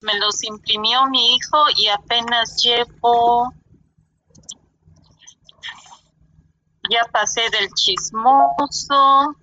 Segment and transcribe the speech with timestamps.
[0.00, 3.52] me los imprimió mi hijo y apenas llevo,
[6.90, 9.36] ya pasé del chismoso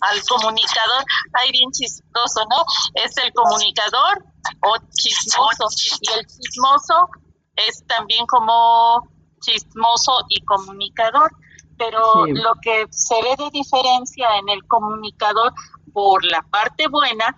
[0.00, 1.04] al comunicador,
[1.34, 2.64] ay bien chistoso, ¿no?
[2.94, 4.24] Es el comunicador
[4.62, 5.66] o chismoso.
[6.00, 7.08] Y el chismoso
[7.56, 9.08] es también como
[9.40, 11.30] chismoso y comunicador,
[11.76, 15.52] pero lo que se ve de diferencia en el comunicador
[15.92, 17.36] por la parte buena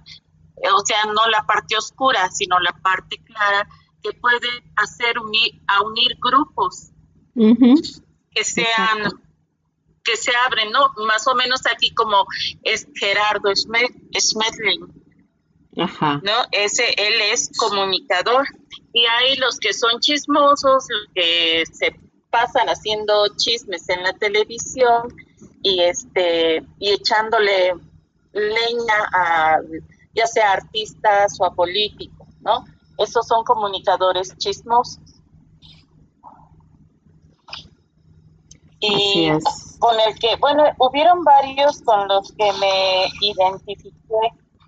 [0.75, 3.69] o sea, no la parte oscura, sino la parte clara,
[4.03, 6.91] que puede hacer unir, a unir grupos
[7.35, 9.11] que sean,
[10.05, 10.93] que se abren, ¿no?
[11.07, 12.27] Más o menos aquí como
[12.63, 15.01] es Gerardo Schmedling,
[16.23, 16.33] ¿no?
[16.53, 18.47] Ese, él es comunicador.
[18.93, 21.95] Y hay los que son chismosos, los que se
[22.31, 25.15] pasan haciendo chismes en la televisión
[25.63, 27.75] y este y echándole
[28.33, 29.59] leña a
[30.15, 32.65] ya sea artistas o a políticos, ¿no?
[32.99, 35.01] Esos son comunicadores chismosos.
[38.81, 39.31] Y
[39.79, 43.95] con el que, bueno, hubieron varios con los que me identifiqué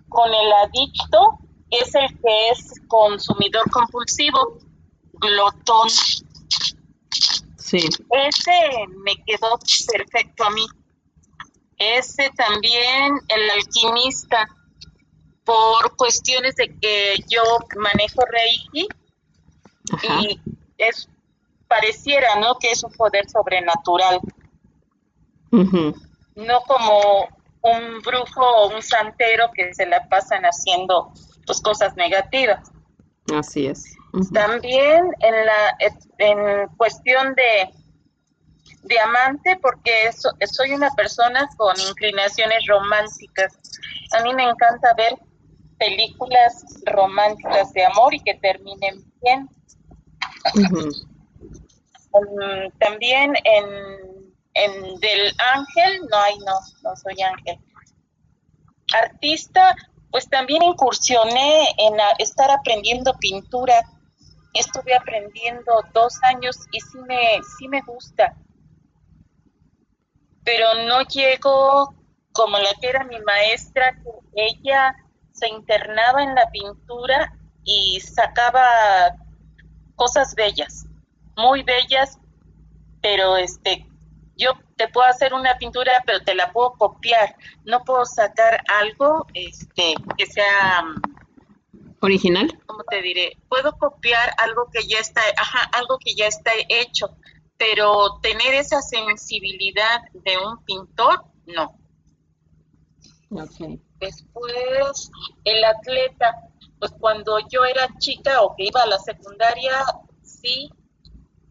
[0.08, 1.38] con el adicto,
[1.70, 4.58] es el que es consumidor compulsivo,
[5.14, 5.88] glotón.
[7.56, 7.78] Sí.
[8.10, 9.58] Ese me quedó
[9.90, 10.66] perfecto a mí.
[11.78, 14.46] Ese también, el alquimista,
[15.52, 17.42] por cuestiones de que yo
[17.76, 18.88] manejo Reiki
[20.02, 20.40] y
[20.78, 21.08] es
[21.68, 22.58] pareciera, ¿no?
[22.58, 24.20] Que es un poder sobrenatural.
[25.50, 27.28] No como
[27.60, 31.12] un brujo o un santero que se la pasan haciendo
[31.46, 32.70] pues cosas negativas.
[33.34, 33.84] Así es.
[34.32, 35.76] También en la
[36.18, 37.70] en cuestión de
[38.84, 43.58] diamante porque soy una persona con inclinaciones románticas.
[44.18, 45.18] A mí me encanta ver
[45.82, 49.48] películas románticas de amor y que terminen bien.
[52.12, 53.66] Um, también en,
[54.54, 57.58] en del ángel, no hay, no, no soy ángel.
[58.94, 59.74] Artista,
[60.12, 63.82] pues también incursioné en estar aprendiendo pintura.
[64.54, 68.36] Estuve aprendiendo dos años y sí me, sí me gusta.
[70.44, 71.94] Pero no llego
[72.32, 74.94] como la que era mi maestra, que ella
[75.32, 77.32] se internaba en la pintura
[77.64, 78.66] y sacaba
[79.96, 80.86] cosas bellas,
[81.36, 82.18] muy bellas,
[83.00, 83.86] pero este,
[84.36, 89.26] yo te puedo hacer una pintura, pero te la puedo copiar, no puedo sacar algo
[89.34, 90.84] este, que sea
[92.00, 92.60] original.
[92.66, 93.36] ¿Cómo te diré?
[93.48, 97.16] Puedo copiar algo que ya está, ajá, algo que ya está hecho,
[97.56, 101.78] pero tener esa sensibilidad de un pintor, no.
[103.30, 103.80] Okay.
[104.02, 105.12] Después,
[105.44, 106.34] el atleta,
[106.80, 109.84] pues cuando yo era chica o que iba a la secundaria,
[110.22, 110.68] sí,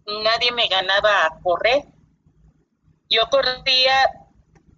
[0.06, 1.86] nadie me ganaba a correr.
[3.10, 4.12] Yo corría,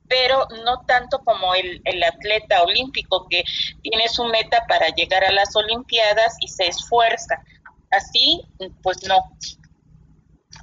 [0.08, 3.44] pero no tanto como el, atleta olímpico que
[3.82, 7.44] tiene su meta para llegar a las Olimpiadas y se esfuerza.
[7.90, 8.48] Así,
[8.84, 9.18] pues no.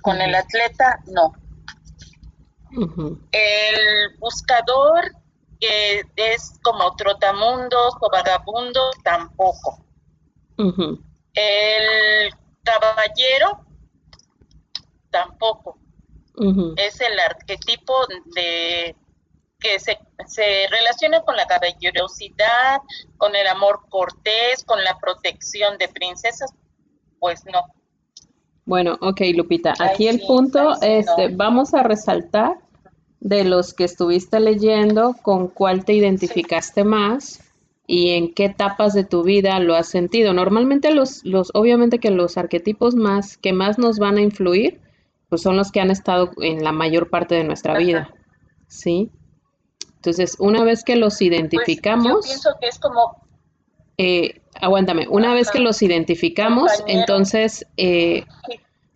[0.02, 1.32] Con el atleta, no.
[3.32, 5.19] El buscador
[5.60, 9.84] que es como trotamundos o vagabundos, tampoco.
[11.34, 12.32] El
[12.62, 13.64] caballero,
[15.10, 15.78] tampoco.
[16.76, 17.94] Es el arquetipo
[18.34, 18.96] de
[19.60, 22.80] que se, se relaciona con la caballerosidad,
[23.18, 26.50] con el amor cortés, con la protección de princesas,
[27.18, 27.66] pues no.
[28.64, 32.56] Bueno, ok, Lupita, aquí el punto, es, este, vamos a resaltar
[33.20, 37.40] de los que estuviste leyendo, con cuál te identificaste más
[37.86, 40.32] y en qué etapas de tu vida lo has sentido.
[40.32, 44.80] Normalmente los, los, obviamente que los arquetipos más que más nos van a influir,
[45.28, 48.10] pues son los que han estado en la mayor parte de nuestra vida.
[48.68, 49.10] ¿Sí?
[49.96, 52.08] Entonces, una vez que los pues, identificamos.
[52.08, 53.26] yo pienso que es como.
[53.98, 58.24] Eh, aguántame, una vez que los identificamos, entonces eh,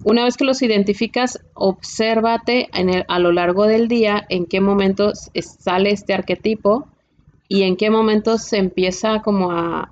[0.04, 5.12] una vez que los identificas, obsérvate en a lo largo del día en qué momento
[5.14, 6.86] sale este arquetipo
[7.48, 9.90] y en qué momento se empieza como a,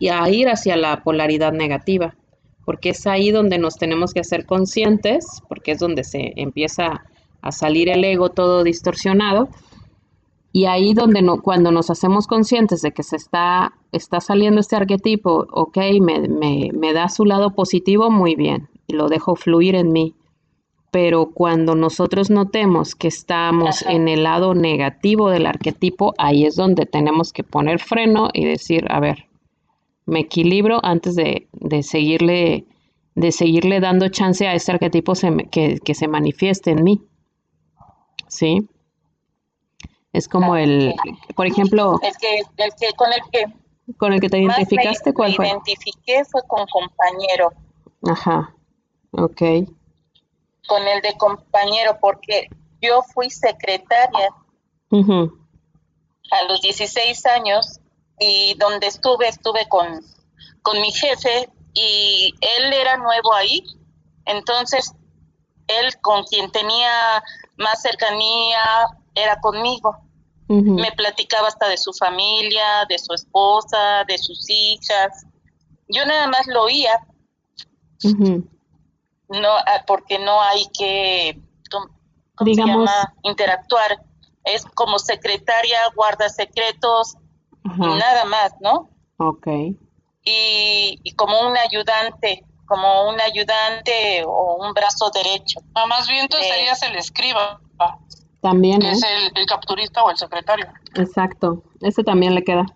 [0.00, 2.16] ir hacia la polaridad negativa,
[2.64, 7.04] porque es ahí donde nos tenemos que hacer conscientes, porque es donde se empieza
[7.40, 9.48] a salir el ego todo distorsionado.
[10.50, 15.46] Y ahí donde cuando nos hacemos conscientes de que se está, está saliendo este arquetipo,
[15.52, 19.92] ok, me, me, me da su lado positivo, muy bien y lo dejo fluir en
[19.92, 20.14] mí.
[20.90, 26.86] Pero cuando nosotros notemos que estamos en el lado negativo del arquetipo, ahí es donde
[26.86, 29.26] tenemos que poner freno y decir, a ver,
[30.06, 32.64] me equilibro antes de, de seguirle
[33.14, 35.12] de seguirle dando chance a ese arquetipo
[35.50, 37.02] que, que, se manifieste en mí.
[38.28, 38.68] ¿Sí?
[40.12, 40.94] Es como el,
[41.34, 41.98] por ejemplo...
[42.00, 43.94] El que, el que, con el que...
[43.96, 45.48] Con el que te identificaste, ¿cuál fue?
[45.48, 47.50] identifiqué fue con compañero.
[48.06, 48.54] Ajá,
[49.12, 49.42] ok.
[50.66, 52.48] Con el de compañero, porque
[52.80, 54.28] yo fui secretaria
[54.90, 57.80] a los 16 años
[58.18, 59.86] y donde estuve, estuve con,
[60.62, 63.62] con mi jefe y él era nuevo ahí,
[64.24, 64.92] entonces
[65.68, 67.22] él con quien tenía
[67.56, 68.60] más cercanía
[69.14, 69.96] era conmigo.
[70.50, 75.26] Me platicaba hasta de su familia, de su esposa, de sus hijas.
[75.88, 77.06] Yo nada más lo oía.
[79.28, 81.38] No, ah, porque no hay que,
[82.40, 82.90] digamos,
[83.22, 84.02] interactuar.
[84.44, 87.16] Es como secretaria, guarda secretos,
[87.64, 88.88] nada más, ¿no?
[89.18, 89.48] Ok
[90.28, 95.60] y, como un ayudante, como un ayudante o un brazo derecho.
[95.74, 97.60] Ah, más bien tú serías el escriba.
[98.40, 98.82] También.
[98.82, 99.30] Es ¿eh?
[99.34, 100.66] el, capturista o el secretario.
[100.94, 102.66] Exacto, ese también le queda.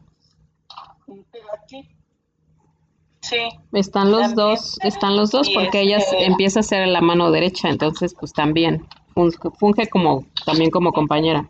[3.33, 3.49] Sí.
[3.73, 7.69] Están los dos, están los dos porque ella este empieza a ser la mano derecha,
[7.69, 8.87] entonces pues también
[9.59, 11.49] funge como también como compañera.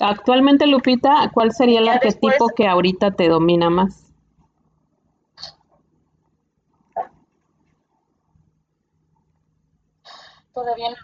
[0.00, 4.04] Actualmente Lupita, ¿cuál sería el arquetipo que ahorita te domina más?
[10.54, 10.96] todavía no.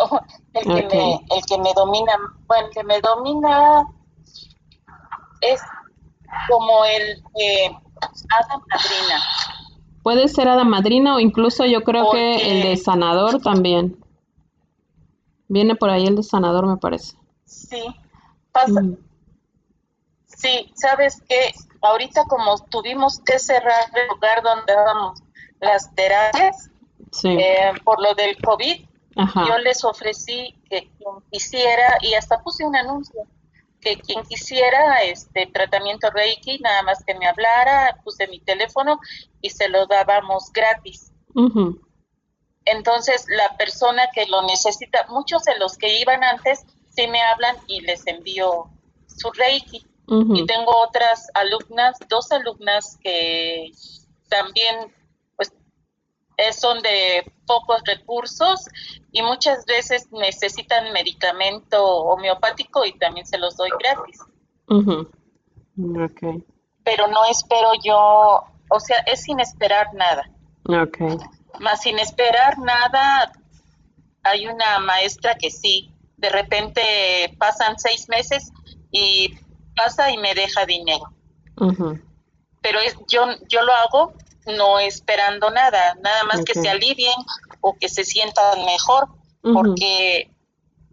[0.00, 0.20] Oh,
[0.54, 2.12] el, que me, el que me domina,
[2.46, 3.84] bueno, el que me domina
[5.40, 5.60] es
[6.48, 9.22] como el de Hada Madrina.
[10.02, 14.02] Puede ser Hada Madrina o incluso yo creo que el de Sanador también.
[15.48, 17.16] Viene por ahí el de Sanador, me parece.
[17.44, 17.84] Sí,
[18.52, 18.82] pasa.
[20.26, 25.20] Sí, sabes que ahorita como tuvimos que cerrar el lugar donde dábamos
[25.60, 26.70] las terapias,
[27.24, 28.84] eh, por lo del COVID,
[29.16, 33.26] yo les ofrecí que quien quisiera, y hasta puse un anuncio,
[33.80, 38.98] que quien quisiera este tratamiento Reiki, nada más que me hablara, puse mi teléfono
[39.40, 41.12] y se lo dábamos gratis.
[42.64, 47.56] Entonces, la persona que lo necesita, muchos de los que iban antes, sí me hablan
[47.66, 48.70] y les envío
[49.06, 49.86] su Reiki.
[50.10, 53.70] Y tengo otras alumnas, dos alumnas que
[54.30, 54.94] también
[56.52, 58.66] son de pocos recursos
[59.12, 64.20] y muchas veces necesitan medicamento homeopático y también se los doy gratis.
[66.84, 70.30] Pero no espero yo, o sea, es sin esperar nada.
[70.64, 71.16] Okay.
[71.60, 73.32] Más sin esperar nada,
[74.22, 76.82] hay una maestra que sí, de repente
[77.38, 78.52] pasan seis meses
[78.90, 79.34] y
[79.76, 81.12] pasa y me deja dinero.
[82.60, 84.12] Pero es, yo, yo lo hago
[84.56, 87.14] no esperando nada, nada más que se alivien
[87.60, 89.08] o que se sientan mejor,
[89.42, 90.30] porque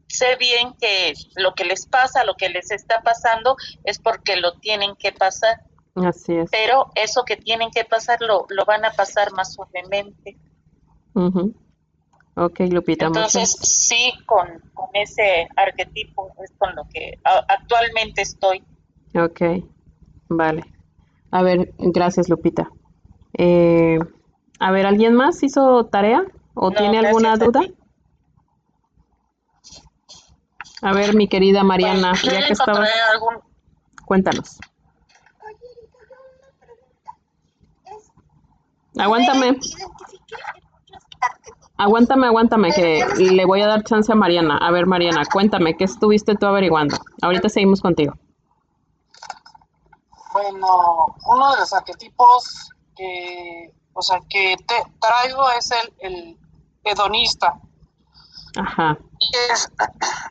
[0.07, 4.53] sé bien que lo que les pasa, lo que les está pasando es porque lo
[4.59, 5.61] tienen que pasar.
[5.95, 6.49] Así es.
[6.51, 10.37] Pero eso que tienen que pasar lo, lo van a pasar más suavemente.
[12.35, 13.05] Ok, Lupita.
[13.05, 18.61] Entonces, sí, con, con, ese arquetipo es con lo que actualmente estoy.
[19.13, 19.63] Ok,
[20.27, 20.63] vale.
[21.31, 22.69] A ver, gracias, Lupita.
[23.37, 23.99] Eh,
[24.59, 26.23] a ver, ¿alguien más hizo tarea
[26.53, 27.61] o tiene alguna duda?
[30.81, 32.89] A ver, mi querida Mariana, ya que estabas...
[34.05, 34.59] Cuéntanos.
[38.97, 39.59] Aguántame.
[41.77, 44.57] Aguántame, aguántame, que le voy a dar chance a Mariana.
[44.57, 46.95] A ver, Mariana, cuéntame, ¿qué estuviste tú averiguando?
[47.21, 48.13] Ahorita seguimos contigo.
[50.31, 56.37] Bueno, uno de los arquetipos que, o sea, que te traigo es el, el
[56.83, 57.59] hedonista.
[58.57, 58.97] Ajá.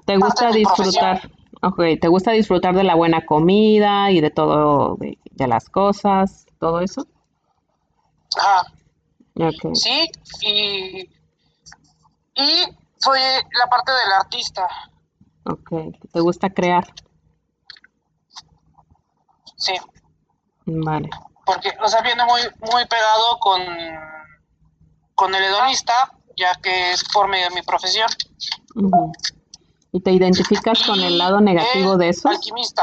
[0.06, 1.30] ¿Te gusta disfrutar?
[1.62, 1.98] Okay.
[1.98, 7.06] ¿te gusta disfrutar de la buena comida y de todo, de, las cosas, todo eso?
[8.36, 8.72] Ajá.
[9.34, 9.74] Okay.
[9.74, 10.10] Sí,
[10.42, 11.00] y,
[12.34, 12.64] y
[12.98, 13.18] soy
[13.58, 14.68] la parte del artista.
[15.44, 16.84] Ok, ¿te gusta crear?
[19.56, 19.74] Sí.
[20.66, 21.08] Vale
[21.44, 22.40] porque, o sea, viene muy,
[22.72, 23.62] muy pegado con,
[25.14, 28.08] con el hedonista, ya que es por medio de mi profesión.
[29.92, 32.28] ¿Y te identificas con el lado negativo de eso?
[32.28, 32.82] Alquimista.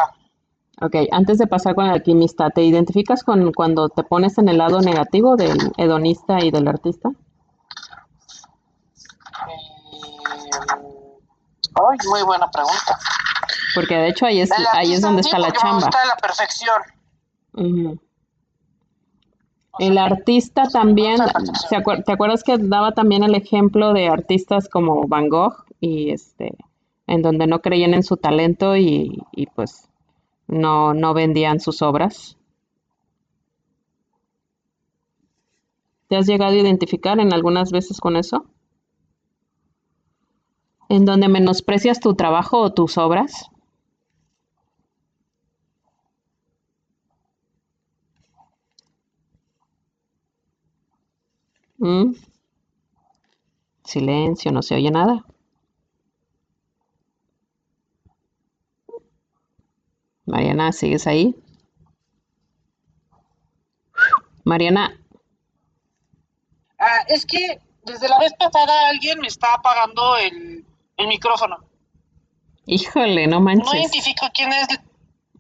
[0.82, 4.58] Ok, antes de pasar con el alquimista, ¿te identificas con cuando te pones en el
[4.58, 7.10] lado negativo del hedonista y del artista?
[9.48, 9.54] Eh,
[11.76, 12.98] ay, muy buena pregunta.
[13.76, 15.78] Porque de hecho ahí es, ahí es donde está la chamba.
[15.78, 16.82] Me gusta la perfección.
[19.82, 21.18] El artista también,
[22.06, 26.56] ¿te acuerdas que daba también el ejemplo de artistas como Van Gogh y este,
[27.08, 29.90] en donde no creían en su talento y, y pues
[30.46, 32.38] no, no vendían sus obras?
[36.10, 38.46] ¿Te has llegado a identificar en algunas veces con eso?
[40.90, 43.51] ¿En donde menosprecias tu trabajo o tus obras?
[51.82, 52.14] ¿Mm?
[53.84, 55.26] Silencio, no se oye nada.
[60.28, 61.36] Mariana, ¿sigues ahí?
[64.44, 64.96] Mariana.
[66.78, 70.64] Ah, es que desde la vez pasada alguien me está apagando el,
[71.08, 71.58] micrófono.
[72.68, 73.66] Híjole, no manches.
[73.66, 74.68] No identifico quién es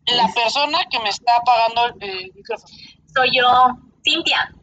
[0.07, 2.73] la persona que me está apagando el micrófono.
[3.13, 4.55] Soy yo, Cintia.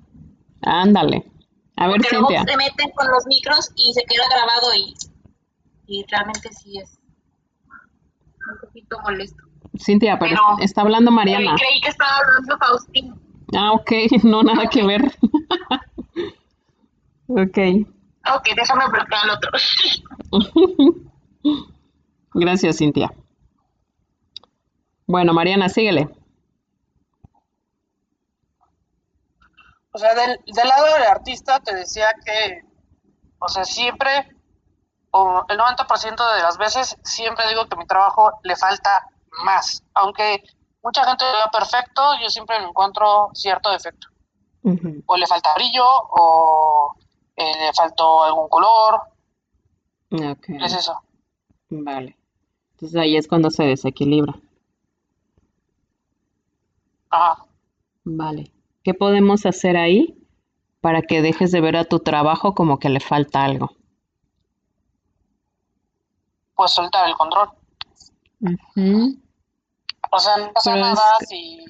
[0.62, 1.38] Ándale.
[1.80, 2.44] A ver, Porque Cintia.
[2.44, 4.94] se meten con los micros y se queda grabado y,
[5.87, 6.99] y realmente sí es
[8.52, 9.44] un poquito molesto.
[9.78, 11.54] Cintia, pero, está hablando Mariana.
[11.56, 13.16] Creí que estaba hablando Faustino.
[13.56, 13.92] Ah, ok,
[14.25, 15.02] no, nada que ver.
[17.28, 17.58] ok.
[18.35, 19.50] Ok, déjame bloquear al otro.
[22.35, 23.12] Gracias, Cintia.
[25.06, 26.08] Bueno, Mariana, síguele.
[29.99, 32.62] O sea, del, del lado del artista te decía que,
[33.40, 34.33] o sea, siempre,
[35.11, 39.09] o el 90% de las veces, siempre digo que mi trabajo le falta
[39.45, 39.83] más.
[39.95, 40.45] Aunque
[40.85, 44.07] mucha gente lo vea perfecto, yo siempre le encuentro cierto defecto.
[45.07, 46.95] O le falta brillo, o
[47.35, 49.00] eh, le faltó algún color.
[50.11, 51.02] Es eso.
[51.71, 52.17] Vale.
[52.75, 54.33] Entonces ahí es cuando se desequilibra.
[57.11, 57.45] Ajá.
[58.05, 58.52] Vale.
[58.88, 60.16] ¿Qué podemos hacer ahí
[60.80, 63.73] para que dejes de ver a tu trabajo como que le falta algo?
[66.54, 67.50] Pues soltar el control.
[70.11, 71.66] O sea, no pasa nada si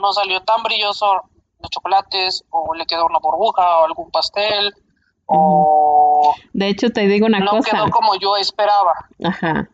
[0.00, 1.22] no salió tan brilloso
[1.60, 4.74] de chocolates o le quedó una burbuja o algún pastel
[5.26, 6.34] o...
[6.52, 7.76] De hecho, te digo una cosa.
[7.76, 8.94] No quedó como yo esperaba.
[9.22, 9.70] Ajá.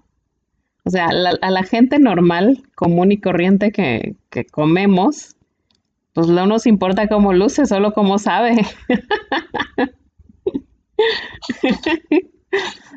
[0.85, 5.36] O sea, a la gente normal, común y corriente que, que comemos,
[6.17, 8.65] pues no nos importa cómo luce, solo cómo sabe.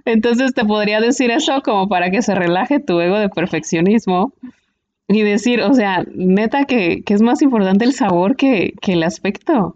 [0.06, 4.32] Entonces te podría decir eso como para que se relaje tu ego de perfeccionismo
[5.10, 9.76] y decir, o sea, neta que, es más importante el sabor que, que, el aspecto.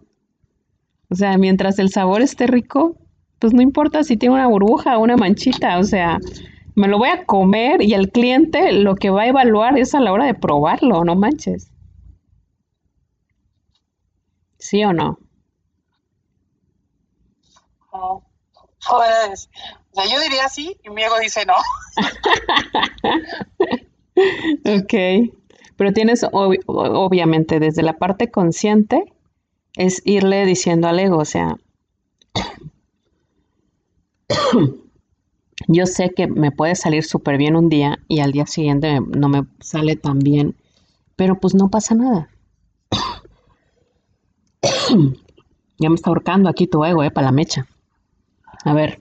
[1.09, 2.95] O sea, mientras el sabor esté rico,
[3.39, 6.17] pues no importa si tiene una burbuja o una manchita, o sea,
[6.75, 9.99] me lo voy a comer y el cliente lo que va a evaluar es a
[9.99, 11.72] la hora de probarlo, no manches.
[14.63, 15.19] ¿Sí o no?
[17.91, 19.49] Pues,
[19.91, 21.55] o sea, yo diría sí y mi ego dice no.
[24.79, 24.93] ok,
[25.75, 29.03] pero tienes obviamente desde la parte consciente
[29.75, 31.57] es irle diciendo al ego, o sea,
[35.67, 39.27] yo sé que me puede salir súper bien un día y al día siguiente no
[39.27, 40.55] me sale tan bien,
[41.17, 42.32] pero pues no pasa nada.
[45.79, 47.67] ya me está ahorcando aquí tu ego, eh, para la mecha.
[48.63, 48.99] A ver.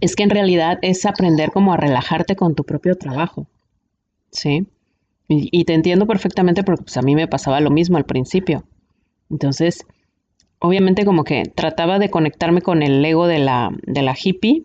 [0.00, 3.46] es que en realidad es aprender como a relajarte con tu propio trabajo.
[4.30, 4.66] ¿Sí?
[5.26, 8.64] Y, te entiendo perfectamente porque pues, a mí me pasaba lo mismo al principio.
[9.30, 9.86] Entonces,
[10.58, 14.64] obviamente como que trataba de conectarme con el ego de la, de la hippie.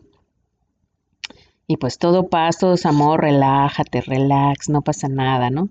[1.65, 5.69] Y pues todo paz, todo amor, relájate, relax, no pasa nada, ¿no?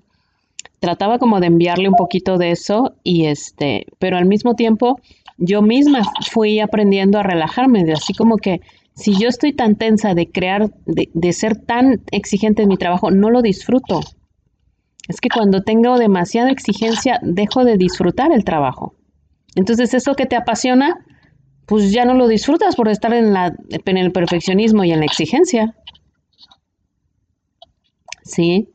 [0.80, 5.00] Trataba como de enviarle un poquito de eso y este, pero al mismo tiempo
[5.36, 8.60] yo misma fui aprendiendo a relajarme, de así como que
[8.94, 13.10] si yo estoy tan tensa de crear, de, de ser tan exigente en mi trabajo,
[13.12, 14.00] no lo disfruto.
[15.08, 18.94] Es que cuando tengo demasiada exigencia, dejo de disfrutar el trabajo.
[19.54, 21.04] Entonces, eso que te apasiona,
[21.66, 25.06] pues ya no lo disfrutas por estar en, la, en el perfeccionismo y en la
[25.06, 25.74] exigencia.
[28.24, 28.68] Sí.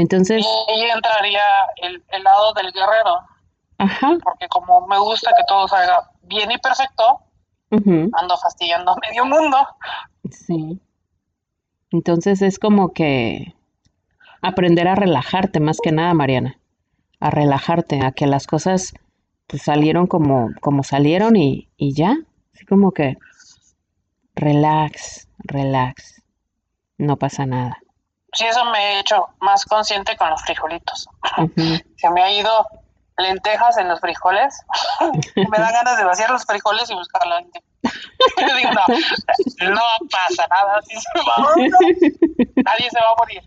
[0.00, 0.42] Entonces...
[0.42, 1.42] Y ahí entraría
[1.82, 3.20] el, lado del guerrero.
[3.76, 4.16] Ajá.
[4.22, 7.20] Porque como me gusta que todo salga bien y perfecto,
[7.70, 9.58] ando fastidiando a medio mundo.
[10.30, 10.80] Sí.
[11.90, 13.54] Entonces es como que
[14.40, 16.58] aprender a relajarte más que nada, Mariana.
[17.20, 18.94] A relajarte, a que las cosas
[19.48, 22.16] pues, salieron como, como salieron y, y ya.
[22.54, 23.18] Así como que
[24.34, 26.22] relax, relax.
[26.96, 27.82] No pasa nada.
[28.32, 31.08] Sí, eso me he hecho más consciente con los frijolitos.
[31.96, 32.66] Se me ha ido
[33.18, 34.54] lentejas en los frijoles.
[35.36, 37.64] me dan ganas de vaciar los frijoles y buscar la lenteja.
[38.56, 40.80] digo, no, no pasa nada,
[42.56, 43.42] nadie se va a morir.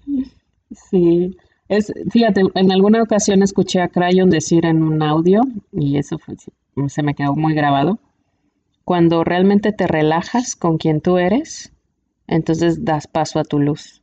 [0.71, 1.37] Sí,
[1.67, 6.17] es, fíjate, en alguna ocasión escuché a Crayon decir en un audio, y eso
[6.87, 7.99] se me quedó muy grabado,
[8.83, 11.71] cuando realmente te relajas con quien tú eres,
[12.27, 14.02] entonces das paso a tu luz.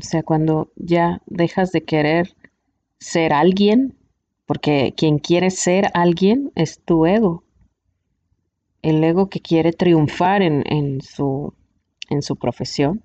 [0.00, 2.36] O sea, cuando ya dejas de querer
[3.00, 3.96] ser alguien,
[4.46, 7.44] porque quien quiere ser alguien es tu ego.
[8.80, 11.52] El ego que quiere triunfar en, su,
[12.08, 13.02] en su profesión.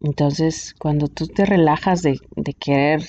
[0.00, 2.18] Entonces, cuando tú te relajas de,
[2.58, 3.02] querer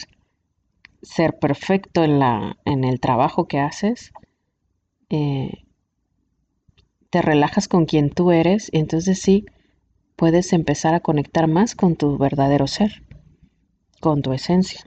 [1.01, 4.12] ser perfecto en, la, en el trabajo que haces,
[5.10, 5.63] eh,
[7.10, 9.46] te relajas con quien tú eres, y entonces sí
[10.19, 13.03] puedes empezar a conectar más con tu verdadero ser,
[14.01, 14.81] con tu esencia.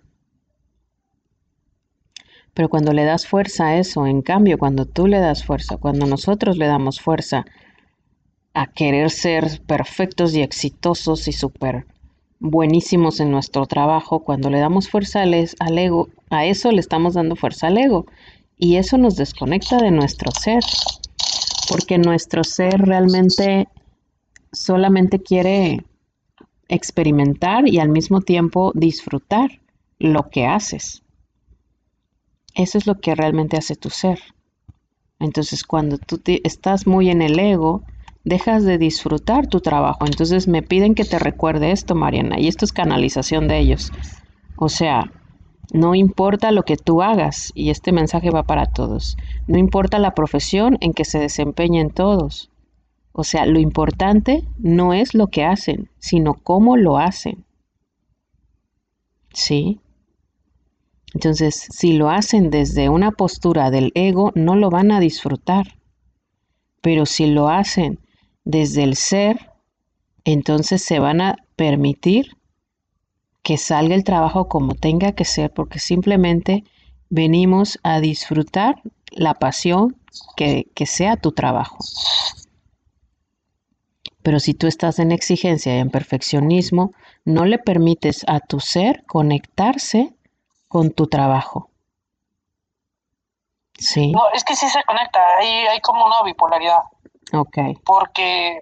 [2.53, 6.05] Pero cuando le das fuerza a eso, en cambio, cuando tú le das fuerza, cuando
[6.05, 7.47] nosotros le damos fuerza
[8.53, 11.87] a querer ser perfectos y exitosos y súper
[12.39, 17.37] buenísimos en nuestro trabajo, cuando le damos fuerza al, ego, a eso le estamos dando
[17.37, 18.05] fuerza al ego.
[18.59, 20.63] Y eso nos desconecta de nuestro ser,
[21.71, 23.67] porque nuestro ser realmente
[24.53, 25.85] solamente quiere
[26.69, 29.61] experimentar y al mismo tiempo disfrutar
[29.99, 31.03] lo que haces.
[32.55, 34.21] Eso es lo que realmente hace tu ser.
[35.19, 37.83] Entonces, cuando tú estás muy en el ego,
[38.25, 40.05] dejas de disfrutar tu trabajo.
[40.05, 43.93] Entonces, me piden que te recuerde esto, Mariana, y esto es canalización de ellos.
[44.57, 45.11] O sea,
[45.73, 49.17] no importa lo que tú hagas, y este mensaje va para todos,
[49.47, 52.52] no importa la profesión en que se desempeñen todos.
[53.13, 57.45] O sea, lo importante no es lo que hacen, sino cómo lo hacen.
[59.33, 59.81] ¿Sí?
[61.15, 65.77] Entonces, si lo hacen desde una postura del ego, no lo van a disfrutar.
[66.81, 68.01] Pero si lo hacen
[68.45, 69.51] desde el ser,
[70.25, 72.37] entonces se van a permitir
[73.43, 76.65] que salga el trabajo como tenga que ser, porque simplemente
[77.11, 79.97] venimos a disfrutar la pasión
[80.37, 81.79] que, que sea tu trabajo.
[84.23, 86.93] Pero si tú estás en exigencia y en perfeccionismo,
[87.25, 90.15] no le permites a tu ser conectarse
[90.69, 91.71] con tu trabajo.
[93.79, 94.13] Sí.
[94.13, 96.83] No, es que sí se conecta, hay, hay como una bipolaridad.
[97.33, 97.59] Ok.
[97.85, 98.61] Porque,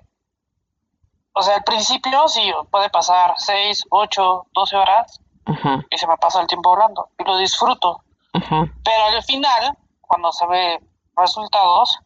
[1.35, 5.85] o sea, al principio sí puede pasar 6, 8, 12 horas Ajá.
[5.91, 8.03] y se me pasa el tiempo volando y lo disfruto.
[8.33, 8.65] Ajá.
[8.83, 10.81] Pero al final, cuando se ve
[11.17, 11.99] resultados,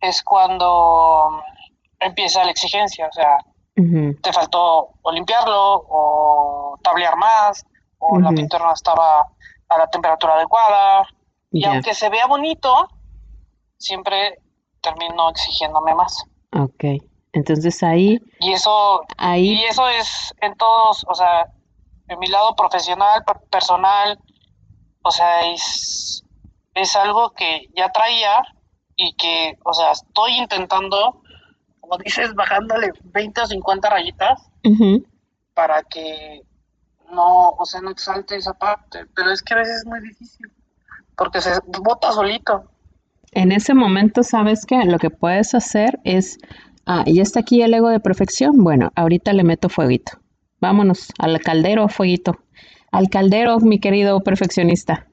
[0.00, 1.42] es cuando
[2.00, 3.38] empieza la exigencia, o sea,
[4.22, 7.64] te faltó o limpiarlo o tablear más
[7.98, 9.26] o la pintura no estaba
[9.68, 11.06] a la temperatura adecuada.
[11.50, 12.88] Y aunque se vea bonito,
[13.76, 14.40] siempre
[14.80, 16.24] termino exigiéndome más.
[16.52, 16.84] Ok.
[17.32, 18.18] Entonces ahí.
[18.40, 19.52] Y eso, ahí...
[19.52, 21.46] y eso es en todos, o sea,
[22.08, 24.18] en mi lado profesional, personal,
[25.02, 26.24] o sea, es,
[26.74, 28.42] es algo que ya traía
[28.96, 31.22] y que, o sea, estoy intentando,
[31.88, 34.50] como dices, bajándole 20 o 50 rayitas
[35.54, 36.42] para que
[37.12, 40.52] no, o sea, no exalte esa parte, pero es que a veces es muy difícil,
[41.16, 41.50] porque se
[41.82, 42.70] bota solito.
[43.32, 44.84] En ese momento, ¿sabes qué?
[44.84, 46.38] Lo que puedes hacer es,
[46.86, 50.12] ah, y está aquí el ego de perfección, bueno, ahorita le meto fueguito.
[50.60, 52.38] Vámonos al caldero, fueguito.
[52.90, 55.06] Al caldero, mi querido perfeccionista.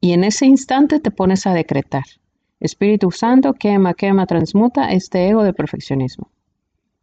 [0.00, 2.04] Y en ese instante te pones a decretar.
[2.60, 6.30] Espíritu Santo, quema, quema, transmuta este ego de perfeccionismo.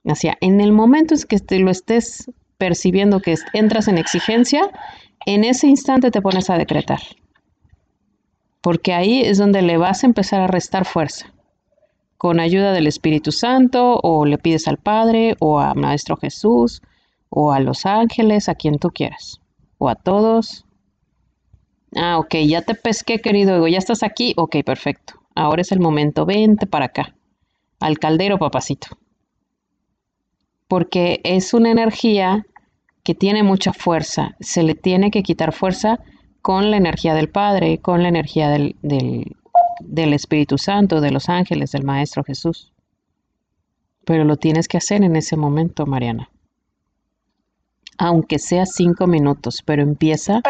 [0.04, 4.70] O sea, en el momento en que te lo estés percibiendo que entras en exigencia,
[5.26, 7.00] en ese instante te pones a decretar.
[8.62, 11.34] Porque ahí es donde le vas a empezar a restar fuerza.
[12.18, 16.82] Con ayuda del Espíritu Santo, o le pides al Padre, o a Maestro Jesús,
[17.30, 19.42] o a los ángeles, a quien tú quieras.
[19.78, 20.66] O a todos.
[21.96, 23.68] Ah, ok, ya te pesqué, querido ego.
[23.68, 24.34] Ya estás aquí.
[24.38, 25.23] Ok, perfecto.
[25.36, 26.26] Ahora es el momento.
[26.26, 27.16] Vente para acá.
[27.80, 28.88] Al caldero, papacito.
[30.68, 32.46] Porque es una energía
[33.04, 34.36] que tiene mucha fuerza.
[34.40, 36.00] Se le tiene que quitar fuerza
[36.42, 41.72] con la energía del Padre, con la energía del, del, Espíritu Santo, de los ángeles,
[41.72, 42.74] del Maestro Jesús.
[44.06, 46.30] Pero lo tienes que hacer en ese momento, Mariana.
[47.98, 50.42] Aunque sea cinco minutos, pero empieza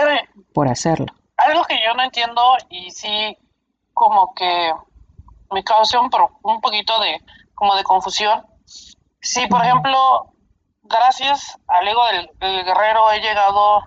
[0.53, 1.07] por hacerlo.
[1.37, 3.37] Algo que yo no entiendo y sí
[3.93, 4.73] como que
[5.51, 6.09] me causa un,
[6.43, 7.21] un poquito de
[7.53, 8.45] como de confusión.
[9.21, 10.33] Si, por ejemplo,
[10.83, 12.01] gracias al ego
[12.39, 13.81] del, guerrero he llegado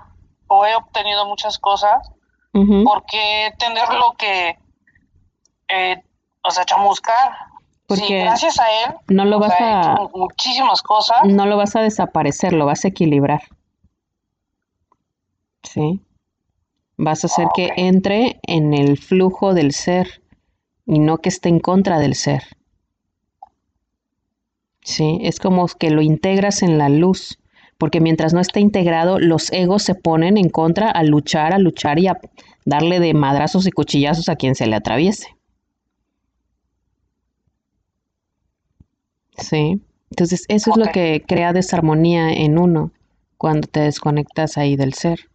[0.49, 2.11] o he obtenido muchas cosas,
[2.53, 4.57] porque tenerlo que,
[5.69, 6.03] eh,
[6.43, 7.37] o sea, chamuscar.
[7.87, 11.19] Porque gracias a él no lo vas a muchísimas cosas.
[11.25, 13.43] No lo vas a desaparecer, lo vas a equilibrar.
[15.63, 16.01] Sí.
[16.99, 20.23] Vas a hacer que entre en el flujo del ser
[20.87, 22.43] y no que esté en contra del ser.
[24.83, 27.39] Sí, es como que lo integras en la luz,
[27.77, 31.99] porque mientras no esté integrado, los egos se ponen en contra a luchar, a luchar
[31.99, 32.19] y a
[32.65, 35.37] darle de madrazos y cuchillazos a quien se le atraviese.
[39.39, 39.81] Sí,
[40.11, 42.93] entonces eso es lo que crea desarmonía en uno
[43.37, 45.29] cuando te desconectas ahí del ser.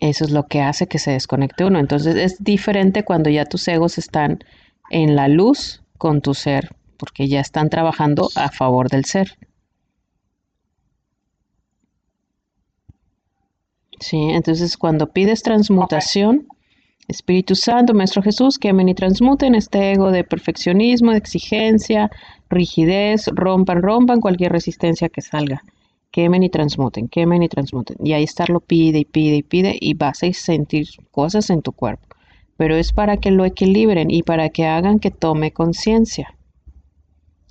[0.00, 1.78] Eso es lo que hace que se desconecte uno.
[1.78, 4.42] Entonces es diferente cuando ya tus egos están
[4.90, 9.38] en la luz con tu ser porque ya están trabajando a favor del ser.
[13.98, 16.46] Sí, entonces cuando pides transmutación,
[17.08, 22.10] Espíritu Santo, Maestro Jesús, quemen y transmuten este ego de perfeccionismo, de exigencia,
[22.48, 25.62] rigidez, rompan, rompan cualquier resistencia que salga.
[26.10, 27.96] Quemen y transmuten, quemen y transmuten.
[28.04, 31.72] Y ahí estarlo pide y pide y pide y vas a sentir cosas en tu
[31.72, 32.16] cuerpo.
[32.56, 36.36] Pero es para que lo equilibren y para que hagan que tome conciencia.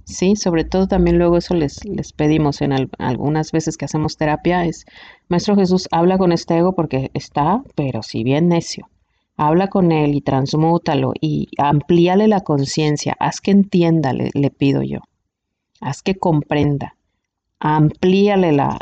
[0.10, 4.66] Sí, sobre todo también luego eso les, les pedimos en algunas veces que hacemos terapia,
[4.66, 4.86] es,
[5.28, 8.90] Maestro Jesús, habla con este ego porque está, pero si bien necio,
[9.40, 15.00] habla con él y transmútalo y amplíale la conciencia, haz que entienda, le, pido yo,
[15.80, 16.96] haz que comprenda,
[17.60, 18.80] amplíale la,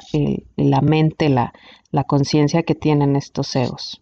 [0.56, 1.54] la mente, la,
[1.92, 4.02] la conciencia que tienen estos egos.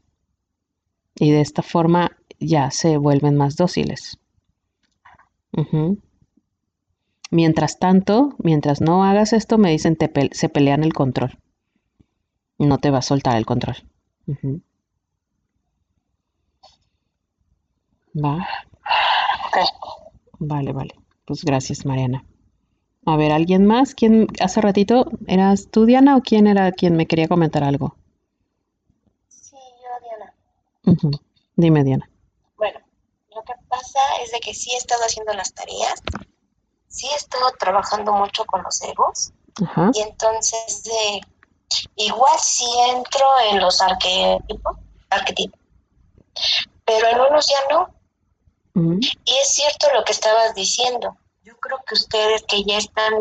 [1.15, 4.19] Y de esta forma ya se vuelven más dóciles.
[7.31, 11.37] Mientras tanto, mientras no hagas esto, me dicen te se pelean el control.
[12.57, 13.77] No te va a soltar el control.
[18.23, 18.35] Va.
[20.39, 20.95] Vale, vale.
[21.25, 22.23] Pues gracias, Mariana.
[23.05, 23.93] A ver, ¿alguien más?
[23.93, 27.95] ¿Quién hace ratito eras tú, Diana, o quién era quien me quería comentar algo?
[29.27, 31.19] Sí, yo, Diana.
[31.55, 32.09] Dime, Diana.
[32.57, 32.79] Bueno,
[33.35, 36.01] lo que pasa es de que sí he estado haciendo las tareas,
[36.87, 39.31] sí he estado trabajando mucho con los egos
[39.93, 40.83] y entonces
[41.95, 44.77] igual sí entro en los arquetipos,
[45.09, 45.59] arquetipos
[46.85, 47.89] pero en unos ya no.
[48.75, 51.17] Y es cierto lo que estabas diciendo.
[51.65, 53.13] Creo que ustedes que ya están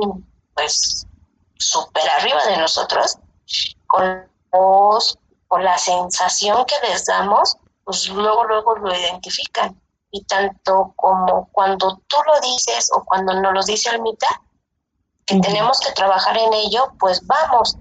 [0.55, 1.07] pues
[1.59, 3.19] súper arriba de nosotros,
[3.87, 9.81] con voz, con la sensación que les damos, pues luego, luego lo identifican
[10.11, 14.29] y tanto como cuando tú lo dices o cuando nos lo dice Almita,
[15.27, 17.77] que tenemos que trabajar en ello, pues vamos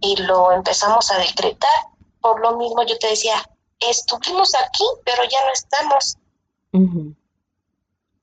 [0.00, 1.70] y lo empezamos a decretar.
[2.20, 3.36] Por lo mismo yo te decía,
[3.78, 6.18] estuvimos aquí, pero ya no estamos.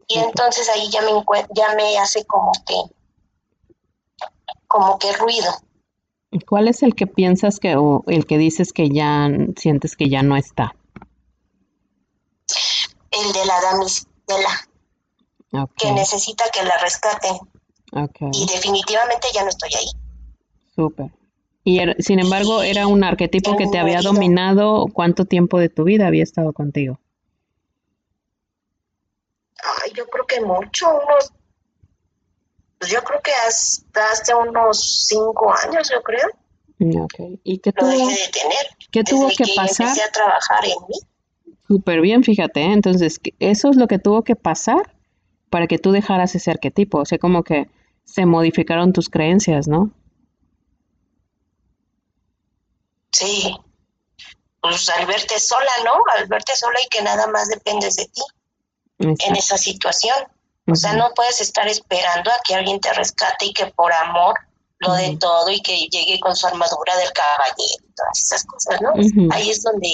[0.09, 1.11] Y entonces ahí ya me
[1.55, 2.75] ya me hace como que
[4.67, 5.51] como que ruido.
[6.47, 10.21] ¿Cuál es el que piensas que o el que dices que ya sientes que ya
[10.21, 10.75] no está?
[13.11, 17.37] el de la damisela, que necesita que la rescaten.
[18.31, 19.87] Y definitivamente ya no estoy ahí.
[20.75, 21.11] Súper.
[21.63, 24.85] Y er, sin embargo, era un arquetipo que te había dominado.
[24.93, 26.99] ¿Cuánto tiempo de tu vida había estado contigo?
[29.89, 31.33] Ay, yo creo que mucho, unos,
[32.77, 36.27] pues yo creo que hasta, hace unos cinco años, yo creo.
[37.03, 37.39] Okay.
[37.43, 37.91] ¿Y qué tuvo,
[38.91, 39.87] ¿qué tuvo que, que pasar?
[39.87, 41.55] Empecé a trabajar en mí.
[41.67, 42.61] Súper bien, fíjate.
[42.61, 42.73] ¿eh?
[42.73, 44.95] Entonces, eso es lo que tuvo que pasar
[45.49, 46.99] para que tú dejaras ese arquetipo.
[46.99, 47.69] O sea, como que
[48.05, 49.91] se modificaron tus creencias, ¿no?
[53.11, 53.55] Sí.
[54.61, 55.91] Pues al verte sola, ¿no?
[56.17, 58.21] Al verte sola y que nada más dependes de ti
[58.99, 60.15] en esa situación.
[60.67, 64.35] O sea, no puedes estar esperando a que alguien te rescate y que por amor
[64.79, 68.79] lo dé todo y que llegue con su armadura del caballero y todas esas cosas,
[68.81, 69.33] ¿no?
[69.33, 69.89] Ahí es donde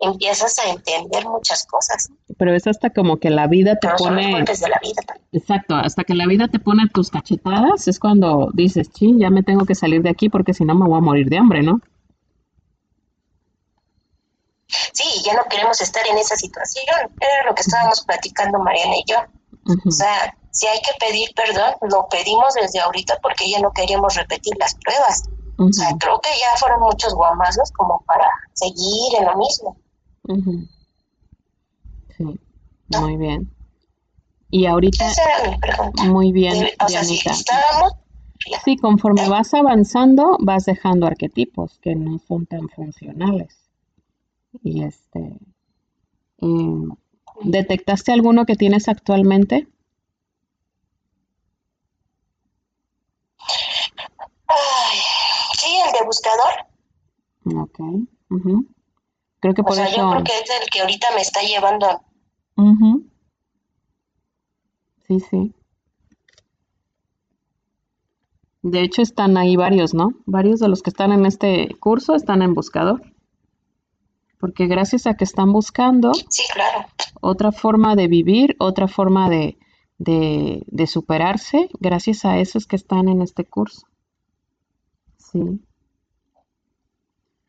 [0.00, 2.10] empiezas a entender muchas cosas.
[2.36, 4.26] Pero es hasta como que la vida te pone...
[4.26, 8.90] de la vida Exacto, hasta que la vida te pone tus cachetadas es cuando dices,
[8.94, 11.28] sí, ya me tengo que salir de aquí porque si no me voy a morir
[11.28, 11.80] de hambre, ¿no?
[14.66, 16.86] Sí, ya no queremos estar en esa situación.
[17.20, 19.16] Era lo que estábamos platicando Mariana y yo.
[19.86, 24.14] O sea, si hay que pedir perdón, lo pedimos desde ahorita porque ya no queríamos
[24.14, 25.28] repetir las pruebas.
[25.58, 29.76] O sea, creo que ya fueron muchos guamazos como para seguir en lo mismo.
[32.16, 32.40] Sí,
[32.88, 33.50] muy bien.
[34.50, 35.08] Y ahorita...
[35.08, 36.04] Esa era mi pregunta.
[36.04, 37.94] Muy bien, o sea, si estábamos,
[38.64, 43.63] Sí, conforme vas avanzando, vas dejando arquetipos que no son tan funcionales.
[44.62, 45.38] Y este,
[46.38, 46.90] em,
[47.42, 49.68] ¿detectaste alguno que tienes actualmente?
[55.58, 56.52] sí, el de buscador.
[57.62, 57.78] Ok.
[59.40, 59.96] Creo que por eso...
[59.96, 62.02] yo creo que es el que ahorita me está llevando.
[65.06, 65.54] Sí, sí.
[68.62, 70.14] De hecho, están ahí varios, ¿no?
[70.24, 73.13] Varios de los que están en este curso están en buscador.
[74.44, 76.86] Porque gracias a que están buscando sí, claro.
[77.22, 79.56] otra forma de vivir, otra forma de,
[79.96, 83.86] de, superarse, gracias a eso es que están en este curso.
[85.16, 85.62] Sí.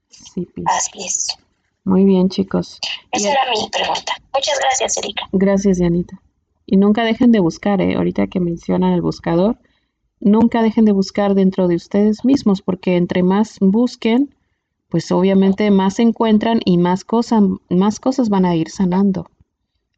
[0.08, 1.38] Sí, Así es.
[1.84, 2.80] Muy bien, chicos.
[3.12, 4.14] Esa era mi pregunta.
[4.34, 5.28] Muchas gracias, Erika.
[5.34, 6.22] Gracias, Dianita.
[6.66, 7.96] Y nunca dejen de buscar, ¿eh?
[7.96, 9.60] Ahorita que mencionan el buscador,
[10.22, 14.35] nunca dejen de buscar dentro de ustedes mismos, porque entre más busquen,
[14.96, 19.30] pues obviamente más se encuentran y más, cosas más cosas van a ir sanando,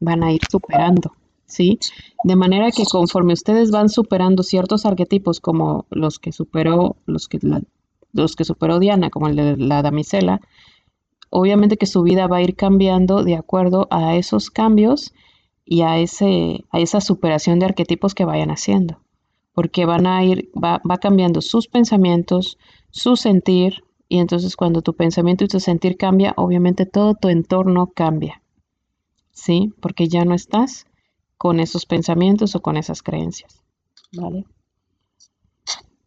[0.00, 1.12] van a ir superando,
[1.46, 1.78] ¿sí?
[2.24, 7.38] De manera que conforme ustedes van superando ciertos arquetipos como los que superó, los que,
[8.12, 10.40] los que superó Diana, como el de la damisela,
[11.30, 15.14] obviamente que su vida va a ir cambiando de acuerdo a esos cambios
[15.64, 18.98] y a, ese, a esa superación de arquetipos que vayan haciendo
[19.54, 22.58] porque van a ir, va, va cambiando sus pensamientos,
[22.90, 27.88] su sentir, y entonces cuando tu pensamiento y tu sentir cambia, obviamente todo tu entorno
[27.88, 28.42] cambia,
[29.32, 29.72] ¿sí?
[29.80, 30.86] Porque ya no estás
[31.36, 33.62] con esos pensamientos o con esas creencias,
[34.12, 34.44] ¿vale?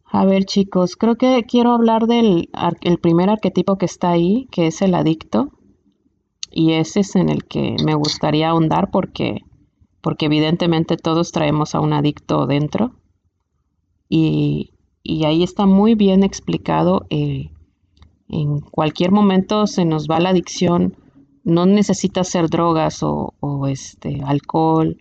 [0.04, 2.50] A ver chicos, creo que quiero hablar del
[2.82, 5.50] el primer arquetipo que está ahí, que es el adicto,
[6.50, 9.40] y ese es en el que me gustaría ahondar porque,
[10.02, 12.92] porque evidentemente todos traemos a un adicto dentro,
[14.14, 14.74] y,
[15.24, 17.06] ahí está muy bien explicado.
[18.28, 20.96] En cualquier momento se nos va la adicción,
[21.44, 23.34] no necesita ser drogas o,
[23.66, 24.96] este, alcohol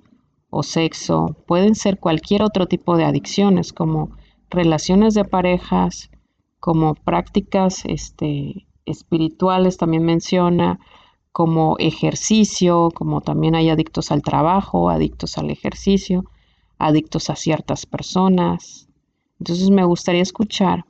[0.50, 4.12] o sexo, pueden ser cualquier otro tipo de adicciones como
[4.50, 6.10] relaciones de parejas,
[6.60, 10.80] como prácticas este, espirituales también menciona,
[11.32, 16.26] como ejercicio, como también hay adictos al trabajo, adictos al ejercicio,
[16.78, 18.90] adictos a ciertas personas,
[19.42, 20.86] entonces me gustaría escuchar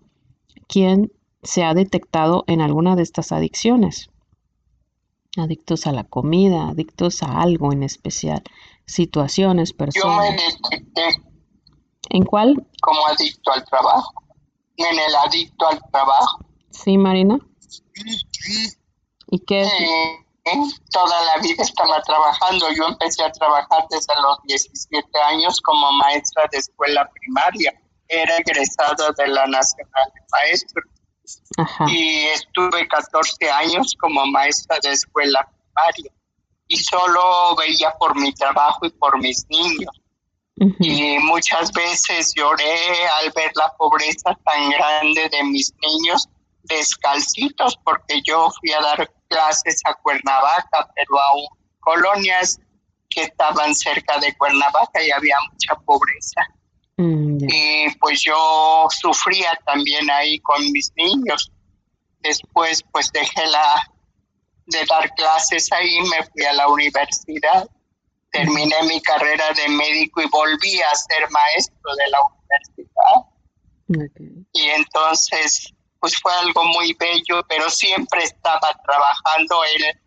[0.68, 1.10] quién
[1.44, 4.10] se ha detectado en alguna de estas adicciones.
[5.38, 8.44] Adictos a la comida, adictos a algo en especial,
[8.86, 10.26] situaciones, personas.
[10.26, 11.24] Yo me detecté.
[12.10, 12.68] ¿En cuál?
[12.82, 14.14] Como adicto al trabajo.
[14.76, 16.46] En el adicto al trabajo.
[16.72, 17.40] Sí, Marina.
[19.28, 19.68] ¿Y qué?
[20.92, 22.66] toda la vida estaba trabajando.
[22.76, 27.74] Yo empecé a trabajar desde los 17 años como maestra de escuela primaria
[28.12, 30.86] era egresado de la Nacional de Maestros
[31.88, 36.12] y estuve 14 años como maestra de escuela primaria
[36.68, 40.02] y solo veía por mi trabajo y por mis niños.
[40.80, 46.30] Y muchas veces lloré al ver la pobreza tan grande de mis niños
[46.64, 51.32] descalcitos, porque yo fui a dar clases a Cuernavaca, pero a
[51.80, 52.60] colonias
[53.10, 56.42] que estaban cerca de Cuernavaca y había mucha pobreza.
[57.02, 61.52] Mm, y pues yo sufría también ahí con mis niños.
[62.20, 63.92] Después pues dejé la
[64.68, 67.68] de dar clases ahí, me fui a la universidad,
[68.32, 74.14] terminé mi carrera de médico y volví a ser maestro de la universidad.
[74.54, 80.00] Y entonces pues fue algo muy bello, pero siempre estaba trabajando en,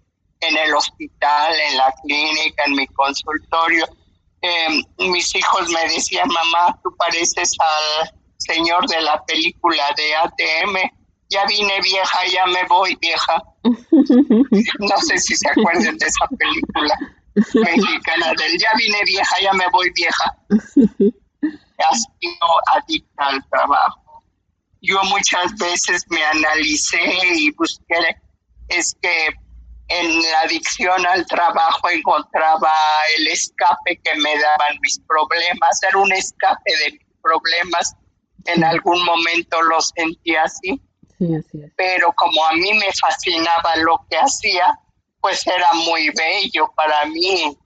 [0.48, 3.86] en el hospital, en la clínica, en mi consultorio
[4.98, 10.90] Mis hijos me decían, mamá, tú pareces al señor de la película de ATM.
[11.30, 13.42] Ya vine vieja, ya me voy vieja.
[14.78, 16.94] No sé si se acuerdan de esa película
[17.34, 20.36] mexicana del ya vine vieja, ya me voy vieja.
[21.78, 24.22] Ha sido adicta al trabajo.
[24.82, 27.00] Yo muchas veces me analicé
[27.36, 28.16] y busqué,
[28.68, 29.28] es que
[29.88, 32.74] en la adicción al trabajo encontraba
[33.18, 37.94] el escape que me daban mis problemas, era un escape de mis problemas,
[38.46, 40.80] en algún momento lo sentí así,
[41.76, 44.78] pero como a mí me fascinaba lo que hacía,
[45.20, 47.56] pues era muy bello para mí.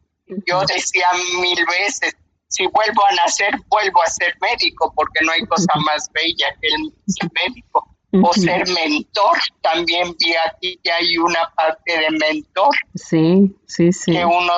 [0.46, 1.06] Yo decía
[1.40, 2.14] mil veces,
[2.48, 6.68] si vuelvo a nacer, vuelvo a ser médico, porque no hay cosa más bella que
[6.68, 9.38] el médico o ser mentor.
[9.60, 12.74] También vi aquí que hay una parte de mentor.
[12.94, 14.12] Sí, sí, sí.
[14.12, 14.52] Que uno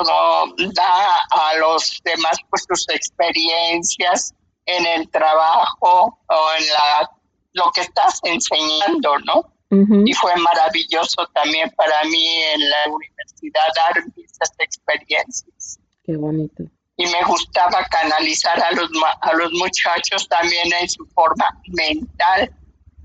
[0.75, 4.35] da a los demás pues sus experiencias
[4.67, 7.11] en el trabajo o en la
[7.53, 9.53] lo que estás enseñando, ¿no?
[9.73, 15.79] Y fue maravilloso también para mí en la universidad dar esas experiencias.
[16.05, 16.65] Qué bonito.
[16.97, 22.53] Y me gustaba canalizar a los, a los muchachos también en su forma mental,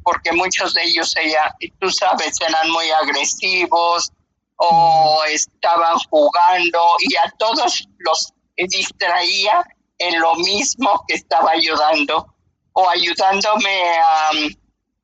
[0.06, 4.12] porque muchos de ellos, ella, tú sabes, eran muy agresivos
[4.58, 9.66] o estaban jugando y a todos los distraía
[9.98, 12.28] en lo mismo que estaba ayudando
[12.74, 14.30] o ayudándome a,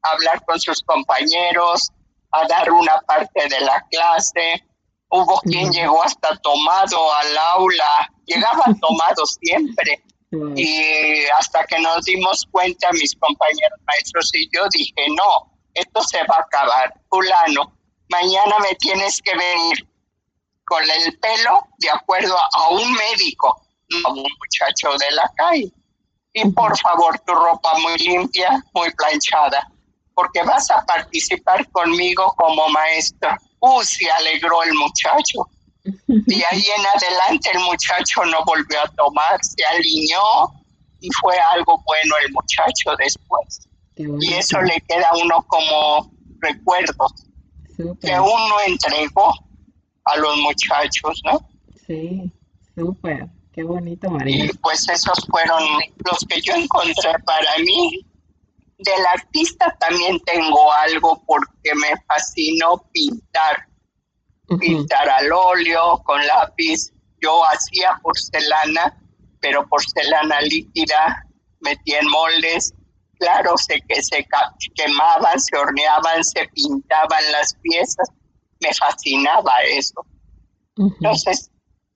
[0.04, 1.92] hablar con sus compañeros,
[2.32, 4.64] a dar una parte de la clase.
[5.10, 10.04] Hubo quien llegó hasta tomado al aula, llegaban tomados siempre.
[10.32, 16.20] Y hasta que nos dimos cuenta, mis compañeros maestros y yo, dije, no, esto se
[16.20, 16.94] va a acabar.
[17.10, 17.78] Fulano,
[18.10, 19.88] mañana me tienes que venir
[20.66, 25.72] con el pelo de acuerdo a un médico, no un muchacho de la calle.
[26.34, 29.70] Y por favor, tu ropa muy limpia, muy planchada,
[30.14, 33.38] porque vas a participar conmigo como maestra.
[33.60, 35.50] Uh, se alegró el muchacho.
[35.84, 40.54] Y ahí en adelante el muchacho no volvió a tomar, se alineó
[41.00, 43.68] y fue algo bueno el muchacho después.
[43.96, 47.08] Y eso le queda a uno como recuerdo
[48.02, 49.34] que uno entregó
[50.06, 51.48] a los muchachos, ¿no?
[51.86, 52.32] Sí,
[52.76, 53.28] súper.
[53.54, 54.46] Qué bonito, María.
[54.46, 55.62] Y pues esos fueron
[56.10, 58.06] los que yo encontré para mí.
[58.78, 63.68] Del artista también tengo algo porque me fascinó pintar.
[64.60, 66.92] Pintar al óleo, con lápiz.
[67.22, 68.98] Yo hacía porcelana,
[69.40, 71.26] pero porcelana líquida,
[71.60, 72.74] metía en moldes.
[73.20, 74.26] Claro, sé que se
[74.76, 78.10] quemaban, se horneaban, se pintaban las piezas.
[78.60, 80.06] Me fascinaba eso.
[80.78, 81.52] Entonces,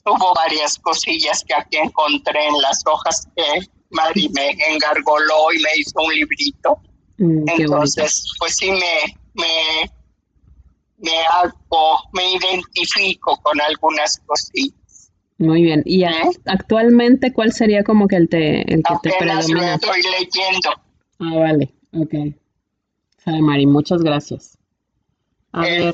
[0.06, 5.70] hubo varias cosillas que aquí encontré en las hojas que Mari me engargoló y me
[5.78, 6.80] hizo un librito.
[7.18, 9.92] Mm, Entonces, pues sí me, me,
[10.98, 15.12] me hago, me identifico con algunas cosillas.
[15.38, 15.84] Muy bien.
[15.86, 16.12] ¿Y ¿Eh?
[16.46, 19.62] actualmente cuál sería como que el, te, el que te predomina?
[19.62, 20.70] Lo estoy leyendo.
[21.20, 21.74] Ah, vale.
[21.94, 22.36] Ok.
[23.18, 24.58] Sale, Mari, muchas gracias.
[25.52, 25.94] A ver.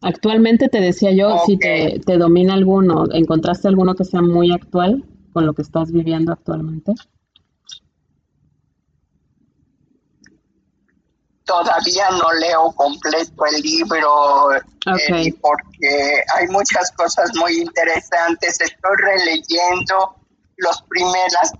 [0.00, 5.04] Actualmente te decía yo, si te, te, domina alguno, ¿encontraste alguno que sea muy actual
[5.32, 6.92] con lo que estás viviendo actualmente?
[11.48, 18.60] Todavía no leo completo el libro eh, porque hay muchas cosas muy interesantes.
[18.60, 20.14] Estoy releyendo
[20.58, 20.82] las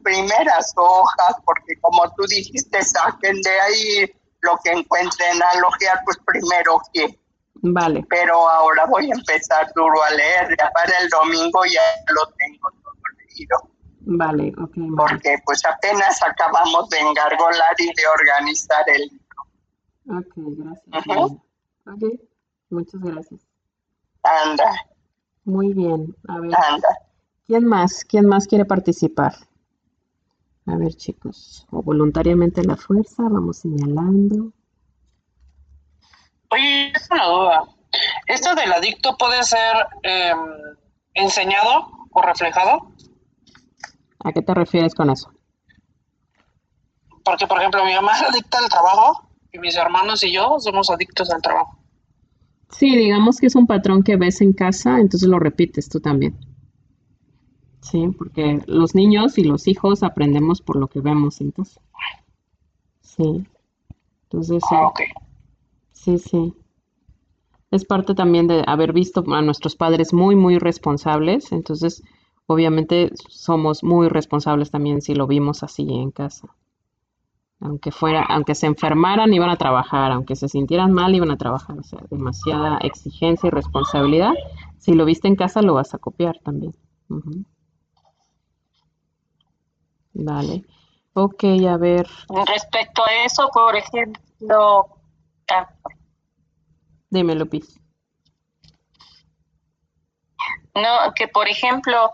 [0.03, 6.19] primeras hojas porque como tú dijiste, saquen de ahí lo que encuentren a logear, pues
[6.27, 7.19] primero que
[7.63, 8.05] Vale.
[8.09, 10.57] Pero ahora voy a empezar duro a leer.
[10.59, 13.57] Ya para el domingo ya lo tengo todo leído.
[14.01, 14.75] Vale, ok.
[14.97, 19.18] Porque pues apenas acabamos de engargolar y de organizar el.
[20.09, 21.39] Ok, gracias.
[21.87, 22.21] Ok,
[22.71, 23.41] muchas gracias.
[24.23, 24.71] Anda.
[25.45, 26.17] Muy bien.
[26.29, 26.51] A ver.
[26.55, 26.89] Anda.
[27.47, 28.05] ¿Quién más?
[28.05, 29.35] ¿Quién más quiere participar?
[30.67, 31.67] A ver, chicos.
[31.71, 34.53] O voluntariamente la fuerza, vamos señalando.
[36.51, 37.63] Oye, es una duda.
[38.27, 40.39] ¿Esto del adicto puede ser em,
[41.15, 42.93] enseñado o reflejado?
[44.25, 45.31] ¿A qué te refieres con eso?
[47.25, 49.28] Porque, por ejemplo, mi mamá es adicta al trabajo
[49.59, 51.79] mis hermanos y yo somos adictos al trabajo.
[52.71, 56.37] Sí, digamos que es un patrón que ves en casa, entonces lo repites tú también.
[57.81, 61.81] Sí, porque los niños y los hijos aprendemos por lo que vemos, entonces.
[63.01, 63.47] Sí.
[64.25, 64.75] Entonces, sí.
[64.75, 64.93] Ah,
[65.93, 66.55] Sí, sí.
[67.71, 71.53] Es parte también de haber visto a nuestros padres muy, muy responsables.
[71.53, 72.03] Entonces,
[72.47, 76.49] obviamente, somos muy responsables también si lo vimos así en casa.
[77.61, 81.79] Aunque fuera, aunque se enfermaran, iban a trabajar, aunque se sintieran mal, iban a trabajar.
[81.79, 84.33] O sea, demasiada exigencia y responsabilidad.
[84.79, 86.75] Si lo viste en casa, lo vas a copiar también.
[90.15, 90.65] Vale.
[91.15, 92.07] Ok, a ver.
[92.47, 94.99] Respecto a eso, por ejemplo,
[97.11, 97.81] Dime, Lupis.
[100.75, 102.13] No, que por ejemplo,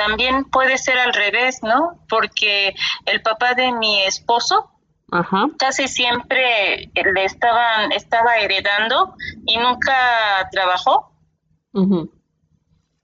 [0.00, 2.00] también puede ser al revés, ¿no?
[2.08, 2.74] Porque
[3.04, 4.70] el papá de mi esposo
[5.58, 11.12] casi siempre le estaban, estaba heredando y nunca trabajó.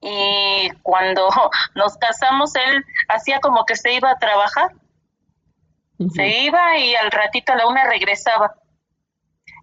[0.01, 1.29] Y cuando
[1.75, 4.73] nos casamos, él hacía como que se iba a trabajar.
[6.15, 8.55] Se iba y al ratito a la una regresaba.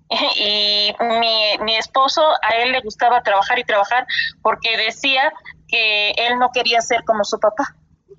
[0.36, 4.05] y mi, mi esposo a él le gustaba trabajar y trabajar
[4.43, 5.34] porque decía
[5.74, 7.76] que él no quería ser como su papá.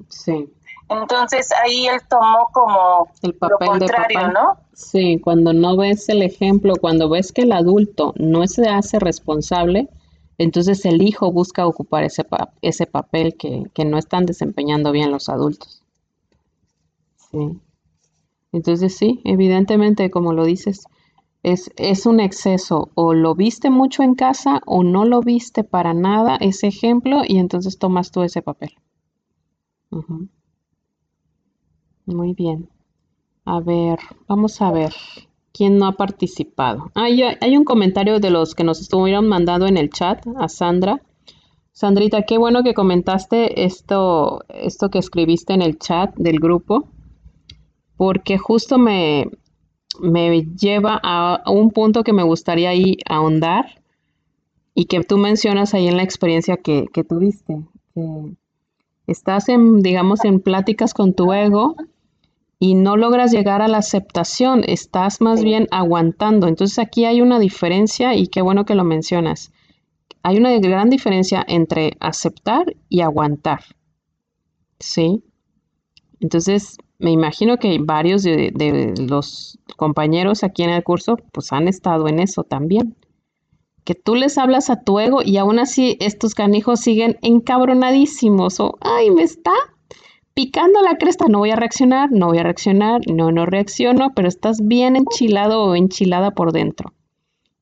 [0.09, 0.53] Sí.
[0.89, 4.59] Entonces ahí él tomó como el papel lo contrario, ¿no?
[4.73, 9.89] Sí, cuando no ves el ejemplo, cuando ves que el adulto no se hace responsable,
[10.37, 12.27] entonces el hijo busca ocupar ese,
[12.61, 15.81] ese papel que, que no están desempeñando bien los adultos.
[17.31, 17.61] Sí.
[18.51, 20.85] Entonces sí, evidentemente, como lo dices,
[21.45, 22.91] es, es, un exceso.
[22.95, 27.39] O lo viste mucho en casa o no lo viste para nada ese ejemplo y
[27.39, 28.73] entonces tomas tú ese papel.
[32.07, 32.69] Muy bien.
[33.45, 34.93] A ver, vamos a ver.
[35.53, 36.91] ¿Quién no ha participado?
[36.97, 41.01] Ah, hay un comentario de los que nos estuvieron mandando en el chat a Sandra.
[41.71, 46.89] Sandrita, qué bueno que comentaste esto, esto que escribiste en el chat del grupo,
[47.97, 49.29] porque justo me,
[50.01, 53.83] me lleva a, un punto que me gustaría ahí ahondar
[54.75, 57.63] y que tú mencionas ahí en la experiencia que, que tuviste.
[59.07, 61.77] Estás en, digamos, en pláticas con tu ego
[62.59, 66.49] y no logras llegar a la aceptación, estás más bien aguantando.
[66.49, 69.53] Entonces aquí hay una diferencia y qué bueno que lo mencionas.
[70.23, 73.61] Hay una gran diferencia entre aceptar y aguantar.
[74.79, 75.23] ¿Sí?
[76.21, 82.09] Entonces, me imagino que varios de, los compañeros aquí en el curso pues han estado
[82.09, 82.97] en eso también.
[83.85, 88.79] Que tú les hablas a tu ego y aún así estos canijos siguen encabronadísimos o,
[88.81, 89.53] ay, me está
[90.33, 94.27] picando la cresta, no voy a reaccionar, no voy a reaccionar, no, no reacciono, pero
[94.27, 96.95] estás bien enchilado o enchilada por dentro.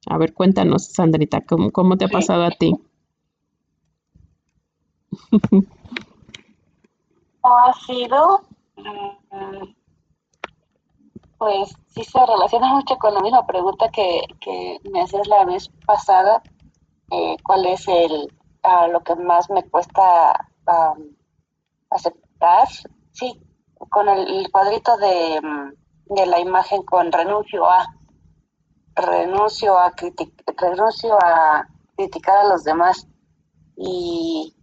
[0.07, 2.77] A ver, cuéntanos, Sandrita, ¿cómo, cómo te ha pasado a ti?
[7.45, 8.45] Ha sido
[8.77, 9.75] Mm,
[11.43, 16.41] pues sí se relaciona mucho con la misma pregunta que, me hacías la vez pasada,
[17.11, 18.33] eh, cuál es el
[18.93, 20.49] lo que más me cuesta
[21.91, 22.69] aceptar.
[23.11, 23.43] Sí,
[23.91, 27.89] con el, cuadrito de, mm, de, la imagen con renuncio a
[28.95, 29.93] renuncio a
[30.57, 31.67] renuncio a
[31.97, 33.09] criticar a los demás
[33.77, 34.55] y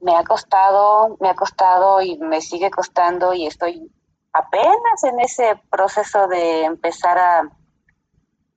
[0.00, 3.92] me ha costado, me ha costado y me sigue costando y estoy
[4.36, 7.50] apenas en ese proceso de empezar a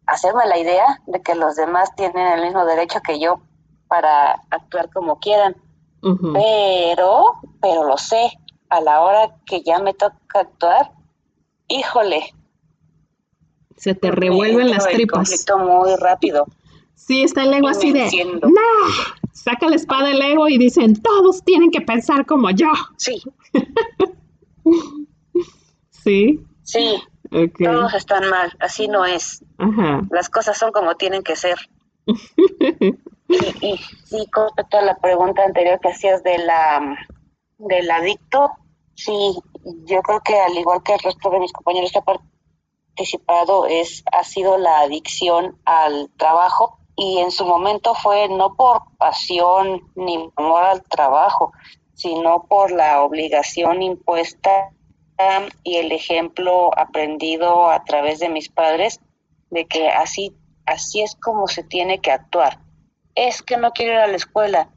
[0.07, 3.41] hacerme la idea de que los demás tienen el mismo derecho que yo
[3.87, 5.55] para actuar como quieran.
[6.01, 8.31] Pero, pero lo sé,
[8.69, 10.91] a la hora que ya me toca actuar,
[11.67, 12.33] híjole.
[13.75, 15.45] Se te revuelven las tripas.
[15.57, 16.45] muy rápido.
[16.95, 18.09] Sí, está el ego así de,
[18.41, 18.49] no,
[19.33, 22.71] saca la espada del ego y dicen, todos tienen que pensar como yo.
[22.97, 23.21] Sí.
[26.03, 26.39] sí.
[26.63, 27.01] Sí.
[27.63, 29.43] Todos están mal, así no es.
[30.09, 31.57] Las cosas son como tienen que ser.
[32.05, 36.95] y, sí, con respecto a la pregunta anterior que hacías de la
[37.57, 38.51] del adicto,
[38.95, 39.37] sí,
[39.85, 42.19] yo creo que al igual que el resto de mis compañeros que han
[42.95, 48.81] participado, es, ha sido la adicción al trabajo y en su momento fue no por
[48.97, 51.53] pasión ni amor al trabajo,
[51.93, 54.71] sino por la obligación impuesta
[55.63, 58.99] y el ejemplo aprendido a través de mis padres
[59.49, 60.33] de que así
[60.65, 62.59] así es como se tiene que actuar.
[63.15, 64.69] Es que no quiero ir a la escuela,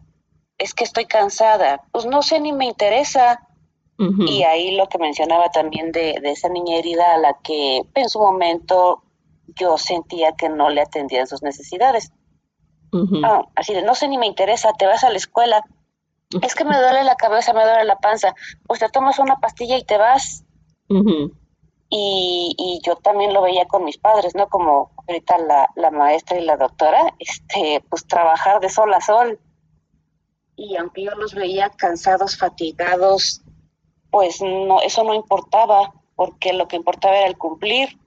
[0.59, 3.47] es que estoy cansada, pues no sé ni me interesa.
[4.27, 8.09] Y ahí lo que mencionaba también de, de esa niña herida a la que en
[8.09, 9.05] su momento
[9.55, 12.11] yo sentía que no le atendían sus necesidades.
[13.23, 15.65] Ah, así de, no sé ni me interesa, te vas a la escuela.
[16.41, 18.35] Es que me duele la cabeza, me duele la panza.
[18.67, 20.45] Pues te tomas una pastilla y te vas.
[20.89, 24.49] y, y, yo también lo veía con mis padres, ¿no?
[24.49, 29.39] Como ahorita la, la maestra y la doctora, este, pues trabajar de sol a sol.
[30.57, 33.43] Y aunque yo los veía cansados, fatigados,
[34.11, 37.99] pues no, eso no importaba, porque lo que importaba era el cumplir.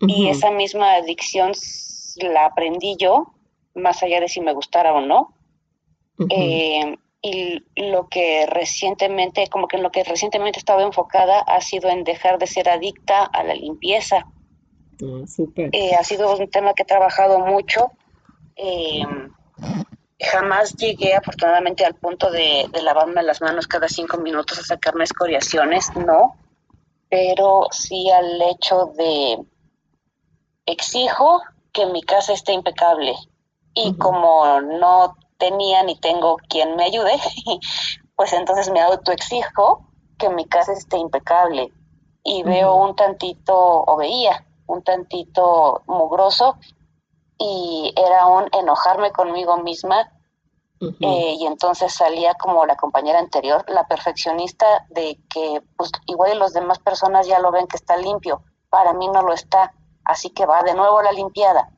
[0.00, 1.52] Y esa misma adicción
[2.16, 3.32] la aprendí yo,
[3.74, 5.34] más allá de si me gustara o no.
[6.30, 6.96] Eh,
[7.28, 12.04] y lo que recientemente, como que en lo que recientemente estaba enfocada ha sido en
[12.04, 14.26] dejar de ser adicta a la limpieza.
[15.02, 15.24] Ah,
[15.72, 17.90] eh, ha sido un tema que he trabajado mucho.
[18.54, 19.02] Eh,
[20.20, 25.02] jamás llegué afortunadamente al punto de, de, lavarme las manos cada cinco minutos a sacarme
[25.02, 26.36] escoriaciones, no,
[27.10, 29.38] pero sí al hecho de
[30.64, 33.14] exijo que mi casa esté impecable
[33.74, 37.16] y como no tenía ni tengo quien me ayude,
[38.16, 39.86] pues entonces me autoexijo
[40.18, 41.72] que mi casa esté impecable.
[42.24, 46.56] Y veo un tantito, o veía un tantito mugroso
[47.38, 50.10] y era un enojarme conmigo misma
[50.78, 56.52] Eh, y entonces salía como la compañera anterior, la perfeccionista de que pues igual los
[56.52, 59.72] demás personas ya lo ven que está limpio, para mí no lo está,
[60.04, 61.70] así que va de nuevo la limpiada.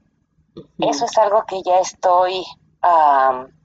[0.78, 2.44] Eso es algo que ya estoy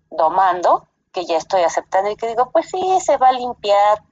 [0.10, 4.04] domando, que ya estoy aceptando y que digo, pues sí, se va a limpiar,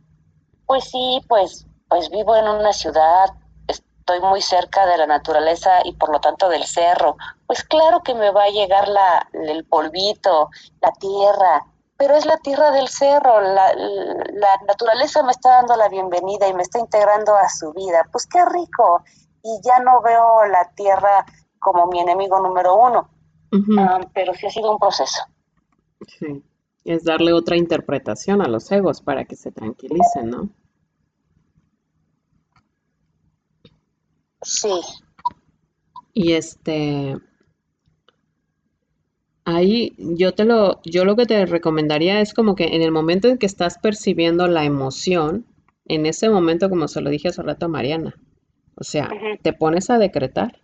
[0.65, 3.33] pues sí, pues, pues vivo en una ciudad,
[3.67, 8.13] estoy muy cerca de la naturaleza y por lo tanto del cerro, pues claro que
[8.13, 10.49] me va a llegar la, el polvito,
[10.81, 11.65] la tierra,
[11.97, 16.53] pero es la tierra del cerro, la, la, naturaleza me está dando la bienvenida y
[16.53, 19.03] me está integrando a su vida, pues qué rico,
[19.43, 21.25] y ya no veo la tierra
[21.59, 23.09] como mi enemigo número uno,
[23.77, 25.21] ah, pero sí ha sido un proceso.
[26.07, 26.43] Sí,
[26.83, 30.49] es darle otra interpretación a los egos para que se tranquilicen, ¿no?
[34.41, 34.69] Sí.
[36.13, 37.15] Y este,
[39.45, 43.27] ahí yo te lo, yo lo que te recomendaría es como que en el momento
[43.27, 45.45] en que estás percibiendo la emoción,
[45.85, 48.15] en ese momento, como se lo dije hace rato a Mariana,
[48.75, 49.09] o sea,
[49.41, 50.59] te pones a decretar.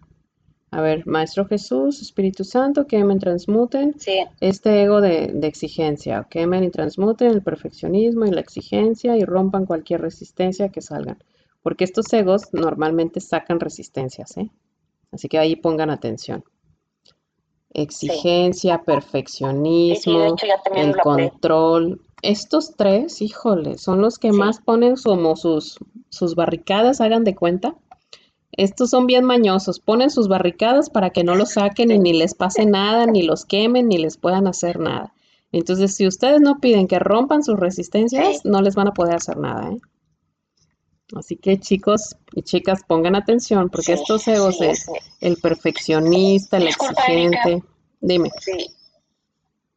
[0.70, 3.96] A ver, Maestro Jesús, Espíritu Santo, quemen, transmuten
[4.42, 9.66] este ego de, de, exigencia, quemen y transmuten el perfeccionismo y la exigencia y rompan
[9.66, 11.18] cualquier resistencia que salgan.
[11.64, 14.52] Porque estos egos normalmente sacan resistencias, ¿eh?
[15.12, 16.44] Así que ahí pongan atención.
[17.74, 20.36] Exigencia, perfeccionismo,
[20.76, 22.02] el control.
[22.22, 25.78] Estos tres, híjole, son los que más ponen como sus,
[26.10, 27.76] sus barricadas, hagan de cuenta.
[28.58, 32.34] Estos son bien mañosos, ponen sus barricadas para que no los saquen y ni les
[32.34, 35.14] pase nada, ni los quemen, ni les puedan hacer nada.
[35.52, 39.38] Entonces, si ustedes no piden que rompan sus resistencias, no les van a poder hacer
[39.38, 39.72] nada.
[39.72, 39.80] ¿eh?
[41.16, 44.88] Así que chicos y chicas pongan atención porque estos egos es
[45.22, 47.64] el perfeccionista, el exigente.
[48.02, 48.32] Dime.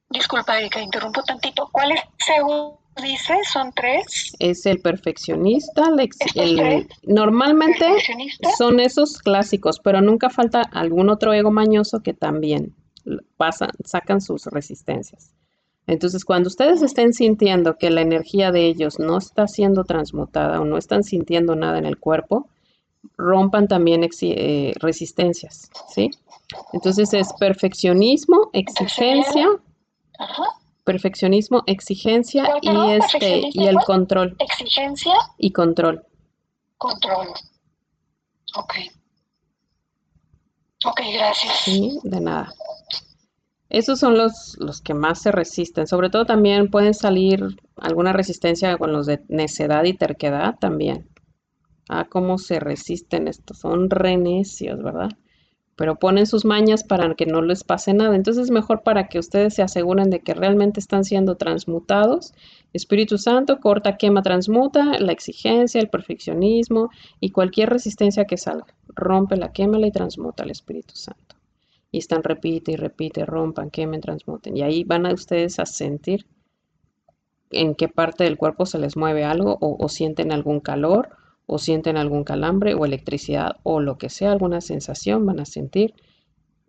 [0.08, 1.68] Disculpa, Erika, interrumpo tantito.
[1.70, 2.00] ¿Cuáles
[2.36, 3.34] ego dice?
[3.52, 4.34] ¿Son tres?
[4.38, 5.88] Es el perfeccionista,
[6.34, 7.86] el, normalmente
[8.56, 12.74] son esos clásicos, pero nunca falta algún otro ego mañoso que también
[13.36, 15.34] pasan, sacan sus resistencias.
[15.86, 20.64] Entonces, cuando ustedes estén sintiendo que la energía de ellos no está siendo transmutada o
[20.64, 22.48] no están sintiendo nada en el cuerpo,
[23.16, 26.10] rompan también eh, resistencias, ¿sí?
[26.72, 29.48] Entonces es perfeccionismo, exigencia,
[30.84, 34.36] perfeccionismo, exigencia y este y el control.
[34.38, 36.04] Exigencia y control.
[36.78, 37.28] Control.
[38.56, 38.74] Ok.
[40.84, 41.52] Ok, gracias.
[41.64, 42.52] Sí, de nada.
[43.68, 45.86] Esos son los, los que más se resisten.
[45.86, 51.08] Sobre todo también pueden salir alguna resistencia con los de necedad y terquedad también.
[51.88, 53.58] Ah, cómo se resisten estos.
[53.58, 55.10] Son renecios, ¿verdad?
[55.80, 58.14] Pero ponen sus mañas para que no les pase nada.
[58.14, 62.34] Entonces es mejor para que ustedes se aseguren de que realmente están siendo transmutados.
[62.74, 68.74] Espíritu Santo corta, quema, transmuta la exigencia, el perfeccionismo y cualquier resistencia que salga.
[68.88, 71.36] Rompe la quema y transmuta el Espíritu Santo
[71.90, 74.58] y están repite y repite, rompan, quemen, transmuten.
[74.58, 76.26] Y ahí van a ustedes a sentir
[77.50, 81.16] en qué parte del cuerpo se les mueve algo o, sienten algún calor
[81.52, 85.94] o sienten algún calambre o electricidad o lo que sea, alguna sensación van a sentir.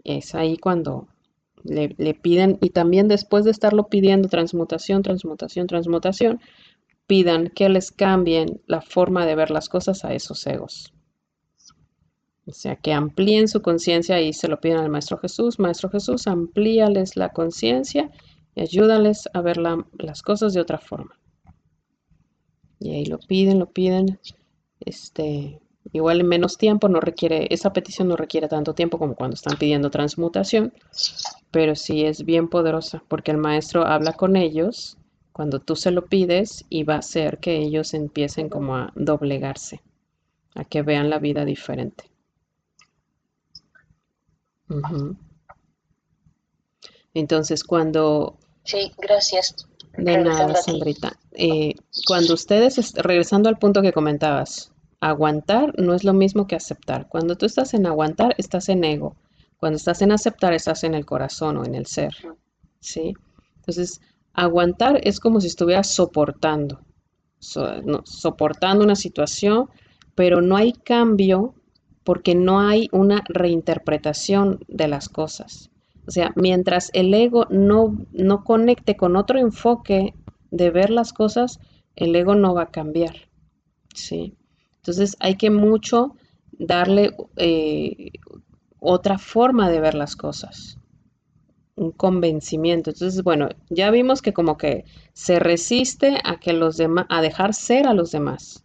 [0.03, 1.07] Es ahí cuando
[1.63, 6.39] le, piden y también después de estarlo pidiendo transmutación, transmutación, transmutación,
[7.05, 10.91] pidan que les cambien la forma de ver las cosas a esos egos.
[12.47, 15.59] O sea, que amplíen su conciencia y se lo piden al Maestro Jesús.
[15.59, 18.09] Maestro Jesús, amplíales la conciencia
[18.55, 21.19] y ayúdales a ver las cosas de otra forma.
[22.79, 24.17] Y ahí lo piden, lo piden.
[24.85, 25.61] Este,
[25.93, 29.57] igual en menos tiempo, no requiere, esa petición no requiere tanto tiempo como cuando están
[29.57, 30.73] pidiendo transmutación,
[31.51, 34.97] pero sí es bien poderosa porque el maestro habla con ellos
[35.31, 39.81] cuando tú se lo pides y va a hacer que ellos empiecen como a doblegarse,
[40.55, 42.05] a que vean la vida diferente.
[47.13, 48.37] Entonces, cuando...
[48.63, 49.67] Sí, gracias.
[49.97, 51.17] De nada, Sandrita.
[51.33, 51.73] Eh,
[52.07, 57.07] cuando ustedes, regresando al punto que comentabas, aguantar no es lo mismo que aceptar.
[57.07, 59.15] Cuando tú estás en aguantar, estás en ego.
[59.57, 62.13] Cuando estás en aceptar, estás en el corazón o en el ser.
[62.79, 63.13] ¿Sí?
[63.57, 64.01] Entonces,
[64.33, 66.79] aguantar es como si estuvieras soportando,
[67.39, 69.69] soportando una situación,
[70.15, 71.53] pero no hay cambio
[72.03, 75.69] porque no hay una reinterpretación de las cosas.
[76.07, 80.13] O sea, mientras el ego no, no conecte con otro enfoque
[80.49, 81.59] de ver las cosas,
[81.95, 83.15] el ego no va a cambiar.
[83.93, 84.35] ¿sí?
[84.77, 86.15] Entonces hay que mucho
[86.51, 88.11] darle eh,
[88.79, 90.77] otra forma de ver las cosas.
[91.75, 92.91] un convencimiento.
[92.91, 97.53] Entonces, bueno, ya vimos que como que se resiste a que los demás, a dejar
[97.53, 98.63] ser a los demás.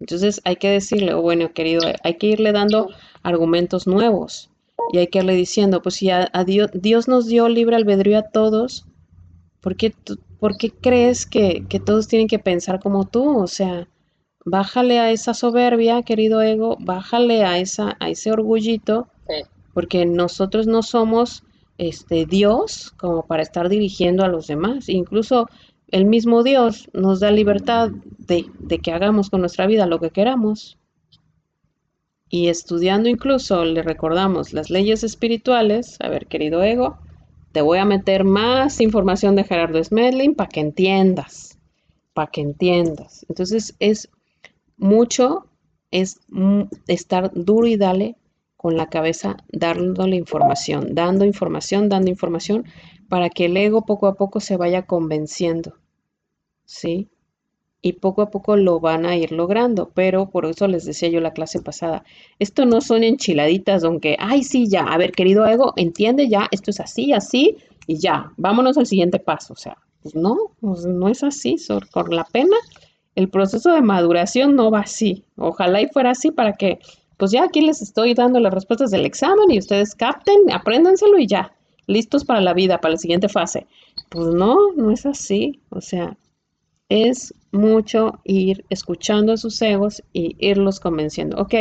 [0.00, 2.90] Entonces hay que decirle, oh, bueno, querido, hay que irle dando
[3.22, 4.50] argumentos nuevos
[4.94, 8.30] y hay que irle diciendo, pues si a, Dios, Dios, nos dio libre albedrío a
[8.30, 8.86] todos,
[9.60, 9.92] ¿por qué,
[10.38, 13.40] por qué crees que, que, todos tienen que pensar como tú?
[13.40, 13.88] O sea,
[14.44, 19.08] bájale a esa soberbia, querido ego, bájale a, esa, a ese orgullito,
[19.72, 21.42] porque nosotros no somos
[21.76, 24.88] este, Dios como para estar dirigiendo a los demás.
[24.88, 25.48] Incluso
[25.88, 30.10] el mismo Dios nos da libertad de, de que hagamos con nuestra vida lo que
[30.10, 30.78] queramos.
[32.34, 35.98] Y estudiando incluso le recordamos las leyes espirituales.
[36.00, 36.98] A ver, querido ego,
[37.52, 41.60] te voy a meter más información de Gerardo Smedlin para que entiendas,
[42.12, 43.24] para que entiendas.
[43.28, 44.08] Entonces es
[44.76, 45.46] mucho,
[45.92, 46.18] es
[46.88, 48.16] estar duro y dale
[48.56, 52.64] con la cabeza dándole información, dando información, dando información,
[53.08, 55.76] para que el ego poco a poco se vaya convenciendo,
[56.64, 57.10] ¿sí?
[57.86, 61.20] Y poco a poco lo van a ir logrando, pero por eso les decía yo
[61.20, 62.02] la clase pasada,
[62.38, 66.70] esto no son enchiladitas, aunque, ay, sí, ya, a ver, querido ego, entiende ya, esto
[66.70, 71.08] es así, así, y ya, vámonos al siguiente paso, o sea, pues no, pues no
[71.08, 71.56] es así,
[71.92, 72.56] por la pena,
[73.16, 76.78] el proceso de maduración no va así, ojalá y fuera así para que
[77.18, 81.26] pues ya aquí les estoy dando las respuestas del examen y ustedes capten, apréndanselo y
[81.26, 81.52] ya,
[81.86, 83.66] listos para la vida, para la siguiente fase.
[84.08, 85.60] Pues no, no es así.
[85.70, 86.16] O sea,
[86.94, 91.40] es mucho ir escuchando a sus egos y irlos convenciendo.
[91.42, 91.54] Ok,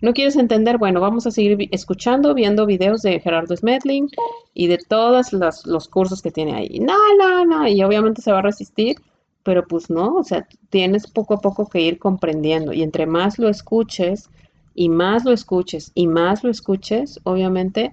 [0.00, 0.78] ¿no quieres entender?
[0.78, 4.08] Bueno, vamos a seguir escuchando, viendo videos de Gerardo Smedling
[4.52, 6.80] y de todos los, cursos que tiene ahí.
[6.80, 8.96] No, no, no, y obviamente se va a resistir,
[9.44, 13.38] pero pues no, o sea, tienes poco a poco que ir comprendiendo y entre más
[13.38, 14.28] lo escuches,
[14.74, 17.92] y más lo escuches y más lo escuches, obviamente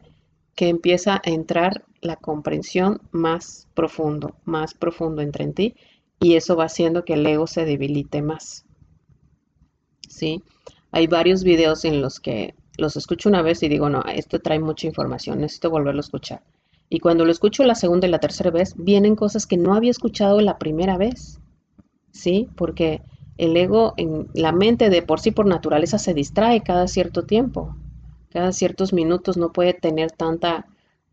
[0.55, 5.75] que empieza a entrar la comprensión más profundo, más profundo entre en ti
[6.19, 8.65] y eso va haciendo que el ego se debilite más.
[10.07, 10.43] ¿Sí?
[10.91, 14.59] Hay varios videos en los que los escucho una vez y digo, no, esto trae
[14.59, 16.41] mucha información, necesito volverlo a escuchar.
[16.89, 19.91] Y cuando lo escucho la segunda y la tercera vez, vienen cosas que no había
[19.91, 21.39] escuchado la primera vez.
[22.11, 22.47] ¿Sí?
[22.55, 23.01] Porque
[23.37, 27.75] el ego en la mente de por sí por naturaleza se distrae cada cierto tiempo.
[28.29, 30.65] Cada ciertos minutos no puede tener tanta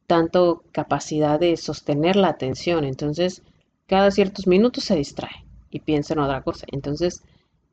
[0.07, 2.85] tanto capacidad de sostener la atención.
[2.85, 3.43] Entonces,
[3.87, 6.67] cada ciertos minutos se distrae y piensa en otra cosa.
[6.73, 7.23] Entonces,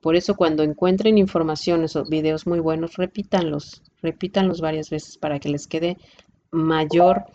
[0.02, 5.50] por eso cuando encuentren informaciones o videos muy buenos, repítanlos, repítanlos varias veces para que
[5.50, 5.98] les quede
[6.50, 7.26] mayor,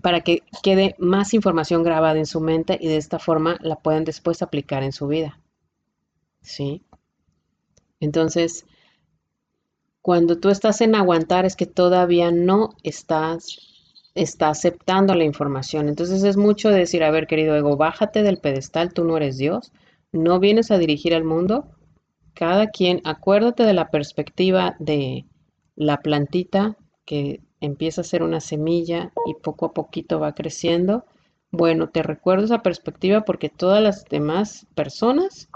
[0.00, 4.04] para que quede más información grabada en su mente y de esta forma la pueden
[4.04, 5.38] después aplicar en su vida.
[6.42, 6.82] ¿sí?
[8.00, 8.66] Entonces,
[10.00, 13.71] cuando tú estás en aguantar es que todavía no estás
[14.14, 15.88] está aceptando la información.
[15.88, 19.72] Entonces es mucho decir, a ver, querido ego, bájate del pedestal, tú no eres Dios,
[20.12, 21.68] no vienes a dirigir al mundo.
[22.34, 25.26] Cada quien, acuérdate de la perspectiva de
[25.76, 31.04] la plantita que empieza a ser una semilla y poco a poquito va creciendo.
[31.50, 35.48] Bueno, te recuerdo esa perspectiva porque todas las demás personas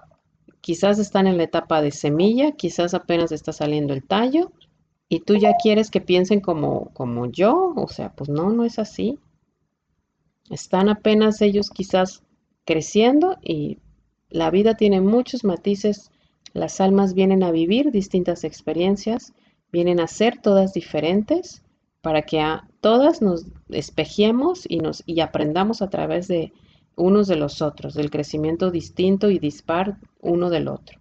[0.66, 4.50] Quizás están en la etapa de semilla, quizás apenas está saliendo el tallo
[5.08, 8.78] y tú ya quieres que piensen como, como yo, o sea, pues no, no es
[8.78, 9.18] así.
[10.50, 12.22] Están apenas ellos quizás
[12.64, 13.78] creciendo y
[14.28, 16.10] la vida tiene muchos matices,
[16.52, 19.32] las almas vienen a vivir distintas experiencias,
[19.70, 21.62] vienen a ser todas diferentes
[22.00, 26.52] para que a todas nos espejemos y, nos, y aprendamos a través de
[26.96, 30.98] unos de los otros, del crecimiento distinto y dispar uno del otro.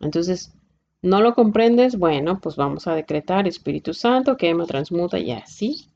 [0.00, 0.54] Entonces,
[1.02, 1.98] ¿no lo comprendes?
[1.98, 5.90] Bueno, pues vamos a decretar Espíritu Santo, que me transmuta y así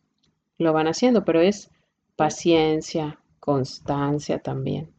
[0.58, 1.70] lo van haciendo, pero es
[2.16, 4.94] paciencia, constancia también,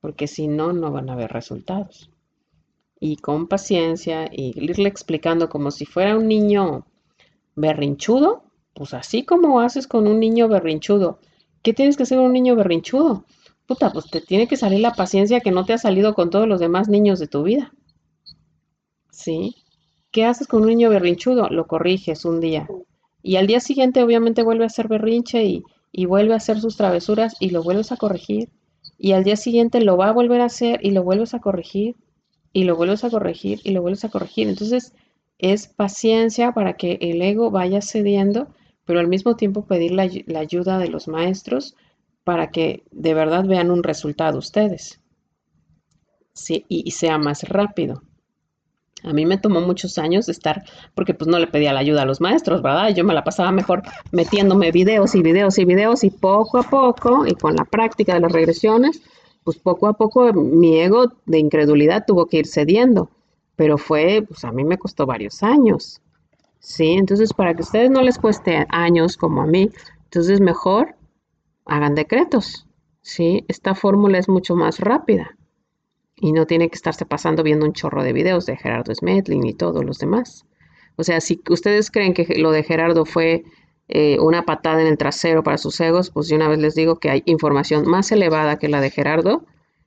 [0.00, 2.10] porque si no, no van a haber resultados.
[3.00, 6.86] Y con paciencia y irle explicando como si fuera un niño
[7.54, 8.42] berrinchudo,
[8.74, 11.20] pues así como haces con un niño berrinchudo,
[11.62, 13.24] ¿Qué tienes que hacer un niño berrinchudo?
[13.66, 16.48] Puta, pues te tiene que salir la paciencia que no te ha salido con todos
[16.48, 17.72] los demás niños de tu vida.
[19.18, 19.56] ¿Sí?
[20.12, 21.48] ¿Qué haces con un niño berrinchudo?
[21.48, 22.68] Lo corriges un día.
[23.20, 26.76] Y al día siguiente obviamente vuelve a hacer berrinche y, y vuelve a hacer sus
[26.76, 28.48] travesuras y lo vuelves a corregir.
[28.96, 31.96] Y al día siguiente lo va a volver a hacer y lo vuelves a corregir.
[32.52, 34.46] Y lo vuelves a corregir y lo vuelves a corregir.
[34.48, 34.94] Entonces
[35.38, 38.48] es paciencia para que el ego vaya cediendo
[38.84, 40.04] pero al mismo tiempo pedir la,
[40.40, 41.76] ayuda de los maestros
[42.24, 45.02] para que de verdad vean un resultado ustedes
[46.32, 48.02] sí, y, sea más rápido.
[49.04, 52.06] A mí me tomó muchos años estar, porque pues no le pedía la ayuda a
[52.06, 52.94] los maestros, ¿verdad?
[52.94, 57.26] Yo me la pasaba mejor metiéndome videos y videos y videos y poco a poco
[57.26, 59.02] y con la práctica de las regresiones,
[59.44, 63.10] pues poco a poco mi ego de incredulidad tuvo que ir cediendo,
[63.54, 66.00] pero fue, pues a mí me costó varios años,
[66.58, 66.92] ¿sí?
[66.94, 69.70] Entonces para que ustedes no les cueste años como a mí,
[70.04, 70.96] entonces mejor
[71.66, 72.66] hagan decretos,
[73.00, 73.44] ¿sí?
[73.46, 75.37] Esta fórmula es mucho más rápida
[76.20, 79.54] y no tiene que estarse pasando viendo un chorro de videos de Gerardo Smetlin y
[79.54, 80.44] todos los demás.
[80.96, 83.44] O sea, si ustedes creen que lo de Gerardo fue
[83.88, 86.98] eh, una patada en el trasero para sus egos, pues yo una vez les digo
[86.98, 89.44] que hay información más elevada que la de Gerardo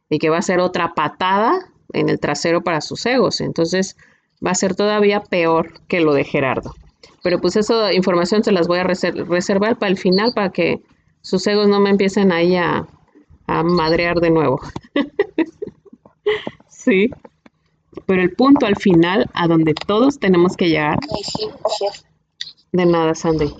[0.10, 1.60] y que va a ser otra patada
[1.94, 3.42] en el trasero para sus egos.
[3.42, 3.98] Entonces
[4.46, 6.74] va a ser todavía peor que lo de Gerardo.
[7.24, 10.82] Pero pues esa información se las voy a reservar para el final para que
[11.22, 12.88] sus egos no me empiecen ahí a,
[13.48, 14.62] a madrear de nuevo.
[16.68, 17.10] Sí.
[18.06, 20.98] Pero el punto al final, a donde todos tenemos que llegar.
[22.72, 23.54] De nada, Sandy.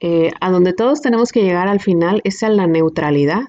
[0.00, 3.42] Eh, a donde todos tenemos que llegar al final es a la neutralidad.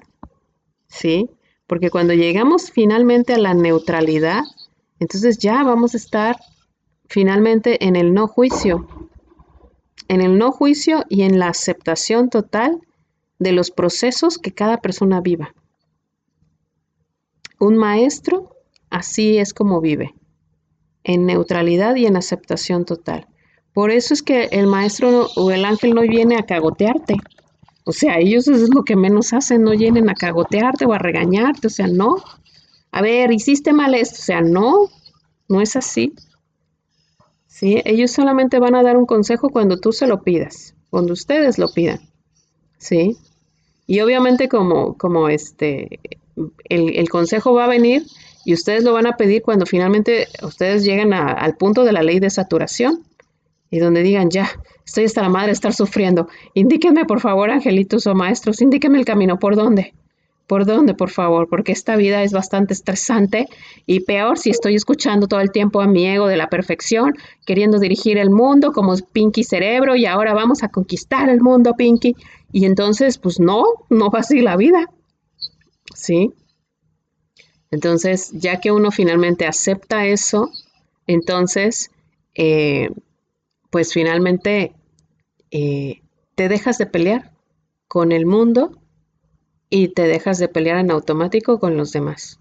[0.88, 1.30] ¿Sí?
[1.66, 4.42] Porque cuando llegamos finalmente a la neutralidad,
[4.98, 6.36] entonces ya vamos a estar
[7.08, 8.86] finalmente en el no juicio.
[10.08, 12.80] En el no juicio y en la aceptación total
[13.38, 15.54] de los procesos que cada persona viva.
[17.60, 18.56] Un maestro
[18.88, 20.14] así es como vive,
[21.04, 23.28] en neutralidad y en aceptación total.
[23.74, 27.16] Por eso es que el maestro o el ángel no viene a cagotearte.
[27.84, 30.98] O sea, ellos eso es lo que menos hacen, no vienen a cagotearte o a
[30.98, 32.16] regañarte, o sea, no.
[32.92, 34.88] A ver, hiciste mal esto, o sea, no,
[35.46, 36.14] no es así.
[37.46, 37.82] ¿Sí?
[37.84, 41.68] Ellos solamente van a dar un consejo cuando tú se lo pidas, cuando ustedes lo
[41.68, 42.00] pidan.
[42.78, 43.18] ¿Sí?
[43.86, 46.00] Y obviamente como, como este,
[46.64, 48.04] el, consejo va a venir
[48.44, 52.20] y ustedes lo van a pedir cuando finalmente ustedes lleguen al punto de la ley
[52.20, 53.04] de saturación
[53.70, 54.50] y donde digan, ya,
[54.84, 56.28] estoy hasta la madre de estar sufriendo.
[56.54, 59.94] Indíquenme, por favor, angelitos o maestros, indíquenme el camino, ¿por dónde?
[60.50, 61.46] ¿Por dónde, por favor?
[61.48, 63.46] Porque esta vida es bastante estresante
[63.86, 67.14] y peor si estoy escuchando todo el tiempo a mi ego de la perfección,
[67.46, 72.16] queriendo dirigir el mundo como Pinky Cerebro y ahora vamos a conquistar el mundo, Pinky.
[72.50, 74.88] Y entonces, pues no, no va así la vida.
[76.00, 76.32] ¿Sí?
[77.70, 80.50] Entonces, ya que uno finalmente acepta eso,
[81.06, 81.90] entonces,
[82.34, 82.90] eh,
[83.70, 84.74] pues finalmente
[85.50, 86.02] eh,
[86.34, 87.32] te dejas de pelear
[87.86, 88.80] con el mundo
[89.68, 92.40] y te dejas de pelear en automático con los demás.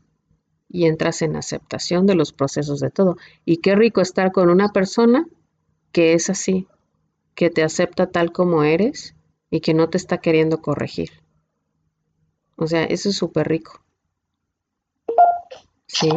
[0.68, 3.18] Y entras en aceptación de los procesos de todo.
[3.45, 5.28] Y qué rico estar con una persona
[5.91, 6.68] que es así,
[7.34, 9.16] que te acepta tal como eres
[9.49, 11.10] y que no te está queriendo corregir.
[12.60, 13.82] O sea, eso es súper rico.
[15.88, 16.10] Sí.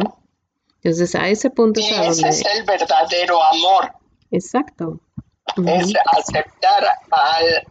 [0.83, 3.93] Entonces, a ese punto es Ese es el verdadero amor.
[4.29, 4.99] Exacto.
[5.65, 7.67] Es aceptar al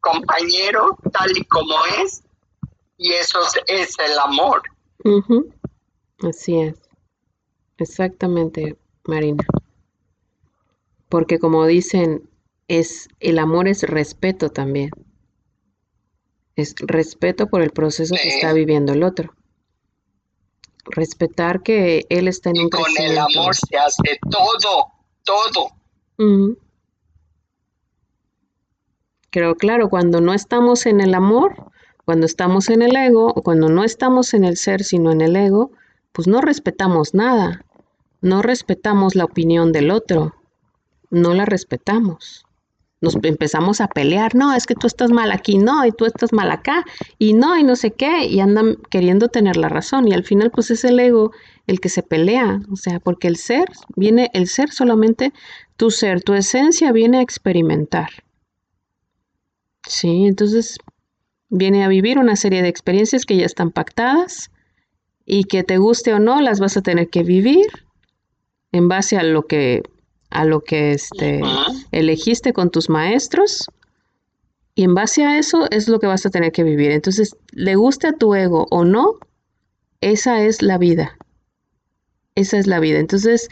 [0.00, 2.22] compañero tal y como es,
[2.98, 4.62] y eso es, el amor.
[6.28, 6.74] Así es.
[7.78, 9.44] Exactamente, Marina.
[11.08, 12.28] Porque como dicen,
[12.68, 14.90] es el amor es respeto también
[16.60, 19.34] es respeto por el proceso que está viviendo el otro.
[20.84, 24.92] Respetar que él está en y un con el amor se hace todo,
[25.24, 26.56] todo.
[29.30, 31.70] Pero claro, cuando no estamos en el amor,
[32.04, 35.36] cuando estamos en el ego, o cuando no estamos en el ser, sino en el
[35.36, 35.70] ego,
[36.12, 37.64] pues no respetamos nada.
[38.20, 40.34] No respetamos la opinión del otro.
[41.10, 42.46] No la respetamos
[43.00, 46.32] nos empezamos a pelear, no, es que tú estás mal aquí, no, y tú estás
[46.32, 46.84] mal acá,
[47.18, 50.50] y no, y no sé qué, y andan queriendo tener la razón, y al final
[50.50, 51.32] pues es el ego
[51.66, 53.64] el que se pelea, o sea, porque el ser
[53.96, 55.32] viene, el ser solamente,
[55.76, 58.10] tu ser, tu esencia viene a experimentar.
[59.88, 60.76] Sí, entonces
[61.48, 64.50] viene a vivir una serie de experiencias que ya están pactadas
[65.24, 67.66] y que te guste o no, las vas a tener que vivir
[68.72, 69.82] en base a lo que
[70.30, 71.40] a lo que este,
[71.92, 73.68] elegiste con tus maestros
[74.74, 76.90] y en base a eso es lo que vas a tener que vivir.
[76.90, 79.18] Entonces, le guste a tu ego o no,
[80.00, 81.16] esa es la vida.
[82.34, 82.98] Esa es la vida.
[82.98, 83.48] Entonces,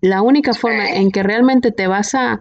[0.00, 2.40] la única forma en que realmente te vas a,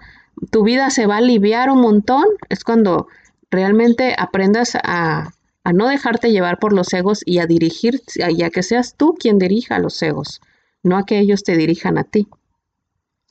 [0.51, 3.07] tu vida se va a aliviar un montón es cuando
[3.49, 5.31] realmente aprendas a,
[5.63, 9.15] a no dejarte llevar por los egos y a dirigir, y a que seas tú
[9.19, 10.41] quien dirija a los egos,
[10.83, 12.27] no a que ellos te dirijan a ti.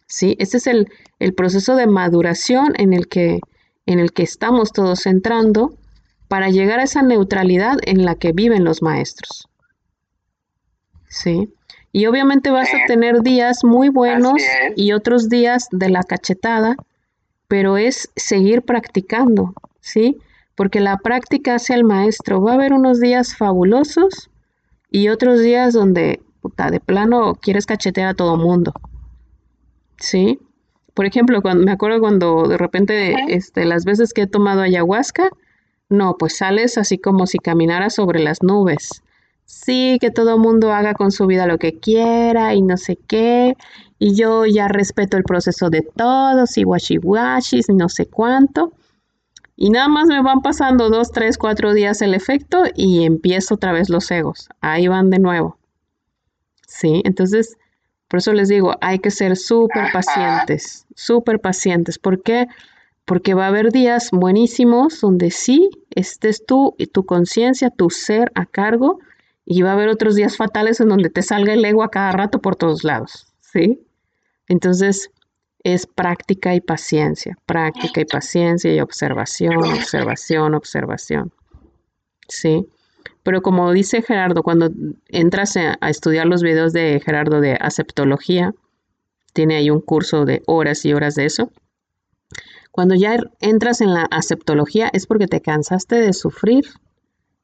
[0.09, 0.37] ¿Sí?
[0.41, 0.89] Este es el,
[1.37, 3.41] proceso de maduración en el, que,
[3.87, 5.75] en el que estamos todos entrando
[6.27, 9.49] para llegar a esa neutralidad en la que viven los maestros.
[11.09, 11.53] ¿Sí?
[11.93, 14.35] Y obviamente vas a tener días muy buenos
[14.77, 16.77] y otros días de la cachetada,
[17.47, 20.19] pero es seguir practicando, ¿sí?
[20.55, 22.43] Porque la práctica hace al maestro.
[22.43, 24.31] Va a haber unos días fabulosos
[24.91, 28.75] y otros días donde, puta, de plano quieres cachetear a todo mundo,
[29.99, 30.39] ¿sí?
[30.95, 35.31] Por ejemplo, cuando, me acuerdo cuando de repente, este, las veces que he tomado ayahuasca,
[35.89, 39.03] no, pues sales así como si caminaras sobre las nubes.
[39.45, 42.99] Sí, que todo el mundo haga con su vida lo que quiera y no sé
[43.07, 43.57] qué.
[43.99, 48.73] Y yo ya respeto el proceso de todos y washiwashis y no sé cuánto.
[49.57, 53.73] Y nada más me van pasando dos, tres, cuatro días el efecto y empiezo otra
[53.73, 54.49] vez los egos.
[54.61, 55.57] Ahí van de nuevo.
[56.67, 57.57] Sí, entonces,
[58.09, 61.99] por eso les digo, hay que ser súper pacientes, súper pacientes.
[61.99, 62.47] ¿Por qué?
[63.05, 68.33] Porque va a haber días buenísimos donde sí estés tú y tu conciencia, tu ser
[68.35, 68.99] a cargo,
[69.45, 72.13] y va a haber otros días fatales en donde te salga el ego a cada
[72.13, 73.81] rato por todos lados, ¿sí?
[74.47, 75.11] Entonces,
[75.65, 81.33] es práctica y paciencia, práctica y paciencia y observación, observación, observación,
[82.29, 82.67] ¿sí?
[83.29, 84.71] Pero como dice Gerardo, cuando
[85.09, 88.55] entras a, estudiar los videos de Gerardo de aceptología,
[89.35, 91.53] tiene ahí un curso de horas y horas de eso,
[92.71, 96.65] cuando ya entras en la aceptología es porque te cansaste de sufrir,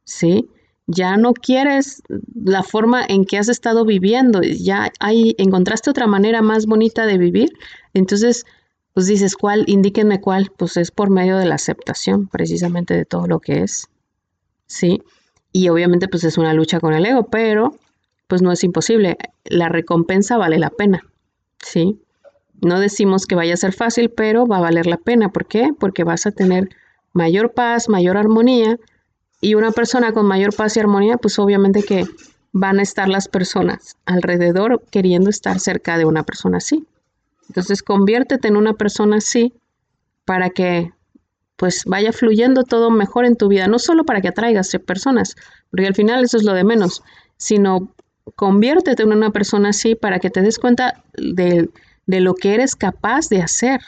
[0.04, 0.48] ¿sí?
[0.86, 2.02] Ya no quieres
[2.34, 7.18] la forma en que has estado viviendo, ya hay, encontraste otra manera más bonita de
[7.18, 7.52] vivir,
[7.92, 8.46] entonces,
[8.94, 9.64] pues dices, ¿cuál?
[9.66, 13.90] Indíquenme cuál, pues es por medio de la aceptación precisamente de todo lo que es,
[14.66, 15.02] ¿sí?
[15.56, 17.78] Y obviamente pues es una lucha con el ego, pero
[18.26, 21.06] pues no es imposible, la recompensa vale la pena,
[21.62, 22.00] ¿sí?
[22.60, 25.30] No decimos que vaya a ser fácil, pero va a valer la pena.
[25.30, 25.70] ¿Por qué?
[25.78, 26.70] Porque vas a tener
[27.12, 28.78] mayor paz, mayor armonía.
[29.40, 32.04] Y una persona con mayor paz y armonía, pues obviamente que
[32.52, 36.84] van a estar las personas alrededor queriendo estar cerca de una persona así.
[37.48, 39.52] Entonces conviértete en una persona así
[40.24, 40.92] para que
[41.56, 45.36] pues vaya fluyendo todo mejor en tu vida, no solo para que atraigas personas,
[45.70, 47.02] porque al final eso es lo de menos,
[47.36, 47.92] sino
[48.36, 51.70] conviértete en una persona así para que te des cuenta del
[52.06, 53.80] de lo que eres capaz de hacer,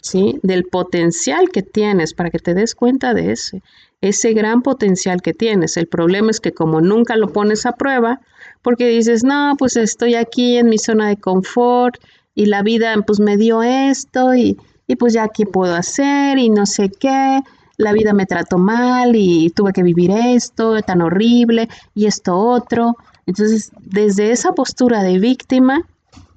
[0.00, 0.38] ¿sí?
[0.42, 3.62] Del potencial que tienes para que te des cuenta de ese,
[4.00, 5.76] ese gran potencial que tienes.
[5.76, 8.20] El problema es que como nunca lo pones a prueba,
[8.62, 11.96] porque dices, no, pues estoy aquí en mi zona de confort
[12.34, 14.56] y la vida pues me dio esto y,
[14.86, 17.42] y pues ya qué puedo hacer y no sé qué,
[17.76, 22.96] la vida me trató mal y tuve que vivir esto tan horrible y esto otro.
[23.26, 25.82] Entonces, desde esa postura de víctima,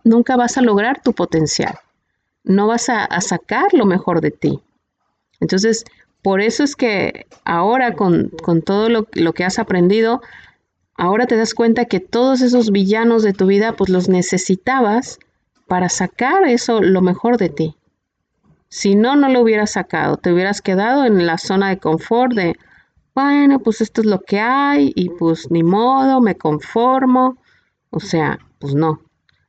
[0.03, 1.77] nunca vas a lograr tu potencial.
[2.43, 4.59] No vas a, sacar lo mejor de ti.
[5.39, 5.83] Entonces,
[6.23, 8.31] por eso es que ahora con,
[8.65, 10.21] todo lo, lo, que has aprendido,
[10.95, 15.19] ahora te das cuenta que todos esos villanos de tu vida, pues los necesitabas
[15.67, 17.75] para sacar eso, lo mejor de ti.
[18.69, 22.55] Si no, no lo hubieras sacado, te hubieras quedado en la zona de confort de,
[23.15, 27.37] bueno, pues esto es lo que hay y pues ni modo, me conformo.
[27.89, 29.01] O sea, pues no,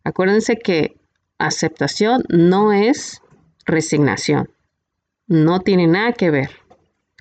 [0.09, 0.97] Acuérdense que
[1.37, 3.21] aceptación no es
[3.67, 4.49] resignación.
[5.27, 6.49] No tiene nada que ver.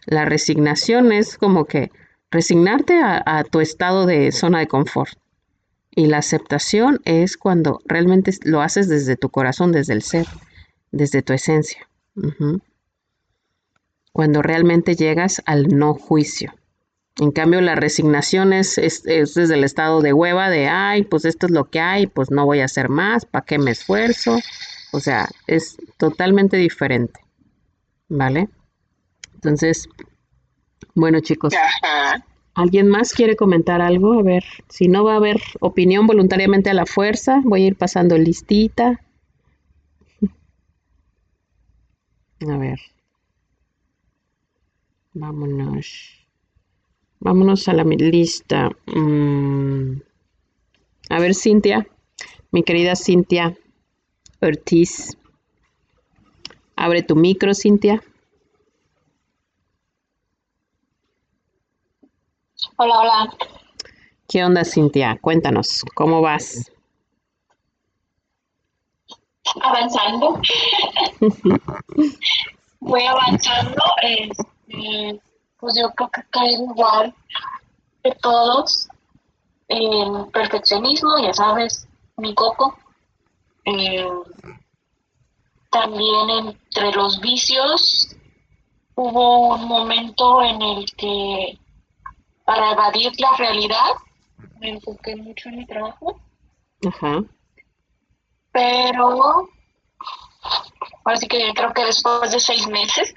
[0.05, 1.91] La resignación es como que
[2.31, 5.19] resignarte a, tu estado de zona de confort.
[5.91, 10.25] Y la aceptación es cuando realmente lo haces desde tu corazón, desde el ser,
[10.91, 11.86] desde tu esencia.
[14.11, 16.53] Cuando realmente llegas al no juicio.
[17.19, 21.51] En cambio, la resignación es, desde el estado de hueva, de, ay, pues esto es
[21.51, 24.37] lo que hay, pues no voy a hacer más, ¿para qué me esfuerzo?
[24.91, 27.19] O sea, es totalmente diferente.
[28.09, 28.49] ¿Vale?
[29.33, 29.89] Entonces,
[30.95, 31.53] bueno chicos,
[32.53, 34.13] ¿alguien más quiere comentar algo?
[34.13, 37.75] A ver, si no va a haber opinión voluntariamente a la fuerza, voy a ir
[37.75, 39.01] pasando listita.
[42.41, 42.79] A ver.
[45.13, 46.27] Vámonos.
[47.19, 48.69] Vámonos a la lista.
[48.85, 50.01] Mm.
[51.09, 51.87] A ver, Cintia,
[52.51, 53.57] mi querida Cintia
[54.41, 55.17] Ortiz.
[56.75, 58.03] Abre tu micro, Cintia.
[62.75, 63.37] Hola, hola.
[64.27, 65.17] ¿Qué onda, Cintia?
[65.19, 66.71] Cuéntanos, ¿cómo vas?
[69.61, 70.39] Avanzando.
[72.79, 73.81] Voy avanzando.
[74.01, 75.21] Este,
[75.59, 77.13] pues yo creo que cae igual
[78.03, 78.87] de todos
[79.67, 81.87] en perfeccionismo, ya sabes,
[82.17, 82.77] mi coco.
[83.65, 84.07] Eh,
[85.69, 88.15] también entre los vicios
[88.95, 91.59] hubo un momento en el que
[92.45, 93.91] para evadir la realidad
[94.59, 96.19] me enfoqué mucho en mi trabajo
[96.85, 97.23] Ajá.
[98.57, 99.51] Pero,
[101.03, 103.13] ahora sí que creo que después de seis meses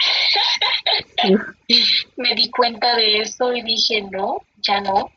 [2.17, 5.11] me di cuenta de eso y dije, no, ya no.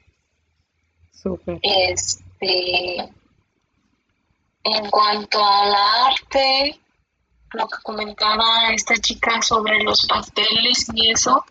[1.61, 2.99] Este,
[4.63, 6.79] en cuanto al arte,
[7.51, 11.43] lo que comentaba esta chica sobre los pasteles y eso,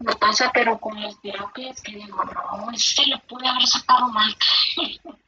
[0.00, 4.36] me pasa, pero con las terapias que digo, no, este lo pude haber sacado mal.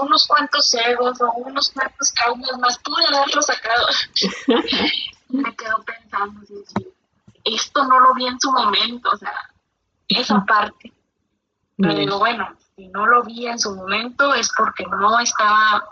[0.00, 3.86] unos cuantos egos o unos cuantos traumas más pude haberlo sacado.
[5.28, 6.40] me quedo pensando,
[7.44, 9.34] esto no lo vi en su momento, o sea,
[10.08, 10.92] esa parte.
[11.76, 15.84] Pero digo, bueno, si no lo vi en su momento es porque no estaba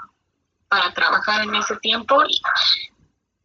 [0.68, 2.40] para trabajar en ese tiempo y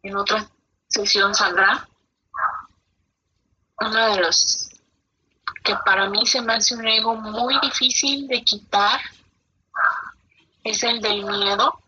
[0.02, 0.46] en otra
[0.86, 1.88] sesión saldrá.
[3.78, 4.70] Uno de los
[5.64, 9.00] que para mí se me hace un ego muy difícil de quitar
[10.66, 11.80] es el del miedo.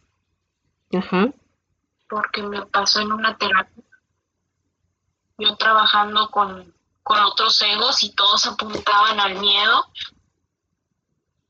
[0.94, 1.32] Ajá.
[2.08, 3.84] Porque me pasó en una terapia.
[5.36, 9.84] Yo trabajando con, con otros egos y todos apuntaban al miedo.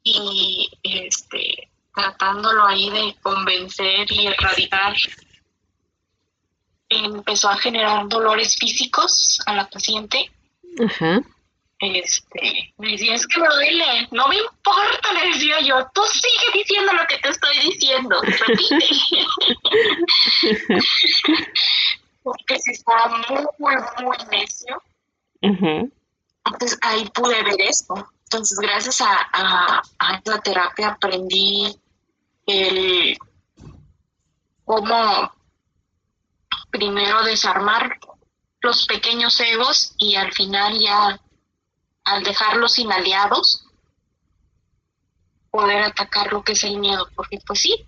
[0.02, 4.94] Y este tratándolo ahí de convencer y erradicar,
[6.88, 10.30] empezó a generar dolores físicos a la paciente.
[10.84, 11.20] Ajá.
[11.80, 16.58] Este, me decía, es que me duele, no me importa, le decía yo, tú sigue
[16.58, 18.86] diciendo lo que te estoy diciendo, repite.
[22.24, 24.82] Porque si estaba muy, muy necio.
[25.40, 28.08] Entonces ahí pude ver esto.
[28.24, 31.78] Entonces, gracias a, a, a la terapia aprendí
[32.46, 33.16] el
[34.64, 35.32] cómo
[36.70, 37.98] primero desarmar
[38.60, 41.20] los pequeños egos y al final ya
[42.08, 43.64] al dejarlos sin aliados
[45.50, 47.86] poder atacar lo que es el miedo porque pues sí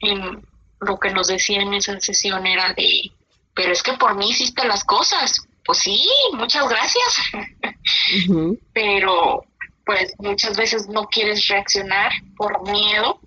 [0.00, 0.46] en
[0.80, 3.12] lo que nos decía en esa sesión era de
[3.54, 7.16] pero es que por mí hiciste las cosas pues sí muchas gracias
[8.72, 9.44] pero
[9.84, 13.20] pues muchas veces no quieres reaccionar por miedo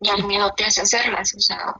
[0.00, 1.74] y el miedo te hace hacerlas, o sea,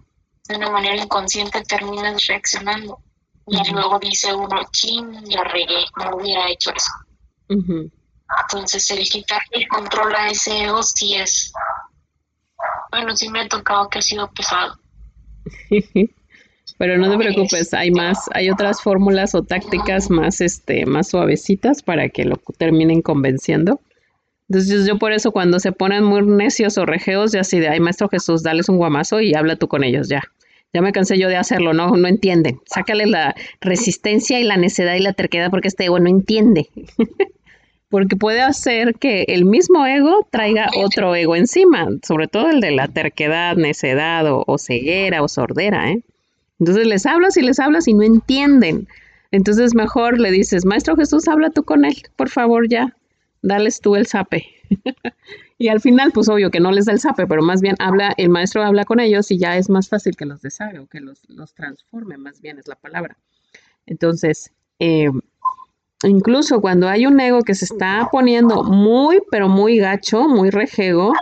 [0.49, 2.99] de una manera inconsciente terminas reaccionando.
[3.47, 6.91] Y luego dice uno, ching, ya regué, no hubiera hecho eso.
[7.49, 11.53] Entonces, el quitarle el control a ese ego sí es,
[12.91, 14.79] bueno, sí me ha tocado que ha sido pesado.
[16.79, 21.83] Pero no te preocupes, hay más, hay otras fórmulas o tácticas más, este, más suavecitas
[21.83, 23.81] para que lo terminen convenciendo.
[24.49, 27.81] Entonces yo por eso cuando se ponen muy necios o rejeos, ya así de, ay,
[27.81, 30.23] Maestro Jesús, dales un guamazo y habla tú con ellos, ya.
[30.73, 32.61] Ya me cansé yo de hacerlo, no, no entienden.
[32.67, 36.69] Sácale la resistencia y la necedad y la terquedad porque este ego no entiende.
[37.91, 42.71] porque puede hacer que el mismo ego traiga otro ego encima, sobre todo el de
[42.71, 46.03] la terquedad, necedad o, o ceguera o sordera, ¿eh?
[46.61, 48.89] Entonces les hablas y les hablas y no entienden.
[49.31, 52.95] Entonces mejor le dices, Maestro Jesús, habla tú con él, por favor, ya,
[53.43, 54.47] dales tú el zape.
[55.59, 58.15] y al final, pues obvio que no les da el zape, pero más bien habla,
[58.17, 61.01] el maestro habla con ellos y ya es más fácil que los deshaga o que
[61.01, 61.23] los,
[61.55, 63.17] transforme, más bien es la palabra.
[63.87, 65.11] Entonces, eh,
[66.05, 71.13] incluso cuando hay un ego que se está poniendo muy, pero muy gacho, muy rejego,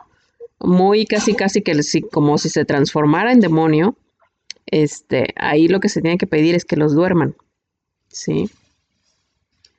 [0.58, 1.78] muy casi, casi que
[2.12, 3.96] como si se transformara en demonio,
[4.66, 7.36] este, ahí lo que se tiene que pedir es que los duerman,
[8.08, 8.50] ¿sí?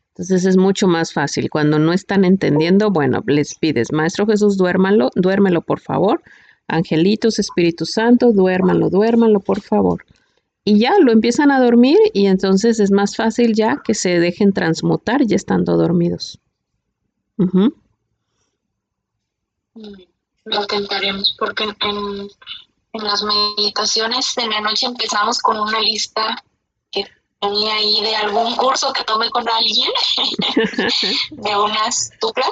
[0.09, 1.49] Entonces es mucho más fácil.
[1.49, 6.23] Cuando no están entendiendo, bueno, les pides, Maestro Jesús, duérmalo, duérmelo por favor.
[6.67, 10.03] Angelitos, Espíritu Santo, duérmalo, duérmalo por favor.
[10.67, 14.51] Y ya lo empiezan a dormir y entonces es más fácil ya que se dejen
[14.51, 16.41] transmutar ya estando dormidos.
[20.43, 22.27] Lo intentaremos porque en,
[22.91, 26.35] en las meditaciones en la noche empezamos con una lista
[27.39, 29.91] tenía ahí de algún curso que tomé con alguien,
[31.31, 32.51] de unas tupla,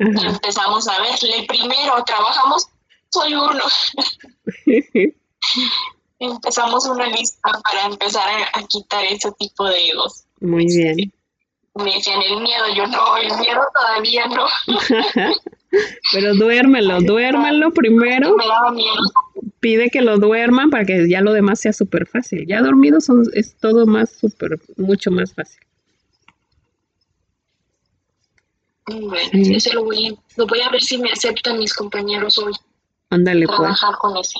[0.00, 2.66] y empezamos a verle primero, trabajamos,
[3.10, 3.62] soy uno.
[6.18, 10.24] empezamos una lista para empezar a, quitar ese tipo de egos.
[10.40, 11.12] Muy bien.
[11.74, 14.46] Me decían el miedo, yo no, el miedo todavía no.
[16.12, 18.34] Pero duérmelo, duérmelo primero.
[18.36, 19.00] Me daba miedo
[19.60, 22.46] pide que lo duerman para que ya lo demás sea súper fácil.
[22.46, 25.60] Ya dormido son, es todo más súper, mucho más fácil.
[28.86, 30.16] Bueno, ese lo voy,
[30.64, 32.54] a ver si me aceptan mis compañeros hoy.
[33.10, 33.58] Ándale, pues.
[33.58, 34.38] Trabajar con ese.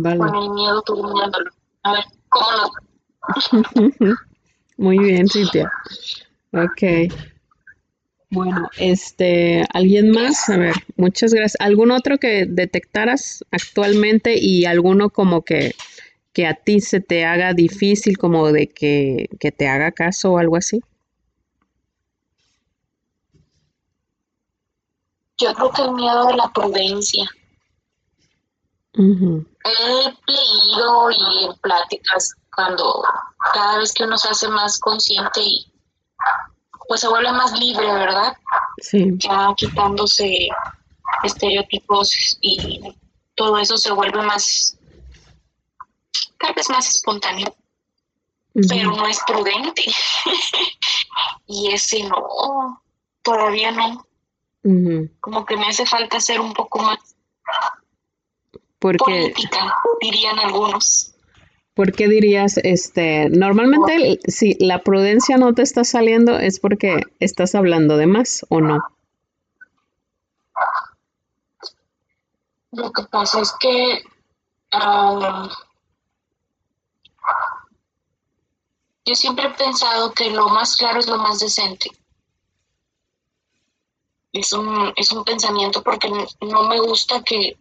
[0.00, 0.18] Vale.
[0.18, 1.50] Con el miedo durmiéndolo.
[1.82, 4.16] A ver, ¿cómo lo?
[4.76, 5.72] Muy bien, Cintia.
[6.52, 7.12] Ok.
[8.30, 10.48] Bueno, este, ¿alguien más?
[10.50, 11.60] A ver, muchas gracias.
[11.60, 15.74] ¿Algún otro que detectaras actualmente y alguno como que,
[16.32, 20.38] que a ti se te haga difícil como de que, que te haga caso o
[20.38, 20.80] algo así?
[25.38, 27.28] Yo creo que el miedo de la prudencia.
[28.94, 33.04] He leído y en pláticas cuando
[33.52, 35.72] cada vez que uno se hace más consciente y
[36.88, 38.36] pues se vuelve más libre, ¿verdad?
[38.78, 39.12] Sí.
[39.18, 40.48] Ya quitándose
[41.22, 42.80] estereotipos y
[43.34, 44.76] todo eso se vuelve más,
[46.38, 47.54] tal vez más espontáneo,
[48.68, 49.84] pero no es prudente.
[51.46, 52.82] y ese no,
[53.22, 54.04] todavía no.
[55.20, 56.98] Como que me hace falta ser un poco más
[58.78, 61.14] Porque, política, dirían algunos.
[61.74, 67.54] ¿Por qué dirías, este, normalmente si la prudencia no te está saliendo es porque estás
[67.54, 68.78] hablando de más o no?
[72.72, 74.02] Lo que pasa es que
[79.04, 81.90] yo siempre he pensado que lo más claro es lo más decente
[84.32, 86.08] es un, es un pensamiento porque
[86.40, 87.58] no me gusta que,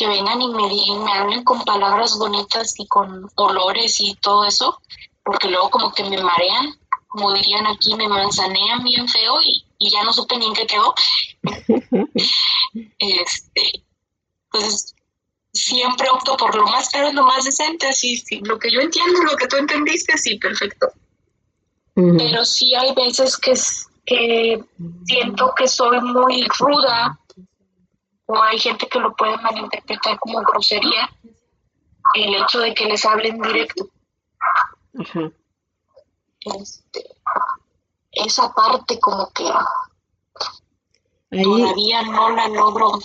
[0.00, 4.80] vengan y me digan, me hablen con palabras bonitas y con olores y todo eso,
[5.24, 6.76] porque luego como que me marean,
[7.06, 10.94] como dirían aquí, me manzanean bien feo y, ya no supe ni en qué quedó.
[12.98, 13.84] este,
[14.50, 14.94] pues
[15.52, 19.22] siempre opto por lo más claro, lo más decente, así, sí, lo que yo entiendo,
[19.22, 20.88] lo que tú entendiste, sí, perfecto.
[21.94, 23.52] Pero sí hay veces que,
[24.04, 24.64] que
[25.06, 27.20] siento que soy muy ruda
[28.34, 31.08] o hay gente que lo puede malinterpretar como grosería
[32.14, 33.88] el hecho de que les hablen directo.
[36.40, 37.04] Este,
[38.12, 39.44] esa parte como que
[41.42, 42.98] todavía no la logro.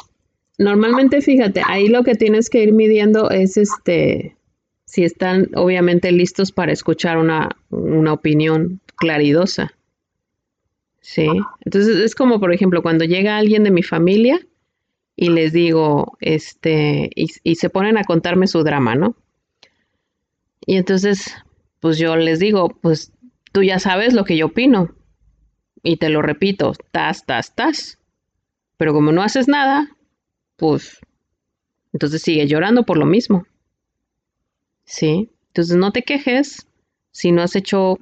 [0.58, 4.36] Normalmente, fíjate, ahí lo que tienes que ir midiendo es este
[4.86, 9.72] si están obviamente listos para escuchar una, una opinión claridosa.
[11.00, 11.28] Sí,
[11.62, 14.40] entonces es como, por ejemplo, cuando llega alguien de mi familia
[15.22, 19.18] y les digo, este, y, se ponen a contarme su drama, ¿no?
[20.66, 21.36] Y entonces,
[21.82, 23.12] pues yo les digo, pues
[23.52, 24.96] tú ya sabes lo que yo opino.
[25.84, 28.00] Y te lo repito, tas, tas, tas.
[28.78, 29.90] Pero como no haces nada,
[30.56, 31.02] pues
[31.92, 33.46] entonces sigue llorando por lo mismo.
[34.86, 35.32] ¿Sí?
[35.48, 36.66] Entonces no te quejes
[37.12, 38.00] si no has hecho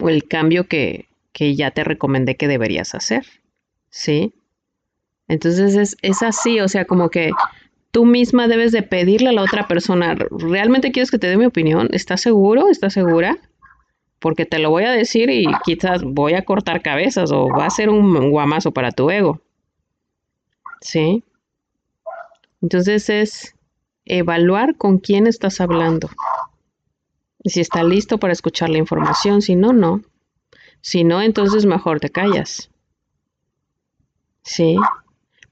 [0.00, 3.24] el cambio que, que ya te recomendé que deberías hacer.
[3.88, 4.34] ¿Sí?
[5.28, 7.30] Entonces es, es así, o sea, como que
[7.90, 11.46] tú misma debes de pedirle a la otra persona, ¿realmente quieres que te dé mi
[11.46, 11.88] opinión?
[11.92, 12.68] ¿Estás seguro?
[12.68, 13.38] ¿Estás segura?
[14.18, 17.70] Porque te lo voy a decir y quizás voy a cortar cabezas o va a
[17.70, 19.40] ser un guamazo para tu ego.
[20.80, 21.22] ¿Sí?
[22.60, 23.54] Entonces es
[24.04, 26.08] evaluar con quién estás hablando.
[27.44, 30.02] Si está listo para escuchar la información, si no, no.
[30.80, 32.70] Si no, entonces mejor te callas.
[34.42, 34.76] Sí.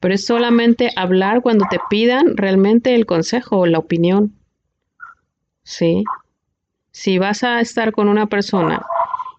[0.07, 4.37] Pero es solamente hablar cuando te pidan realmente el consejo o la opinión.
[5.65, 6.05] Sí.
[6.93, 8.87] Si vas a estar con una persona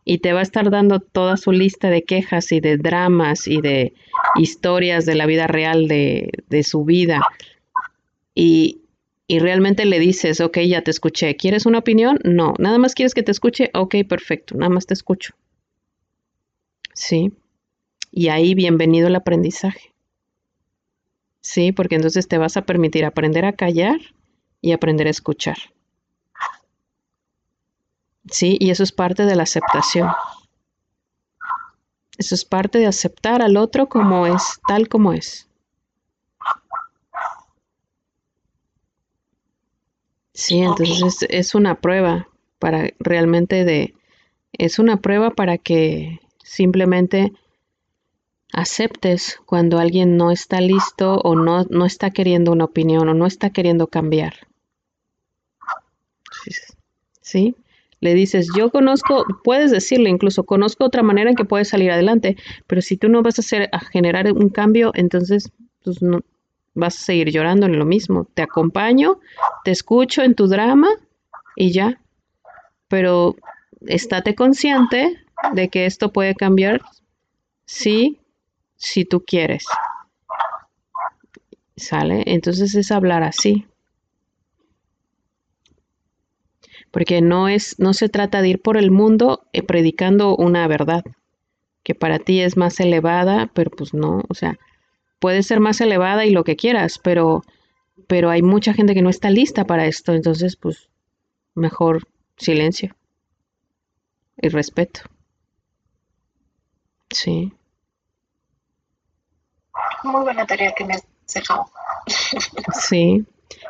[0.04, 3.62] y te va a estar dando toda su lista de quejas y de dramas y
[3.62, 3.94] de
[4.36, 7.22] historias de la vida real de, de su vida
[8.36, 8.82] y,
[9.26, 12.20] y realmente le dices, ok, ya te escuché, ¿quieres una opinión?
[12.26, 15.34] No, nada más quieres que te escuche, ok, perfecto, nada más te escucho.
[16.94, 17.32] Sí.
[18.12, 19.94] Y ahí bienvenido el aprendizaje.
[21.42, 24.00] Sí, porque entonces te vas a permitir aprender a callar
[24.62, 25.58] y aprender a escuchar.
[28.32, 30.10] Sí, y eso es parte de la aceptación.
[32.20, 35.48] Eso es parte de aceptar al otro como es, tal como es.
[40.34, 42.28] Sí, entonces es, es una prueba
[42.60, 43.94] para realmente de,
[44.54, 47.34] es una prueba para que simplemente
[48.58, 53.28] aceptes cuando alguien no está listo o no, no está queriendo una opinión o no
[53.28, 54.48] está queriendo cambiar.
[57.22, 57.56] ¿Sí?
[58.00, 62.36] Le dices, yo conozco, puedes decirle incluso, conozco otra manera en que puedes salir adelante,
[62.66, 65.52] pero si tú no vas a hacer, a generar un cambio, entonces
[65.84, 66.22] pues no,
[66.74, 68.28] vas a seguir llorando en lo mismo.
[68.34, 69.20] Te acompaño,
[69.66, 70.90] te escucho en tu drama
[71.56, 72.02] y ya.
[72.88, 73.36] Pero
[73.86, 75.16] estate consciente
[75.54, 76.82] de que esto puede cambiar
[77.66, 78.20] sí,
[78.78, 79.66] si tú quieres.
[81.76, 82.24] ¿Sale?
[82.26, 83.66] Entonces es hablar así.
[86.92, 91.04] Porque no es, no se trata de ir por el mundo eh, predicando una verdad,
[91.84, 94.58] que para ti es más elevada, pero pues no, o sea,
[95.20, 97.44] puede ser más elevada y lo que quieras, pero,
[98.08, 100.90] pero hay mucha gente que no está lista para esto, entonces pues
[101.54, 102.96] mejor silencio
[104.42, 105.02] y respeto.
[107.10, 107.57] Sí.
[110.12, 111.04] Muy buena tarea que me has
[111.34, 111.66] dejado.
[112.82, 113.26] Sí.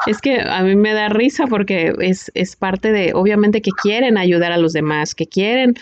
[0.06, 4.18] Es que a mí me da risa porque es, es parte de, obviamente que quieren
[4.18, 5.76] ayudar a los demás, que quieren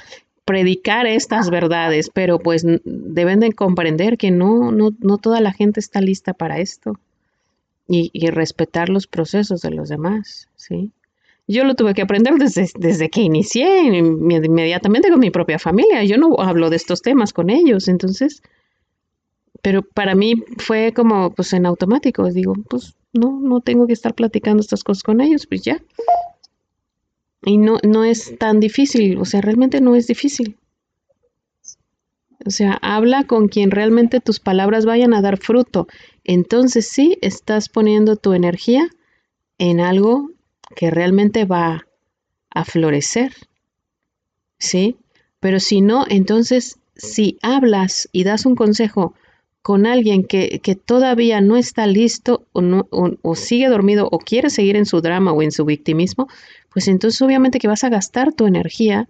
[0.45, 5.79] predicar estas verdades, pero pues deben de comprender que no, no, no toda la gente
[5.79, 6.99] está lista para esto
[7.87, 10.91] y, y, respetar los procesos de los demás, ¿sí?
[11.47, 16.03] Yo lo tuve que aprender desde, desde que inicié, inmediatamente con mi propia familia.
[16.03, 18.41] Yo no hablo de estos temas con ellos, entonces,
[19.65, 24.13] pero para mí fue como, pues en automático, digo, pues no, no tengo que estar
[24.13, 25.81] platicando estas cosas con ellos, pues ya.
[27.43, 30.55] Y no, no es tan difícil, o sea, realmente no es difícil.
[32.45, 35.87] O sea, habla con quien realmente tus palabras vayan a dar fruto.
[36.23, 38.87] Entonces sí, estás poniendo tu energía
[39.57, 40.29] en algo
[40.75, 41.87] que realmente va
[42.51, 43.33] a florecer.
[44.59, 44.95] ¿Sí?
[45.39, 49.15] Pero si no, entonces si hablas y das un consejo
[49.65, 54.75] con alguien que, todavía no está listo o, no, o, sigue dormido o quiere seguir
[54.75, 56.27] en su drama o en su victimismo,
[56.69, 59.09] pues entonces obviamente que vas a gastar tu energía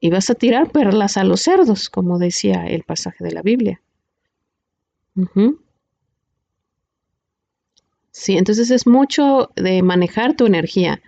[0.00, 3.82] y vas a tirar perlas a los cerdos, como decía el pasaje de la Biblia.
[8.10, 11.02] Sí, entonces es mucho de manejar tu energía.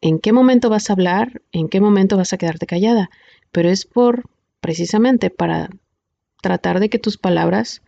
[0.00, 1.42] ¿En qué momento vas a hablar?
[1.50, 3.10] ¿En qué momento vas a quedarte callada?
[3.50, 4.26] Pero es por,
[4.60, 5.70] precisamente, para
[6.42, 7.82] tratar de que tus palabras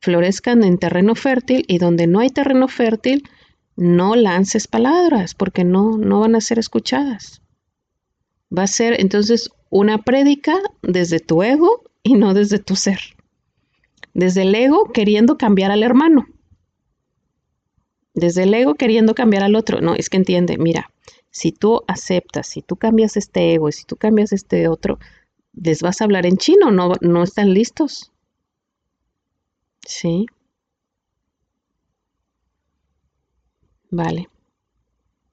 [0.00, 3.28] florezcan en terreno fértil y donde no hay terreno fértil,
[3.76, 7.42] no lances palabras porque no, no van a ser escuchadas.
[8.56, 13.00] Va a ser entonces una prédica desde tu ego y no desde tu ser.
[14.14, 16.26] Desde el ego queriendo cambiar al hermano.
[18.14, 19.80] Desde el ego queriendo cambiar al otro.
[19.80, 20.90] No, es que entiende, mira,
[21.30, 24.98] si tú aceptas, si tú cambias este ego y si tú cambias este otro,
[25.56, 28.12] les vas a hablar en chino, no, no están listos.
[29.86, 30.26] Sí.
[33.90, 34.28] Vale.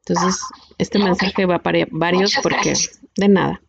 [0.05, 0.41] Entonces,
[0.77, 2.73] este mensaje va para varios porque
[3.15, 3.61] de nada.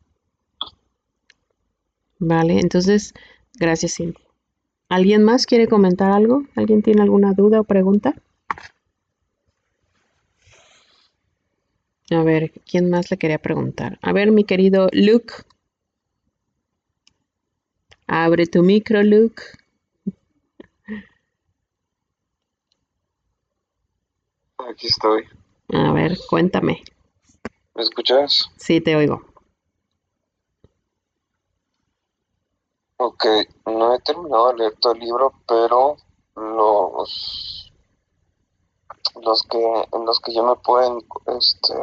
[2.19, 3.13] Vale, entonces,
[3.59, 4.19] gracias, Cindy.
[4.89, 6.43] ¿Alguien más quiere comentar algo?
[6.57, 8.15] ¿Alguien tiene alguna duda o pregunta?
[12.11, 13.99] A ver, ¿quién más le quería preguntar?
[14.03, 15.35] A ver, mi querido Luke.
[18.07, 19.43] Abre tu micro, Luke.
[24.59, 25.25] Aquí estoy.
[25.73, 26.83] A ver, cuéntame.
[27.75, 28.51] ¿Me escuchas?
[28.57, 29.23] Sí, te oigo.
[32.97, 33.25] Ok,
[33.67, 35.97] no he terminado de leer todo el libro, pero
[36.37, 37.73] los
[39.23, 39.59] los que
[39.93, 40.99] en los que yo me pueden
[41.39, 41.75] este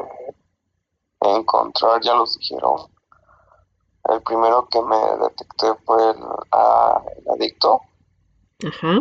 [1.21, 2.91] encontrar ya los dijeron
[4.09, 6.17] el primero que me detecté fue el,
[7.33, 7.81] adicto.
[8.67, 8.99] Ajá.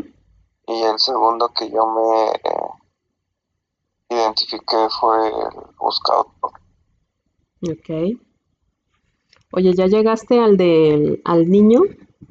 [0.67, 2.71] Y el segundo que yo me eh,
[4.11, 6.27] identifiqué fue el buscador.
[7.63, 8.19] Ok.
[9.53, 11.83] Oye, ¿ya llegaste al del al niño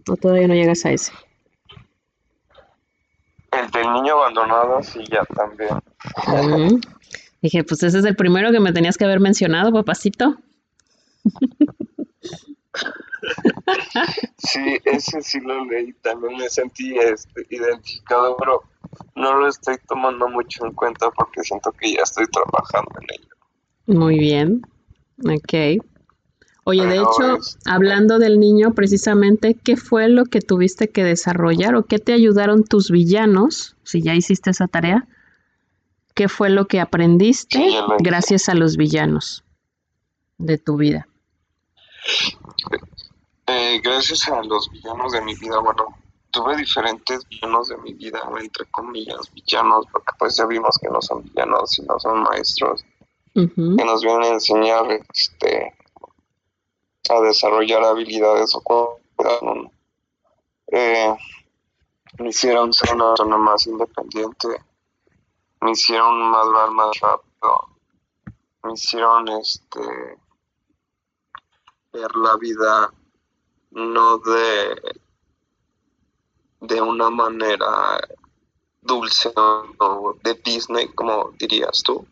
[0.09, 1.11] o todavía no llegas a ese?
[3.51, 5.81] El del niño abandonado, sí, ya también.
[7.41, 10.35] Dije, pues ese es el primero que me tenías que haber mencionado, papacito.
[14.37, 18.63] Sí, ese sí lo leí, también me sentí este, identificado, pero
[19.15, 23.99] no lo estoy tomando mucho en cuenta porque siento que ya estoy trabajando en ello.
[23.99, 24.61] Muy bien,
[25.23, 25.83] ok.
[26.63, 31.75] Oye, de hecho, este, hablando del niño, precisamente, ¿qué fue lo que tuviste que desarrollar
[31.75, 35.07] o qué te ayudaron tus villanos, si ya hiciste esa tarea?
[36.13, 39.43] ¿Qué fue lo que aprendiste gracias a los villanos
[40.37, 41.07] de tu vida?
[43.47, 45.87] Eh, gracias a los villanos de mi vida, bueno,
[46.31, 51.01] tuve diferentes villanos de mi vida, entre comillas, villanos, porque pues ya vimos que no
[51.01, 52.85] son villanos, sino son maestros
[53.33, 55.73] que nos vienen a enseñar este,
[57.09, 58.99] a desarrollar habilidades o
[60.71, 61.15] eh,
[62.19, 64.47] me hicieron ser una persona más independiente,
[65.61, 67.67] me hicieron madurar más rápido,
[68.63, 70.17] me hicieron este
[71.91, 72.93] ver la vida
[73.71, 74.99] no de
[76.61, 77.99] de una manera
[78.81, 82.05] dulce o de Disney como dirías tú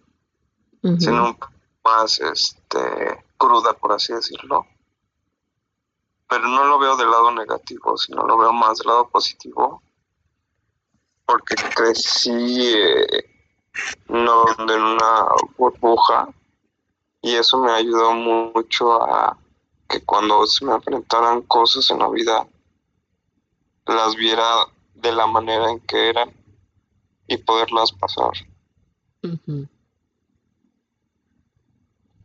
[0.99, 1.37] sino
[1.83, 4.65] más este cruda por así decirlo.
[6.29, 9.81] Pero no lo veo del lado negativo, sino lo veo más del lado positivo,
[11.25, 13.23] porque crecí eh,
[14.09, 15.27] no en una
[15.57, 16.29] burbuja
[17.21, 19.37] y eso me ayudó mucho a
[19.87, 22.47] que cuando se me enfrentaran cosas en la vida
[23.85, 24.43] las viera
[24.95, 26.31] de la manera en que eran
[27.27, 28.31] y poderlas pasar.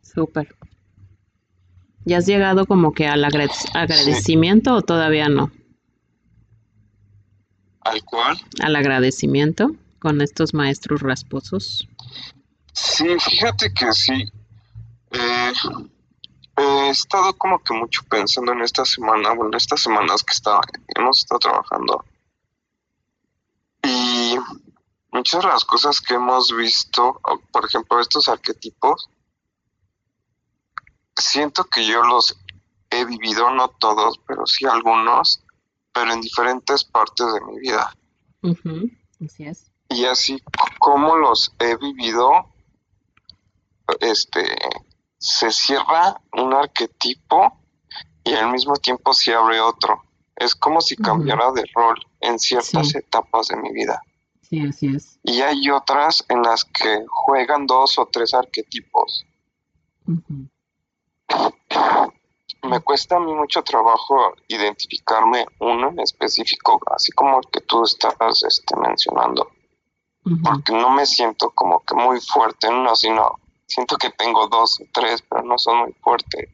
[0.01, 0.55] Súper.
[2.05, 5.51] ¿Ya has llegado como que al agradecimiento o todavía no?
[7.81, 8.37] ¿Al cual?
[8.61, 11.87] Al agradecimiento con estos maestros rasposos.
[12.73, 14.25] Sí, fíjate que sí.
[15.11, 15.51] Eh,
[16.57, 20.59] he estado como que mucho pensando en esta semana, bueno, estas semanas que está,
[20.95, 22.05] hemos estado trabajando.
[23.83, 24.35] Y
[25.11, 27.19] muchas de las cosas que hemos visto,
[27.51, 29.09] por ejemplo, estos arquetipos,
[31.15, 32.37] siento que yo los
[32.89, 35.43] he vivido, no todos, pero sí algunos,
[35.91, 37.95] pero en diferentes partes de mi vida.
[39.23, 39.71] Así es.
[39.89, 40.41] Y así
[40.79, 42.53] como los he vivido,
[43.99, 44.43] este,
[45.23, 47.57] se cierra un arquetipo
[48.25, 50.03] y al mismo tiempo se abre otro.
[50.35, 54.01] Es como si cambiara de rol en ciertas etapas de mi vida.
[54.41, 55.17] Sí, así es.
[55.23, 59.25] Y hay otras en las que juegan dos o tres arquetipos.
[62.63, 67.83] Me cuesta a mí mucho trabajo identificarme uno en específico, así como el que tú
[67.83, 69.47] estás este, mencionando.
[70.43, 74.79] Porque no me siento como que muy fuerte en uno, sino siento que tengo dos
[74.81, 76.49] o tres, pero no son muy fuertes.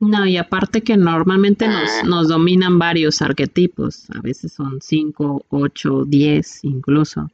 [0.00, 2.02] No, y aparte que normalmente nos, eh.
[2.04, 7.30] nos dominan varios arquetipos, a veces son cinco, ocho, diez incluso.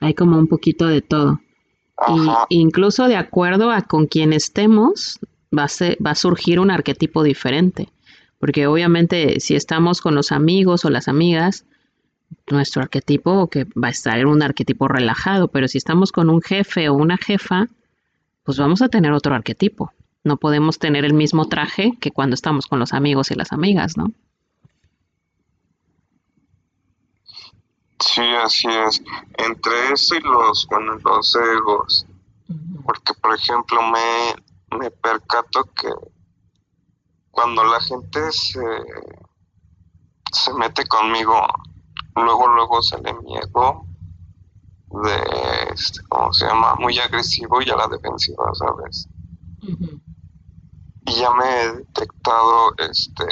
[0.00, 1.40] Hay como un poquito de todo.
[2.48, 5.18] Y incluso de acuerdo a con quien estemos,
[5.56, 7.90] va a, va a surgir un arquetipo diferente.
[8.38, 11.66] Porque obviamente si estamos con los amigos o las amigas,
[12.48, 16.42] nuestro arquetipo que va a estar en un arquetipo relajado, pero si estamos con un
[16.42, 17.68] jefe o una jefa,
[18.44, 19.92] pues vamos a tener otro arquetipo.
[20.22, 23.96] No podemos tener el mismo traje que cuando estamos con los amigos y las amigas,
[23.96, 24.12] ¿no?
[28.00, 29.02] Sí, así es.
[29.38, 32.06] Entre eso y los, bueno, los egos.
[32.84, 35.88] Porque, por ejemplo, me, me percato que
[37.30, 38.60] cuando la gente se,
[40.32, 41.46] se mete conmigo
[42.16, 43.86] luego luego sale mi ego
[44.90, 46.74] de este, ¿cómo se llama?
[46.76, 49.08] muy agresivo y a la defensiva, ¿sabes?
[51.06, 53.26] Y ya me he detectado este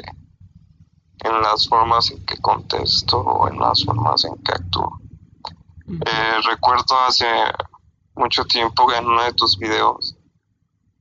[1.21, 5.01] en las formas en que contesto o en las formas en que actúo.
[5.89, 7.27] Eh, recuerdo hace
[8.15, 10.17] mucho tiempo en uno de tus videos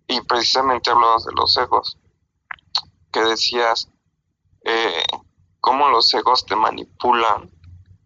[0.07, 1.97] y precisamente hablabas de los egos,
[3.11, 3.89] que decías
[4.63, 5.03] eh,
[5.59, 7.51] cómo los egos te manipulan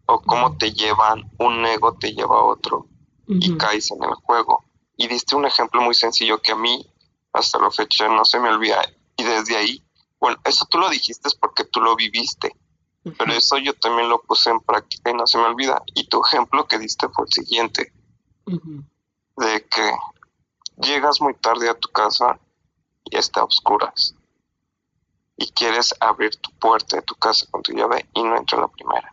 [0.06, 2.86] o cómo te llevan, un ego te lleva a otro
[3.26, 4.64] y caes en el juego.
[4.96, 6.86] Y diste un ejemplo muy sencillo que a mí
[7.32, 8.82] hasta la fecha no se me olvida.
[9.16, 9.82] Y desde ahí,
[10.20, 12.54] bueno, eso tú lo dijiste porque tú lo viviste,
[13.18, 15.82] pero eso yo también lo puse en práctica y no se me olvida.
[15.94, 17.92] Y tu ejemplo que diste fue el siguiente,
[18.44, 19.92] de que
[20.76, 22.38] llegas muy tarde a tu casa
[23.04, 24.14] y está a oscuras.
[25.36, 28.68] Y quieres abrir tu puerta de tu casa con tu llave y no entra la
[28.68, 29.12] primera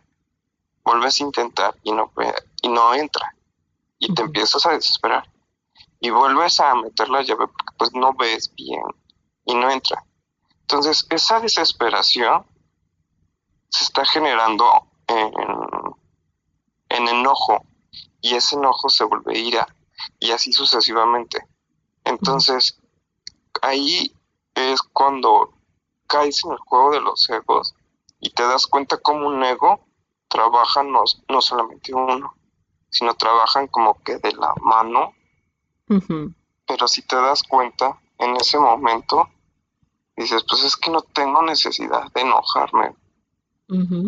[0.84, 2.12] vuelves a intentar y no,
[2.62, 3.34] y no entra.
[3.98, 5.30] Y te empiezas a desesperar.
[6.00, 8.82] Y vuelves a meter la llave porque pues no ves bien
[9.44, 10.04] y no entra.
[10.62, 12.46] Entonces esa desesperación
[13.68, 14.64] se está generando
[15.06, 15.32] en,
[16.88, 17.62] en enojo
[18.20, 19.66] y ese enojo se vuelve ira
[20.18, 21.46] y así sucesivamente.
[22.04, 22.80] Entonces
[23.62, 24.14] ahí
[24.54, 25.52] es cuando
[26.06, 27.74] caes en el juego de los egos
[28.20, 29.86] y te das cuenta como un ego
[30.30, 32.34] trabajan no, no solamente uno,
[32.88, 35.12] sino trabajan como que de la mano.
[36.66, 39.28] Pero si te das cuenta, en ese momento,
[40.16, 42.94] dices, pues es que no tengo necesidad de enojarme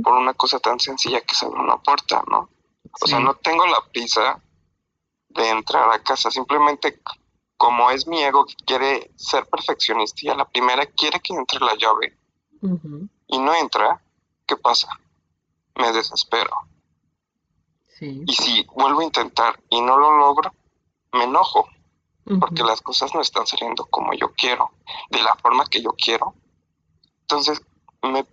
[0.03, 2.49] por una cosa tan sencilla que es abrir una puerta, ¿no?
[3.01, 4.41] O sea, no tengo la prisa
[5.29, 7.01] de entrar a casa, simplemente
[7.57, 11.61] como es mi ego que quiere ser perfeccionista y a la primera quiere que entre
[11.61, 12.17] la llave
[13.29, 14.03] y no entra,
[14.47, 14.89] ¿qué pasa?
[15.77, 16.53] Me desespero.
[18.01, 20.53] Y si vuelvo a intentar y no lo logro,
[21.13, 21.69] me enojo,
[22.41, 24.73] porque las cosas no están saliendo como yo quiero,
[25.11, 26.35] de la forma que yo quiero.
[27.21, 27.63] Entonces,
[28.03, 28.27] me,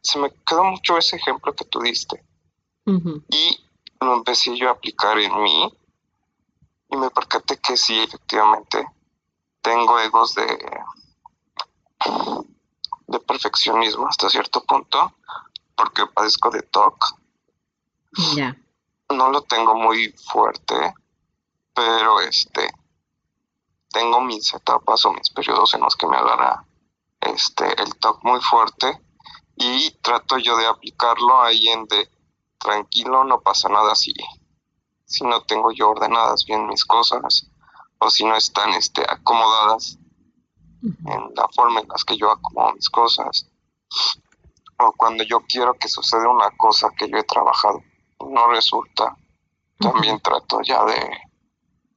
[0.00, 2.24] se me quedó mucho ese ejemplo que tú diste.
[2.86, 3.60] Y
[4.00, 5.72] lo empecé yo a aplicar en mí
[6.90, 8.86] y me percaté que sí, efectivamente,
[9.60, 10.46] tengo egos de
[13.06, 15.12] de perfeccionismo hasta cierto punto,
[15.76, 17.04] porque padezco de TOC.
[18.36, 18.56] Ya.
[19.10, 20.94] No lo tengo muy fuerte,
[21.74, 22.72] pero este
[23.90, 26.64] tengo mis etapas o mis periodos en los que me agarra
[27.20, 29.00] este el TOC muy fuerte
[29.56, 32.10] y trato yo de aplicarlo ahí en de
[32.58, 34.14] tranquilo, no pasa nada si,
[35.04, 37.46] si no tengo yo ordenadas bien mis cosas
[37.98, 39.98] o si no están este, acomodadas
[40.82, 43.46] en la forma en las que yo acomodo mis cosas
[44.78, 47.82] o cuando yo quiero que suceda una cosa que yo he trabajado
[48.20, 49.16] no resulta,
[49.78, 50.96] también trato ya de,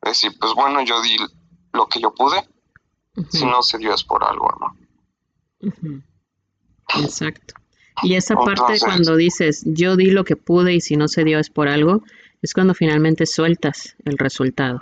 [0.02, 1.18] decir, pues bueno, yo di
[1.74, 2.48] lo que yo pude,
[3.30, 5.72] si no se dio es por algo, ¿no?
[7.02, 7.56] Exacto.
[8.04, 11.40] Y esa parte cuando dices, yo di lo que pude y si no se dio
[11.40, 12.04] es por algo,
[12.42, 14.80] es cuando finalmente sueltas el resultado.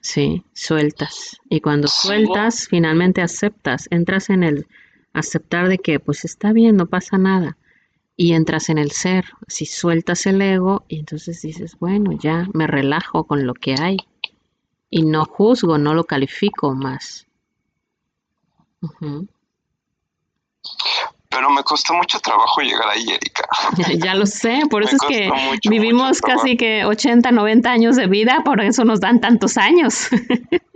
[0.00, 1.38] Sí, sueltas.
[1.48, 4.66] Y cuando sueltas, finalmente aceptas, entras en el
[5.12, 7.56] aceptar de que pues está bien, no pasa nada.
[8.16, 12.66] Y entras en el ser, si sueltas el ego, y entonces dices, bueno, ya me
[12.66, 13.96] relajo con lo que hay.
[14.90, 17.26] Y no juzgo, no lo califico más.
[21.30, 23.48] Pero me costó mucho trabajo llegar ahí, Erika.
[24.04, 25.30] Ya, lo sé, por eso es que
[25.68, 30.08] vivimos casi que 80, 90 años de vida, por eso nos dan tantos años.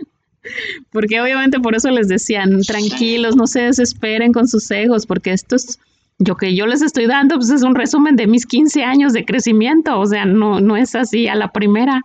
[0.91, 5.55] porque obviamente por eso les decían, tranquilos, no se desesperen con sus egos, porque esto
[5.55, 5.79] es,
[6.19, 9.25] lo que yo les estoy dando, pues es un resumen de mis 15 años de
[9.25, 12.01] crecimiento, o sea, no, no es así a la primera.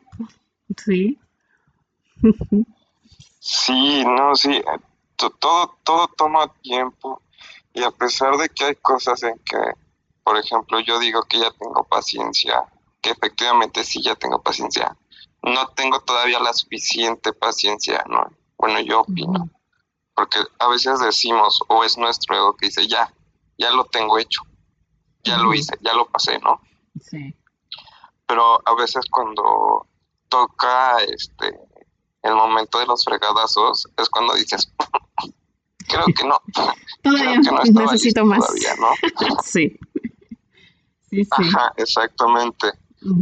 [0.84, 1.18] Sí.
[3.40, 4.62] Sí, no, sí,
[5.40, 7.22] todo, todo toma tiempo
[7.72, 9.58] y a pesar de que hay cosas en que,
[10.22, 12.64] por ejemplo, yo digo que ya tengo paciencia,
[13.00, 14.96] que efectivamente sí ya tengo paciencia,
[15.42, 18.24] no tengo todavía la suficiente paciencia, ¿no?
[18.58, 19.50] Bueno, yo opino.
[20.14, 23.12] Porque a veces decimos, o es nuestro ego que dice, ya,
[23.58, 24.42] ya lo tengo hecho,
[25.24, 26.60] ya lo hice, ya lo pasé, ¿no?
[27.00, 27.34] Sí.
[28.26, 29.86] Pero a veces cuando
[30.28, 31.58] toca este
[32.22, 34.72] el momento de los fregadazos es cuando dices,
[35.88, 36.40] creo que no.
[37.02, 37.40] Todavía
[37.72, 38.46] necesito más.
[38.46, 39.36] Todavía, ¿no?
[39.42, 39.76] sí.
[41.10, 41.30] Sí, sí.
[41.30, 42.72] Ajá, exactamente.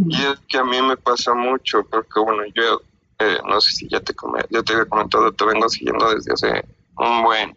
[0.09, 2.81] Y es que a mí me pasa mucho, porque bueno, yo
[3.19, 4.15] eh, no sé si ya te,
[4.51, 6.65] ya te había comentado, te vengo siguiendo desde hace
[6.97, 7.57] un buen.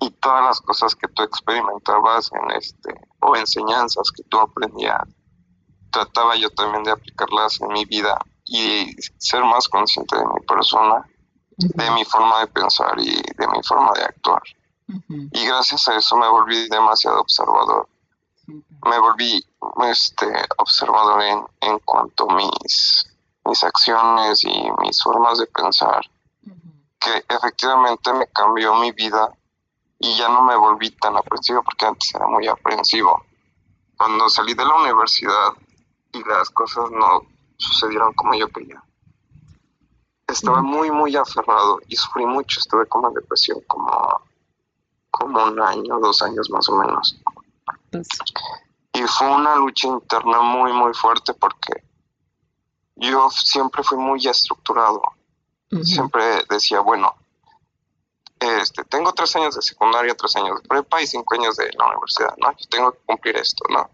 [0.00, 5.02] Y todas las cosas que tú experimentabas en este, o enseñanzas que tú aprendías,
[5.90, 11.06] trataba yo también de aplicarlas en mi vida y ser más consciente de mi persona
[11.56, 14.42] de mi forma de pensar y de mi forma de actuar.
[15.32, 17.88] Y gracias a eso me volví demasiado observador.
[18.46, 19.44] Me volví
[19.88, 20.26] este,
[20.58, 23.06] observador en, en cuanto a mis,
[23.44, 26.02] mis acciones y mis formas de pensar,
[26.98, 29.32] que efectivamente me cambió mi vida
[29.98, 33.24] y ya no me volví tan aprensivo porque antes era muy aprensivo.
[33.96, 35.52] Cuando salí de la universidad
[36.12, 37.22] y las cosas no
[37.56, 38.82] sucedieron como yo quería,
[40.26, 42.58] estaba muy, muy aferrado y sufrí mucho.
[42.58, 44.22] Estuve como en depresión como,
[45.10, 47.16] como un año, dos años más o menos.
[47.92, 48.08] Pues
[48.92, 51.82] y fue una lucha interna muy, muy fuerte porque
[52.96, 55.02] yo siempre fui muy estructurado.
[55.82, 57.14] Siempre decía, bueno,
[58.38, 61.86] este, tengo tres años de secundaria, tres años de prepa y cinco años de la
[61.86, 62.52] universidad, ¿no?
[62.52, 63.88] Yo tengo que cumplir esto, ¿no?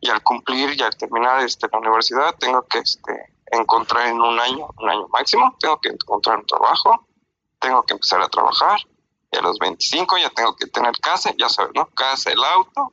[0.00, 4.38] Y al cumplir y al terminar este, la universidad, tengo que este, encontrar en un
[4.38, 7.04] año, un año máximo, tengo que encontrar un trabajo,
[7.58, 8.78] tengo que empezar a trabajar,
[9.32, 11.86] y a los 25 ya tengo que tener casa, ya sabes, ¿no?
[11.86, 12.92] Casa, el auto,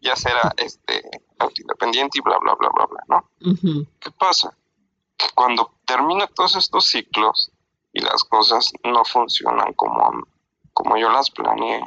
[0.00, 1.02] ya será este
[1.38, 3.86] auto independiente y bla, bla, bla, bla, bla, ¿no?
[4.00, 4.56] ¿Qué pasa?
[5.16, 7.50] Que cuando termina todos estos ciclos
[7.92, 10.26] y las cosas no funcionan como,
[10.72, 11.84] como yo las planeé,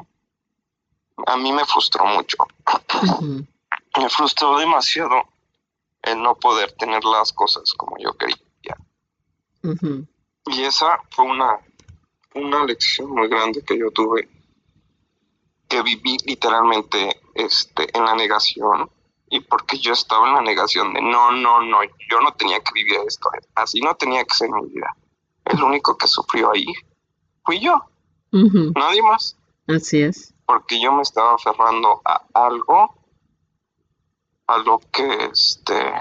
[1.26, 2.38] a mí me frustró mucho.
[3.96, 5.22] Me frustró demasiado
[6.02, 8.76] el no poder tener las cosas como yo quería.
[10.48, 11.60] Y esa fue una,
[12.34, 14.28] una lección muy grande que yo tuve,
[15.70, 18.90] que viví literalmente este, en la negación,
[19.30, 22.72] y porque yo estaba en la negación de no, no, no, yo no tenía que
[22.74, 24.96] vivir esto, así no tenía que ser mi vida.
[25.46, 26.66] El único que sufrió ahí
[27.44, 27.82] fui yo,
[28.32, 29.38] nadie más.
[29.68, 30.34] Así es.
[30.46, 33.04] Porque yo me estaba aferrando a algo
[34.48, 35.94] a lo que este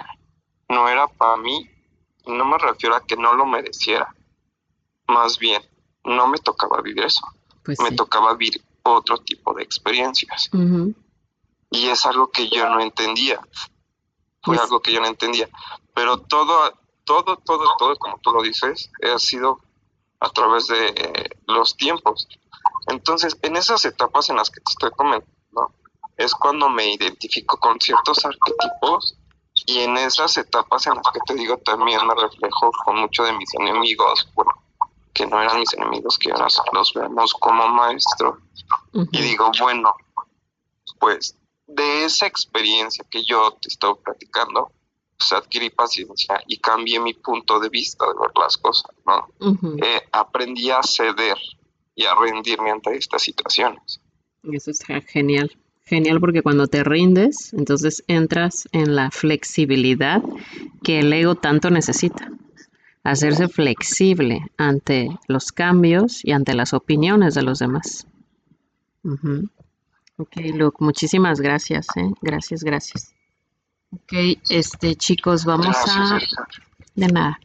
[0.68, 1.70] no era para mí
[2.24, 4.14] y no me refiero a que no lo mereciera
[5.08, 5.62] más bien
[6.04, 7.22] no me tocaba vivir eso
[7.62, 10.50] pues me tocaba vivir otro tipo de experiencias
[11.72, 13.40] y es algo que yo no entendía.
[14.42, 15.48] Fue pues algo que yo no entendía.
[15.94, 16.72] Pero todo
[17.04, 19.60] todo todo todo como tú lo dices ha sido
[20.20, 22.28] a través de los tiempos.
[22.86, 25.72] Entonces, en esas etapas en las que te estoy comentando,
[26.16, 29.16] es cuando me identifico con ciertos arquetipos
[29.66, 33.32] y en esas etapas en las que te digo también me reflejo con muchos de
[33.32, 34.52] mis enemigos, bueno,
[35.12, 38.38] que no eran mis enemigos, que ahora los vemos como maestros.
[38.92, 39.92] Y digo, bueno,
[40.98, 41.36] pues
[41.74, 44.72] de esa experiencia que yo te estoy platicando,
[45.18, 49.28] pues adquirí paciencia y cambié mi punto de vista de ver las cosas, ¿no?
[49.82, 51.38] Eh, aprendí a ceder
[51.94, 54.00] y a rendirme ante estas situaciones.
[54.42, 55.56] Eso está genial.
[55.84, 60.22] Genial porque cuando te rindes, entonces entras en la flexibilidad
[60.82, 62.30] que el ego tanto necesita.
[63.04, 68.06] Hacerse flexible ante los cambios y ante las opiniones de los demás.
[70.22, 72.08] Ok, Luke, muchísimas gracias, ¿eh?
[72.20, 73.12] Gracias, gracias.
[73.90, 76.20] Ok, este, chicos, vamos a...
[76.94, 77.40] De nada.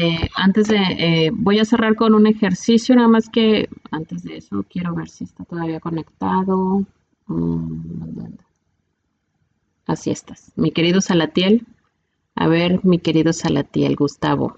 [0.00, 0.76] Eh, antes de...
[0.76, 5.08] Eh, voy a cerrar con un ejercicio, nada más que antes de eso quiero ver
[5.08, 6.86] si está todavía conectado.
[7.26, 8.34] Mm,
[9.86, 10.52] Así estás.
[10.54, 11.66] Mi querido Salatiel.
[12.36, 14.54] A ver, mi querido Salatiel, Gustavo.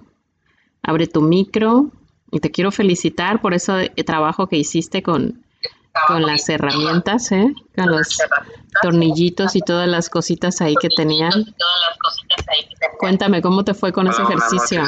[0.82, 1.90] Abre tu micro
[2.30, 5.42] y te quiero felicitar por ese trabajo que hiciste con
[6.06, 7.54] con las herramientas, ¿eh?
[7.76, 8.18] Con los
[8.82, 11.54] tornillitos y todas las cositas ahí que tenían.
[12.98, 14.84] Cuéntame, ¿cómo te fue con ese ejercicio?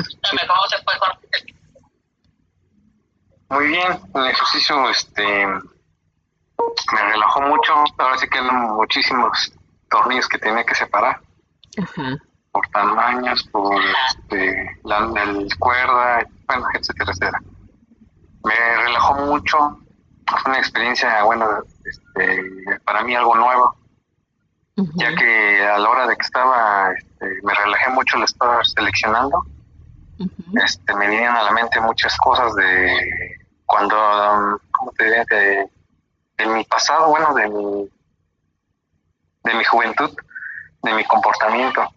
[3.50, 7.72] Muy bien, el ejercicio este, me relajó mucho.
[7.98, 9.52] Ahora sí que eran muchísimos
[9.90, 11.20] tornillos que tenía que separar.
[12.52, 15.10] Por tamaños, por este, la,
[15.58, 17.42] cuerda, bueno, etcétera, etcétera.
[18.44, 19.83] Me relajó mucho
[20.44, 21.48] fue una experiencia, bueno,
[21.86, 22.42] este,
[22.84, 23.74] para mí algo nuevo,
[24.76, 29.42] ya que a la hora de que estaba, este, me relajé mucho al estar seleccionando,
[30.62, 35.24] este, me vinieron a la mente muchas cosas de cuando, ¿cómo te diría?
[35.30, 37.88] De, mi pasado, bueno, de mi,
[39.44, 40.14] de mi juventud,
[40.82, 41.88] de mi comportamiento.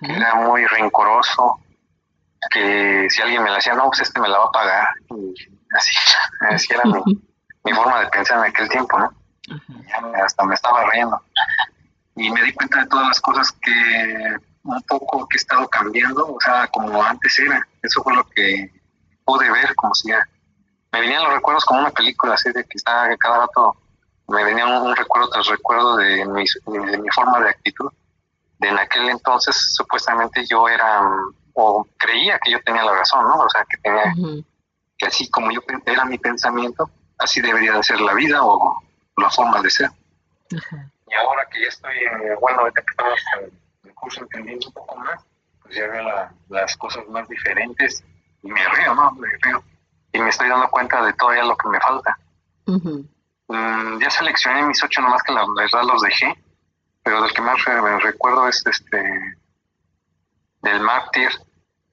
[0.00, 1.60] Era muy rencoroso,
[2.50, 4.88] que si alguien me la hacía, no, pues este me la va a pagar.
[5.10, 5.34] Y
[5.76, 5.94] así,
[6.50, 7.00] así era mi,
[7.70, 9.12] mi forma de pensar en aquel tiempo, ¿no?
[9.88, 11.20] Ya hasta me estaba riendo.
[12.16, 16.34] Y me di cuenta de todas las cosas que un poco que he estado cambiando,
[16.34, 17.66] o sea, como antes era.
[17.82, 18.70] Eso fue lo que
[19.24, 20.26] pude ver, como si ya.
[20.92, 23.76] Me venían los recuerdos como una película, así de que estaba cada rato,
[24.28, 27.90] me venía un, recuerdo tras recuerdo de mi, de mi forma de actitud.
[28.58, 31.00] De en aquel entonces, supuestamente yo era,
[31.54, 33.36] o creía que yo tenía la razón, ¿no?
[33.36, 34.12] O sea, que tenía,
[34.98, 36.90] que así como yo era mi pensamiento,
[37.20, 38.82] así debería de ser la vida o
[39.16, 39.90] la forma de ser.
[40.50, 41.94] Y ahora que ya estoy,
[42.40, 45.20] bueno, ahorita que estamos en el curso entendiendo un poco más,
[45.62, 46.02] pues ya veo
[46.48, 48.02] las cosas más diferentes
[48.42, 49.12] y me río, ¿no?
[49.12, 49.62] Me río.
[50.12, 52.18] Y me estoy dando cuenta de todavía lo que me falta.
[52.66, 56.36] Mm, ya seleccioné mis ocho, nomás que la verdad los dejé,
[57.02, 59.36] pero del que más recuerdo es este
[60.62, 61.30] del mártir,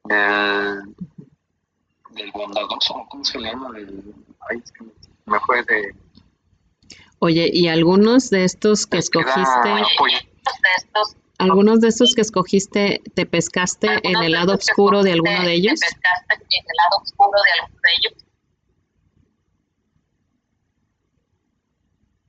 [0.04, 0.96] del,
[2.12, 3.72] del bondadoso, ¿cómo se llama?
[3.72, 4.14] Del,
[4.50, 4.92] ay, es que me
[5.46, 5.96] fue de...
[7.20, 9.70] Oye, ¿y algunos de estos que escogiste,
[11.40, 15.80] algunos de estos que escogiste, te pescaste en el lado oscuro de alguno de ellos?
[15.80, 18.24] ¿Te pescaste en el lado oscuro de alguno de ellos?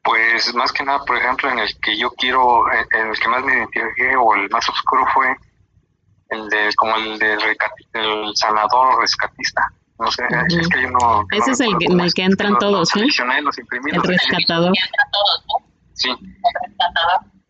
[0.02, 3.44] Pues más que nada, por ejemplo, en el que yo quiero, en el que más
[3.44, 5.36] me identifiqué o el más oscuro fue
[6.30, 7.38] el de, como el del
[7.92, 9.62] el sanador rescatista.
[9.98, 11.26] No sé, es que yo no.
[11.32, 13.00] Ese es el en el que entran todos, ¿eh?
[13.00, 14.72] el rescatador.
[15.94, 16.10] Sí.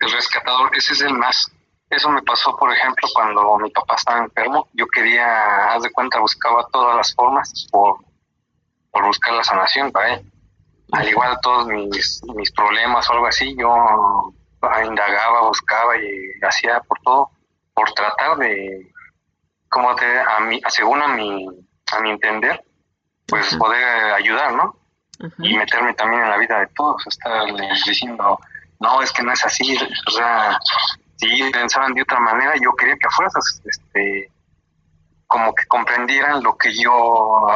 [0.01, 1.51] El rescatador, ese es el más.
[1.91, 4.69] Eso me pasó, por ejemplo, cuando mi papá estaba enfermo.
[4.73, 7.99] Yo quería, haz de cuenta, buscaba todas las formas por,
[8.91, 10.33] por buscar la sanación para él.
[10.93, 14.33] Al igual todos mis, mis problemas o algo así, yo
[14.85, 17.31] indagaba, buscaba y hacía por todo,
[17.75, 18.91] por tratar de,
[19.69, 21.47] como te, a mí, según a mi
[21.93, 22.63] a mi entender,
[23.27, 24.77] pues poder ayudar, ¿no?
[25.39, 27.45] Y meterme también en la vida de todos, estar
[27.85, 28.39] diciendo,
[28.81, 30.59] no, es que no es así, o sea,
[31.17, 34.31] si pensaban de otra manera, yo quería que a fuerzas, este,
[35.27, 37.47] como que comprendieran lo que yo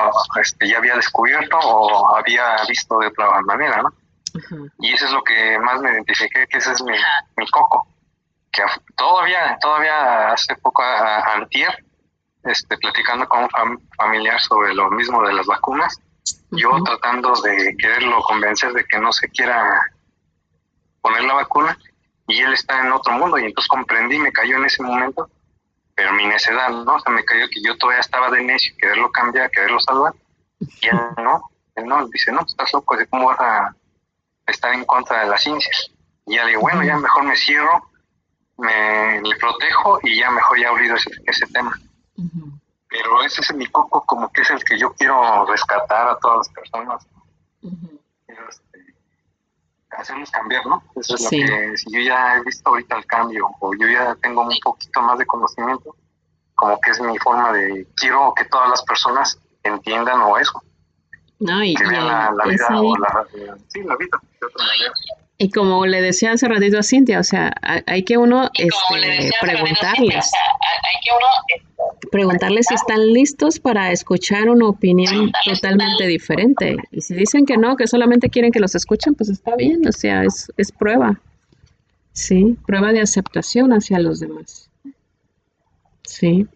[0.41, 3.93] este, ya había descubierto o había visto de otra manera, ¿no?
[4.79, 6.95] Y eso es lo que más me identifiqué, que ese es mi,
[7.37, 7.87] mi coco,
[8.51, 8.63] que
[8.97, 11.85] todavía, todavía hace poco, a, antier,
[12.45, 15.99] este, platicando con un familiar sobre lo mismo de las vacunas,
[16.51, 19.81] yo tratando de quererlo convencer de que no se quiera
[21.01, 21.79] poner la vacuna
[22.27, 25.29] y él está en otro mundo y entonces comprendí, me cayó en ese momento,
[25.95, 26.95] pero mi necedad, ¿no?
[26.95, 30.15] O sea, me cayó que yo todavía estaba de necio, quererlo cambiar, quererlo salvar
[30.61, 31.43] y él no.
[31.85, 33.75] no, dice, no, estás loco, ¿cómo vas a
[34.47, 35.73] estar en contra de la ciencia?
[36.27, 37.91] Y ya digo, bueno, ya mejor me cierro,
[38.59, 41.79] me le protejo y ya mejor ya olvido ese, ese tema.
[42.89, 46.39] Pero ese es mi coco, como que es el que yo quiero rescatar a todas
[46.39, 47.07] las personas.
[48.27, 48.95] Quiero este,
[49.91, 50.83] hacerlos cambiar, ¿no?
[50.97, 54.15] Eso es lo que, si yo ya he visto ahorita el cambio, o yo ya
[54.17, 55.97] tengo un poquito más de conocimiento,
[56.55, 60.63] como que es mi forma de, quiero que todas las personas entiendan o eso.
[61.39, 63.27] No, y, que vean la, vida, o la,
[63.69, 64.93] sí, la vida de otra manera.
[65.43, 67.53] Y como le decía hace ratito a Cintia, o sea,
[67.87, 70.31] hay que uno este, preguntarles.
[72.13, 76.77] preguntarles si están listos para escuchar una opinión totalmente diferente.
[76.93, 79.91] Y si dicen que no, que solamente quieren que los escuchen, pues está bien, o
[79.91, 81.21] sea, es, es prueba.
[82.13, 84.71] Sí, prueba de aceptación hacia los demás.
[86.05, 86.47] Sí.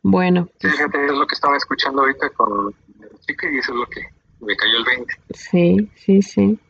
[0.00, 0.44] Bueno.
[0.44, 2.66] Sí, pues fíjate, es lo que estaba escuchando ahorita con
[3.00, 4.00] la chica y eso es lo que
[4.38, 5.14] me cayó el 20.
[5.34, 6.60] Sí, sí, sí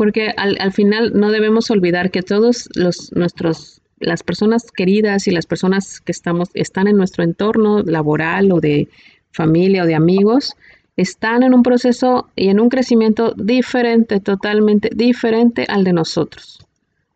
[0.00, 5.30] porque al, al final no debemos olvidar que todos los nuestros las personas queridas y
[5.30, 8.88] las personas que estamos están en nuestro entorno laboral o de
[9.30, 10.56] familia o de amigos
[10.96, 16.66] están en un proceso y en un crecimiento diferente, totalmente diferente al de nosotros.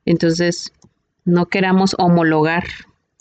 [0.05, 0.71] Entonces,
[1.25, 2.65] no queramos homologar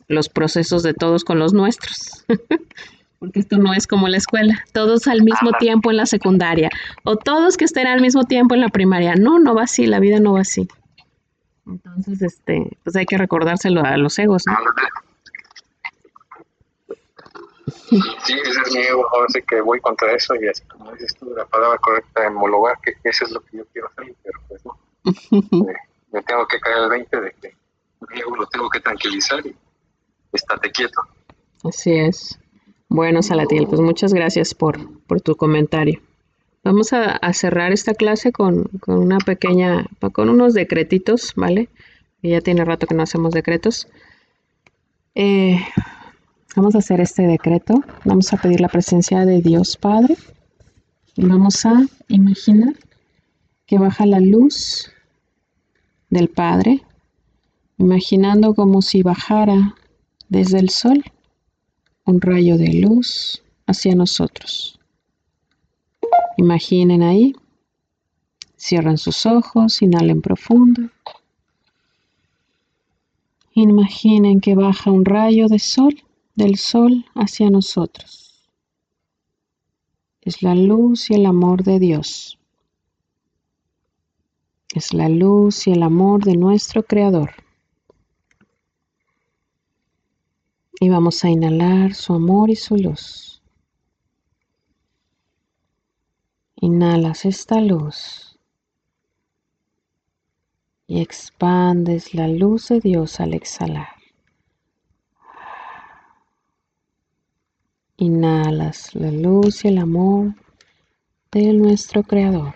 [0.09, 2.25] los procesos de todos con los nuestros.
[3.23, 6.69] porque esto no es como la escuela, todos al mismo tiempo en la secundaria,
[7.05, 9.15] o todos que estén al mismo tiempo en la primaria.
[9.15, 10.67] No, no va así, la vida no va así.
[11.65, 14.57] Entonces, este, pues hay que recordárselo a los egos, ¿no?
[18.25, 21.15] Sí, ese es mi ego, ahora sí que voy contra eso y así como dices
[21.15, 24.65] tú, la palabra correcta, homologar, que eso es lo que yo quiero hacer, pero pues
[24.65, 24.77] no.
[26.11, 27.55] me, tengo que caer el 20 de que
[28.09, 29.55] mi ego lo tengo que tranquilizar y
[30.33, 31.01] estate quieto.
[31.63, 32.37] Así es.
[32.93, 34.77] Bueno, Salatiel, pues muchas gracias por,
[35.23, 35.99] tu comentario.
[36.63, 41.69] Vamos a, cerrar esta clase con, una pequeña, con unos decretitos, ¿vale?
[42.21, 43.87] ya tiene rato que no hacemos decretos.
[45.15, 45.59] Eh,
[46.55, 47.83] vamos a hacer este decreto.
[48.05, 50.15] Vamos a pedir la presencia de Dios Padre.
[51.15, 52.75] Y vamos a imaginar
[53.65, 54.91] que baja la luz
[56.11, 56.83] del Padre,
[57.79, 59.73] imaginando como si bajara
[60.29, 61.03] desde el sol
[62.05, 64.79] un rayo de luz hacia nosotros.
[66.37, 67.33] Imaginen ahí,
[68.57, 70.89] cierran sus ojos, inhalen profundo.
[73.53, 76.03] Imaginen que baja un rayo de sol,
[76.35, 78.49] del sol hacia nosotros.
[80.21, 82.39] Es la luz y el amor de Dios.
[84.73, 87.31] Es la luz y el amor de nuestro Creador.
[90.83, 93.41] Y vamos a inhalar su amor y su luz.
[96.57, 98.37] Inhalas esta luz
[100.85, 103.95] y expandes la luz de Dios al exhalar.
[107.95, 110.35] Inhalas la luz y el amor
[111.31, 112.55] de nuestro Creador.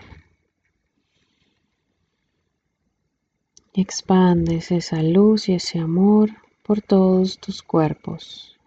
[3.72, 6.28] Expandes esa luz y ese amor
[6.68, 8.58] por todos tus cuerpos.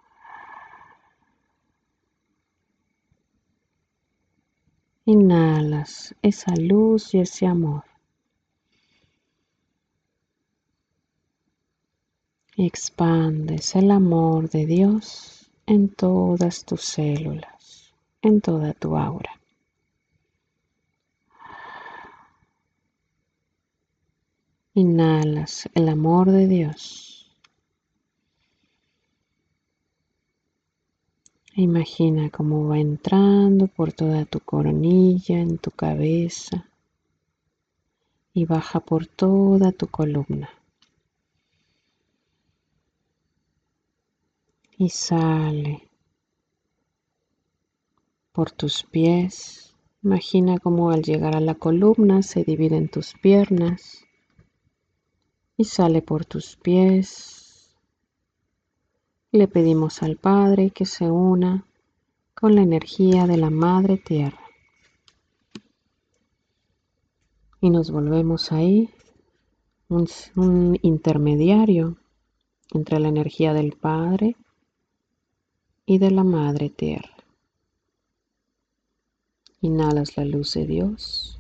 [5.06, 7.84] Inhalas esa luz y ese amor.
[12.57, 19.40] expandes el amor de Dios en todas tus células, en toda tu aura.
[24.73, 27.11] Inhalas el amor de Dios.
[31.56, 36.69] Imagina cómo va entrando por toda tu coronilla, en tu cabeza
[38.34, 40.49] y baja por toda tu columna.
[44.78, 45.90] Y sale
[48.32, 49.76] por tus pies.
[50.03, 54.06] Imagina cómo al llegar a la columna se divide en tus piernas
[55.57, 57.40] y sale por tus pies
[59.32, 61.66] le pedimos al Padre que se una
[62.34, 64.40] con la energía de la Madre Tierra.
[67.62, 68.90] Y nos volvemos ahí
[69.88, 71.98] un, un intermediario
[72.74, 74.36] entre la energía del Padre
[75.86, 77.16] y de la Madre Tierra.
[79.62, 81.40] Inhalas la luz de Dios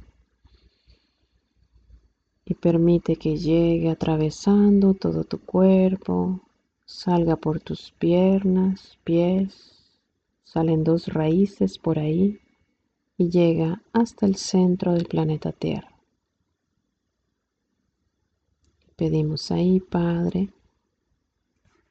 [2.45, 6.41] y permite que llegue atravesando todo tu cuerpo,
[6.91, 9.99] salga por tus piernas, pies,
[10.43, 12.39] salen dos raíces por ahí
[13.17, 15.91] y llega hasta el centro del planeta Tierra.
[18.95, 20.49] Pedimos ahí, Padre,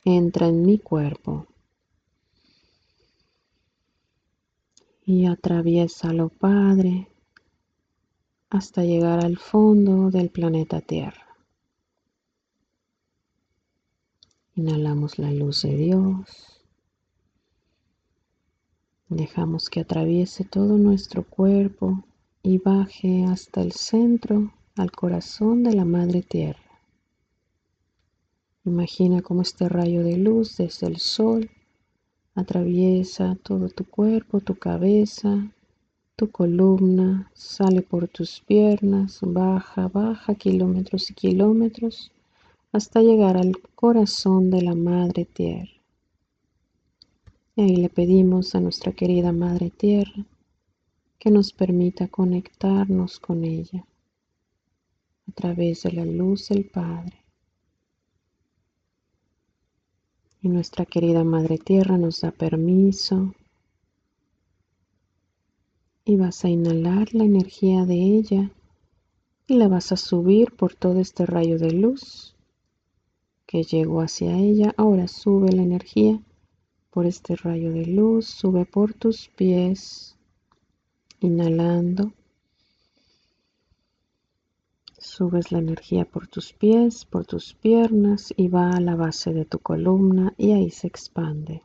[0.05, 1.47] entra en mi cuerpo
[5.05, 7.09] y atraviésalo, Padre,
[8.49, 11.30] hasta llegar al fondo del planeta Tierra.
[14.57, 16.61] Inhalamos la luz de Dios.
[19.09, 22.05] Dejamos que atraviese todo nuestro cuerpo
[22.43, 26.81] y baje hasta el centro, al corazón de la Madre Tierra.
[28.65, 31.49] Imagina cómo este rayo de luz desde el sol
[32.35, 35.53] atraviesa todo tu cuerpo, tu cabeza,
[36.17, 42.11] tu columna, sale por tus piernas, baja, baja kilómetros y kilómetros
[42.73, 45.73] hasta llegar al corazón de la Madre Tierra.
[47.57, 50.25] Y ahí le pedimos a nuestra querida Madre Tierra
[51.19, 53.85] que nos permita conectarnos con ella
[55.29, 57.17] a través de la luz del Padre.
[60.43, 63.35] Y nuestra querida Madre Tierra nos da permiso
[66.05, 68.51] y vas a inhalar la energía de ella
[69.49, 72.37] y la vas a subir por todo este rayo de luz
[73.51, 74.73] que llegó hacia ella.
[74.77, 76.23] Ahora sube la energía
[76.89, 80.17] por este rayo de luz, sube por tus pies,
[81.19, 82.13] inhalando.
[84.97, 89.45] Subes la energía por tus pies, por tus piernas y va a la base de
[89.45, 91.65] tu columna y ahí se expande.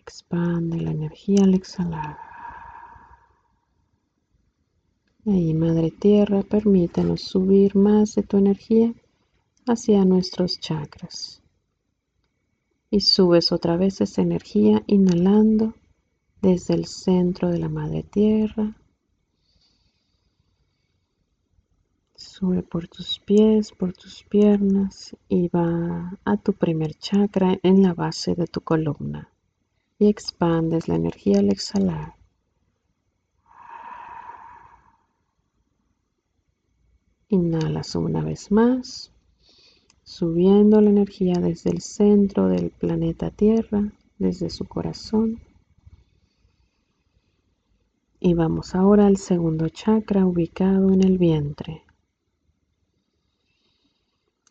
[0.00, 2.29] Expande la energía al exhalar.
[5.26, 8.94] Ahí, Madre Tierra, permítanos subir más de tu energía
[9.66, 11.42] hacia nuestros chakras.
[12.90, 15.74] Y subes otra vez esa energía inhalando
[16.42, 18.76] desde el centro de la Madre Tierra
[22.20, 27.94] Sube por tus pies, por tus piernas y va a tu primer chakra en la
[27.94, 29.30] base de tu columna.
[29.98, 32.19] Y expandes la energía al exhalar.
[37.32, 39.12] Inhalas una vez más,
[40.02, 45.38] subiendo la energía desde el centro del planeta Tierra, desde su corazón.
[48.18, 51.84] Y vamos ahora al segundo chakra ubicado en el vientre.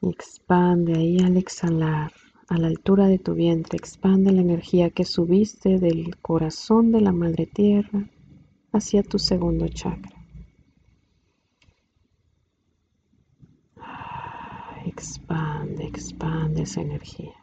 [0.02, 2.14] Expande ahí al exhalar,
[2.48, 7.12] a la altura de tu vientre, expande la energía que subiste del corazón de la
[7.12, 8.10] Madre Tierra
[8.72, 10.19] hacia tu segundo chakra.
[14.90, 17.36] Expande, expande esa energía.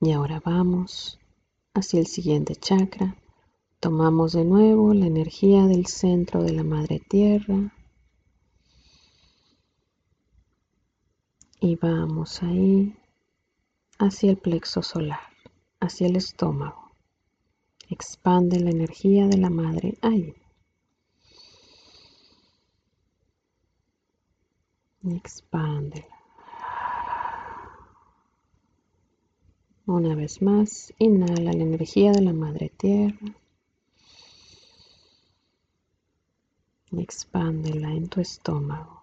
[0.00, 1.18] Y ahora vamos
[1.74, 3.16] hacia el siguiente chakra.
[3.80, 7.74] Tomamos de nuevo la energía del centro de la Madre Tierra
[11.58, 12.96] y vamos ahí
[13.98, 15.32] hacia el plexo solar,
[15.80, 16.92] hacia el estómago.
[17.88, 20.41] Expande la energía de la madre ahí.
[25.04, 26.06] Expándela.
[29.84, 33.34] Una vez más, inhala la energía de la madre tierra.
[36.92, 39.02] Expándela en tu estómago.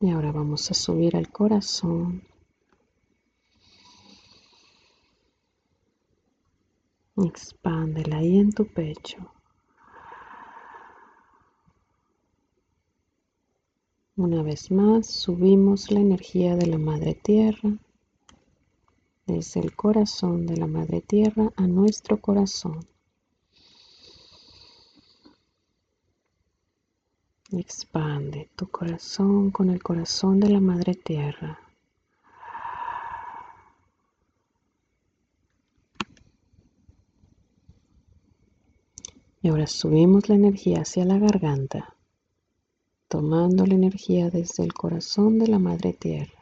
[0.00, 2.22] Y ahora vamos a subir al corazón.
[7.16, 9.37] Expándela ahí en tu pecho.
[14.18, 17.78] Una vez más, subimos la energía de la Madre Tierra
[19.26, 22.84] desde el corazón de la Madre Tierra a nuestro corazón.
[27.52, 31.60] Expande tu corazón con el corazón de la Madre Tierra.
[39.42, 41.94] Y ahora subimos la energía hacia la garganta,
[43.08, 46.38] tomando la energía desde el corazón de la Madre Tierra.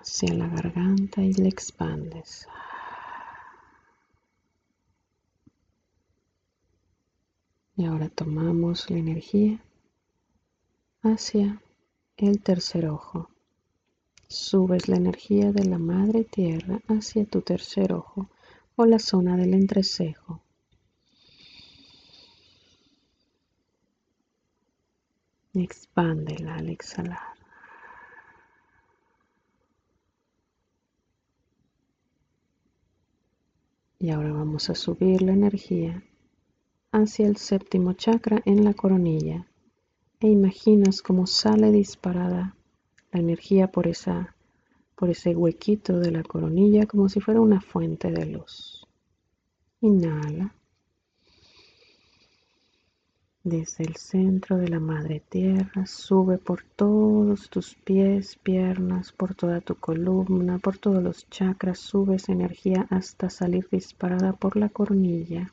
[0.00, 2.46] Hacia la garganta y la expandes.
[7.76, 9.60] Y ahora tomamos la energía
[11.02, 11.60] hacia
[12.16, 13.28] el tercer ojo.
[14.28, 18.28] Subes la energía de la madre tierra hacia tu tercer ojo
[18.76, 20.40] o la zona del entrecejo.
[25.58, 27.18] Expándela al exhalar.
[33.98, 36.02] Y ahora vamos a subir la energía
[36.92, 39.46] hacia el séptimo chakra en la coronilla
[40.20, 42.54] e imaginas cómo sale disparada
[43.10, 44.36] la energía por, esa,
[44.94, 48.86] por ese huequito de la coronilla como si fuera una fuente de luz.
[49.80, 50.54] Inhala
[53.46, 59.60] desde el centro de la madre tierra, sube por todos tus pies, piernas, por toda
[59.60, 65.52] tu columna, por todos los chakras, sube esa energía hasta salir disparada por la coronilla.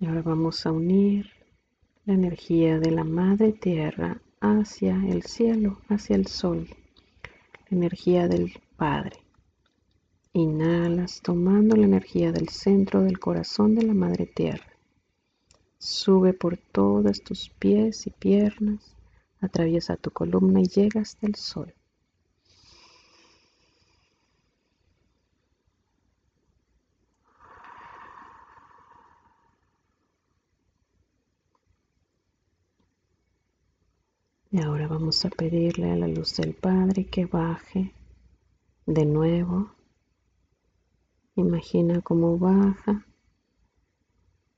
[0.00, 1.30] Y ahora vamos a unir
[2.04, 6.68] la energía de la madre tierra hacia el cielo, hacia el sol,
[7.70, 9.20] la energía del Padre.
[10.32, 14.66] Inhalas tomando la energía del centro del corazón de la Madre Tierra.
[15.78, 18.96] Sube por todos tus pies y piernas,
[19.40, 21.72] atraviesa tu columna y llega hasta el sol.
[34.50, 37.92] Y ahora vamos a pedirle a la luz del Padre que baje
[38.86, 39.70] de nuevo.
[41.36, 43.06] Imagina cómo baja.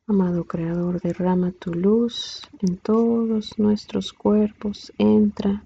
[0.06, 5.64] Amado Creador, derrama tu luz en todos nuestros cuerpos, entra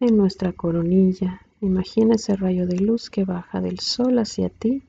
[0.00, 1.40] en nuestra coronilla.
[1.60, 4.82] Imagina ese rayo de luz que baja del sol hacia ti.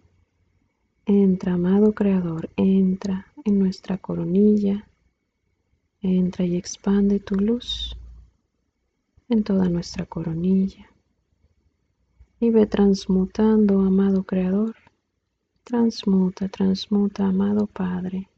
[1.06, 4.88] Entra, amado Creador, entra en nuestra coronilla.
[6.02, 7.98] Entra y expande tu luz
[9.30, 10.88] en toda nuestra coronilla
[12.40, 14.76] y ve transmutando, amado Creador.
[15.64, 18.30] Transmuta, transmuta, amado Padre.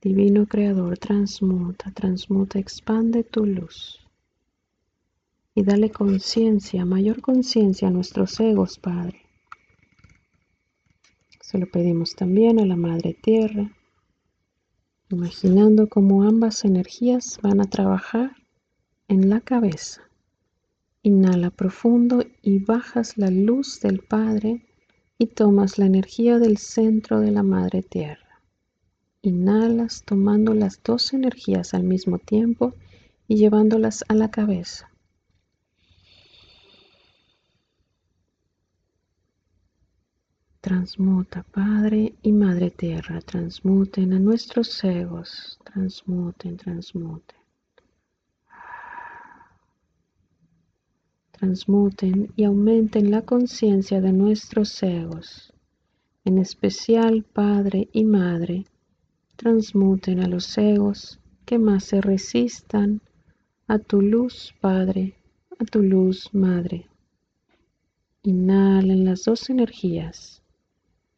[0.00, 4.00] Divino Creador, transmuta, transmuta, expande tu luz.
[5.54, 9.20] Y dale conciencia, mayor conciencia a nuestros egos, Padre.
[11.40, 13.72] Se lo pedimos también a la Madre Tierra,
[15.10, 18.36] imaginando cómo ambas energías van a trabajar
[19.08, 20.09] en la cabeza
[21.02, 24.66] Inhala profundo y bajas la luz del Padre
[25.16, 28.42] y tomas la energía del centro de la Madre Tierra.
[29.22, 32.74] Inhalas tomando las dos energías al mismo tiempo
[33.28, 34.90] y llevándolas a la cabeza.
[40.60, 47.39] Transmuta, Padre y Madre Tierra, transmuten a nuestros egos, transmuten, transmuten.
[51.40, 55.54] Transmuten y aumenten la conciencia de nuestros egos,
[56.26, 58.66] en especial Padre y Madre,
[59.36, 63.00] transmuten a los egos que más se resistan
[63.66, 65.14] a tu luz, Padre,
[65.58, 66.86] a tu luz, Madre.
[68.22, 70.42] Inhalen las dos energías,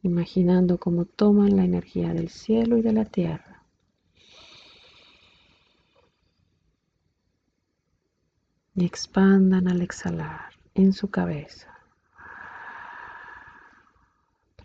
[0.03, 3.52] imaginando cómo toman la energía del cielo y de la tierra
[8.75, 11.67] y expandan al exhalar en su cabeza.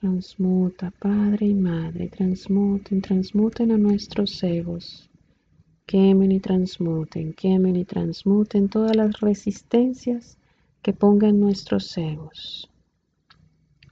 [0.01, 5.11] Transmuta, Padre y Madre, transmuten, transmuten a nuestros egos.
[5.87, 10.39] Quemen y transmuten, quemen y transmuten todas las resistencias
[10.83, 12.71] que pongan nuestros egos.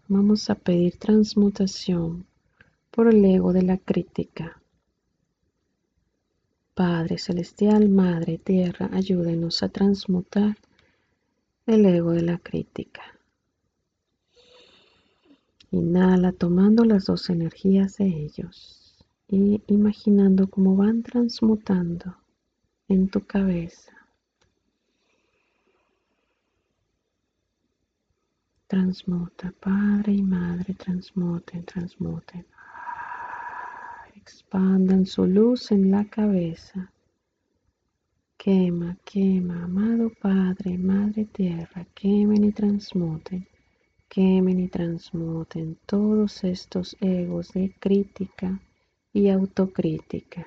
[0.07, 2.27] Vamos a pedir transmutación
[2.93, 4.63] por el ego de la crítica,
[6.77, 10.59] Padre Celestial, Madre Tierra, ayúdenos a transmutar
[11.65, 13.01] el ego de la crítica.
[15.71, 18.95] Inhala tomando las dos energías de ellos
[19.27, 22.15] y imaginando cómo van transmutando
[22.89, 23.95] en tu cabeza.
[28.67, 32.45] Transmuta, Padre y Madre, transmuten, transmuten.
[34.29, 36.91] Expandan su luz en la cabeza.
[38.37, 43.47] Quema, quema, amado Padre, Madre Tierra, quemen y transmuten,
[44.09, 48.61] quemen y transmuten todos estos egos de crítica
[49.13, 50.45] y autocrítica.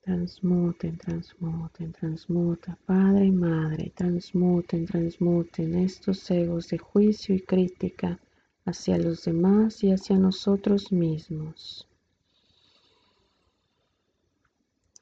[0.00, 8.18] Transmuten, transmuten, transmuta, Padre y Madre, transmuten, transmuten estos egos de juicio y crítica
[8.64, 11.86] hacia los demás y hacia nosotros mismos.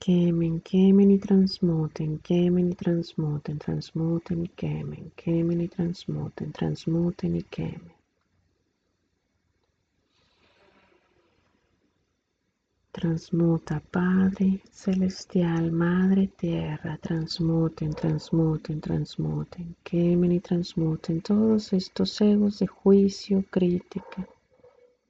[0.01, 7.43] Quemen, quemen y transmuten, quemen y transmuten, transmuten y quemen, quemen y transmuten, transmuten y
[7.45, 7.92] quemen.
[12.93, 22.67] Transmuta, Padre celestial, Madre tierra, transmuten, transmuten, transmuten, quemen y transmuten todos estos egos de
[22.67, 24.29] juicio, crítica,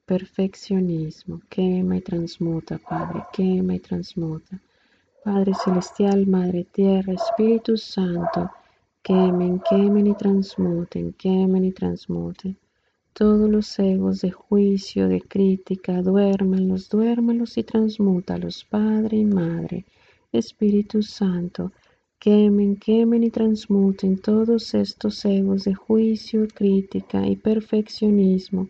[0.05, 4.57] perfeccionismo, quema y transmuta, Padre, quema y transmuta.
[5.25, 8.49] Padre celestial, Madre tierra, Espíritu Santo,
[9.01, 12.57] quemen, quemen y transmuten, quemen y transmuten
[13.13, 19.85] todos los egos de juicio, de crítica, duérmenlos, duérmenlos y transmútalos, Padre y Madre,
[20.31, 21.71] Espíritu Santo,
[22.17, 28.69] quemen, quemen y transmuten todos estos egos de juicio, crítica y perfeccionismo,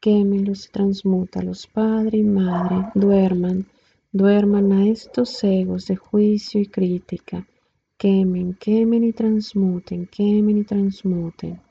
[0.00, 3.64] quémenlos y transmútalos, Padre y Madre, duerman,
[4.12, 7.46] duerman a estos egos de juicio y crítica,
[7.96, 11.67] quemen, quemen y transmuten, quemen y transmuten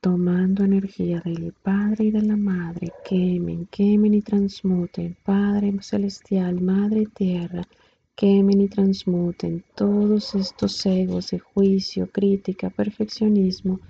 [0.00, 7.04] tomando energía del Padre y de la Madre, quemen, quemen y transmuten, Padre Celestial, Madre
[7.14, 7.68] Tierra,
[8.16, 13.80] quemen y transmuten todos estos egos de juicio, crítica, perfeccionismo,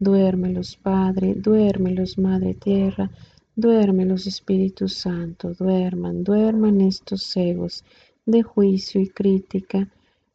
[0.00, 3.08] duérmelos, Padre, duérmelos, Madre Tierra,
[3.54, 7.84] duérmelos, Espíritu Santo, duerman, duerman estos egos
[8.26, 9.88] de juicio y crítica,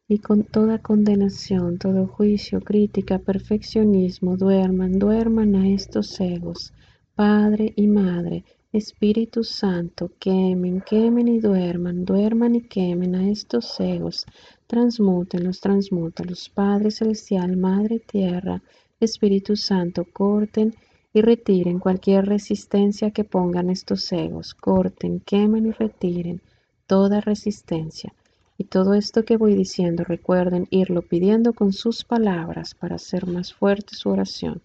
[0.08, 6.72] y con toda condenación, todo juicio, crítica, perfeccionismo, duerman, duerman a estos egos,
[7.16, 14.26] Padre y Madre, Espíritu Santo, quemen, quemen y duerman, duerman y quemen a estos egos,
[14.68, 18.62] transmútenlos, transmútenlos, Padre Celestial, Madre Tierra,
[19.00, 20.74] Espíritu Santo, corten
[21.12, 26.42] y retiren cualquier resistencia que pongan estos egos, corten, quemen y retiren
[26.86, 28.14] toda resistencia.
[28.58, 33.52] Y todo esto que voy diciendo, recuerden irlo pidiendo con sus palabras para hacer más
[33.52, 34.62] fuerte su oración.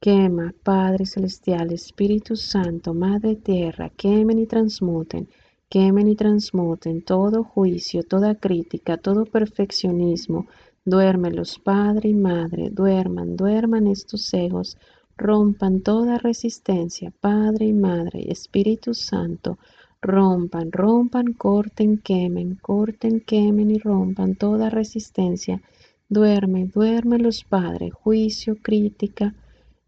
[0.00, 5.28] Quema, Padre Celestial, Espíritu Santo, Madre Tierra, quemen y transmuten,
[5.70, 10.46] quemen y transmuten todo juicio, toda crítica, todo perfeccionismo.
[10.84, 14.76] Duérmelos, Padre y Madre, duerman, duerman estos egos,
[15.16, 19.58] rompan toda resistencia, Padre y Madre, Espíritu Santo,
[20.04, 25.62] rompan, rompan, corten, quemen, corten, quemen y rompan toda resistencia.
[26.08, 29.34] Duerme, duerme los padres, juicio, crítica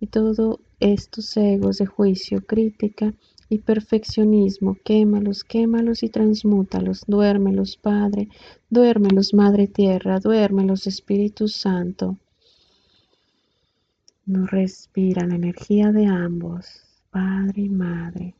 [0.01, 3.13] y todos estos egos de juicio, crítica
[3.51, 8.29] y perfeccionismo, quémalos, quémalos y transmútalos, duérmelos, Padre,
[8.71, 12.17] duérmelos, Madre Tierra, duérmelos, Espíritu Santo.
[14.25, 16.67] No respira la energía de ambos,
[17.11, 18.35] Padre y Madre.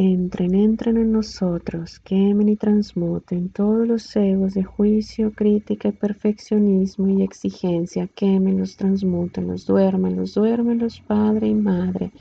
[0.00, 7.24] Entren, entren en nosotros, quemen y transmuten todos los egos de juicio, crítica, perfeccionismo y
[7.24, 8.06] exigencia.
[8.06, 12.12] Quémenlos, transmútenlos, duérmenlos, duérmenlos, Padre y Madre.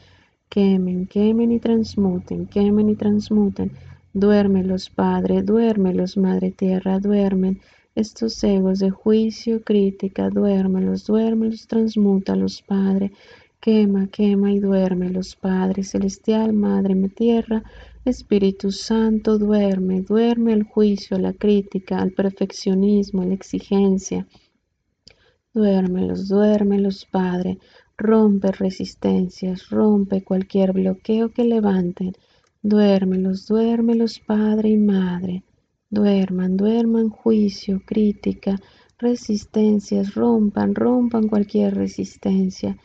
[0.50, 3.72] Quemen, quemen y transmuten, quemen y transmuten.
[4.12, 7.62] Duérmelos, Padre, duérmelos, Madre Tierra, duermen.
[7.94, 13.12] Estos egos de juicio, crítica, duérmelos, duérmelos, transmútalos, Padre.
[13.60, 17.64] Quema, quema y duerme los Padre Celestial, Madre mi tierra,
[18.06, 24.28] Espíritu Santo, duerme, duerme el juicio, la crítica, el perfeccionismo, la exigencia.
[25.54, 27.58] Duérmelos, duérmelos, Padre,
[27.98, 32.14] rompe resistencias, rompe cualquier bloqueo que levanten.
[32.62, 35.44] Duérmelos, duérmelos, Padre y Madre.
[35.90, 38.60] Duerman, duerman juicio, crítica,
[39.00, 42.78] resistencias, rompan, rompan cualquier resistencia.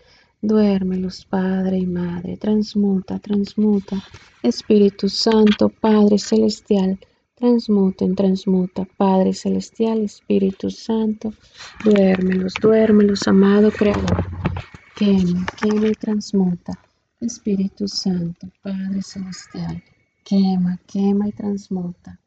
[0.45, 4.03] Duérmelos, Padre y Madre, transmuta, transmuta,
[4.43, 6.99] Espíritu Santo, Padre Celestial,
[7.37, 11.33] transmuten, transmuta, Padre Celestial, Espíritu Santo,
[11.85, 14.25] duérmelos, duérmelos, amado Creador,
[14.97, 16.73] quema, quema y transmuta,
[17.21, 19.81] Espíritu Santo, Padre Celestial,
[20.25, 22.19] quema, quema y transmuta,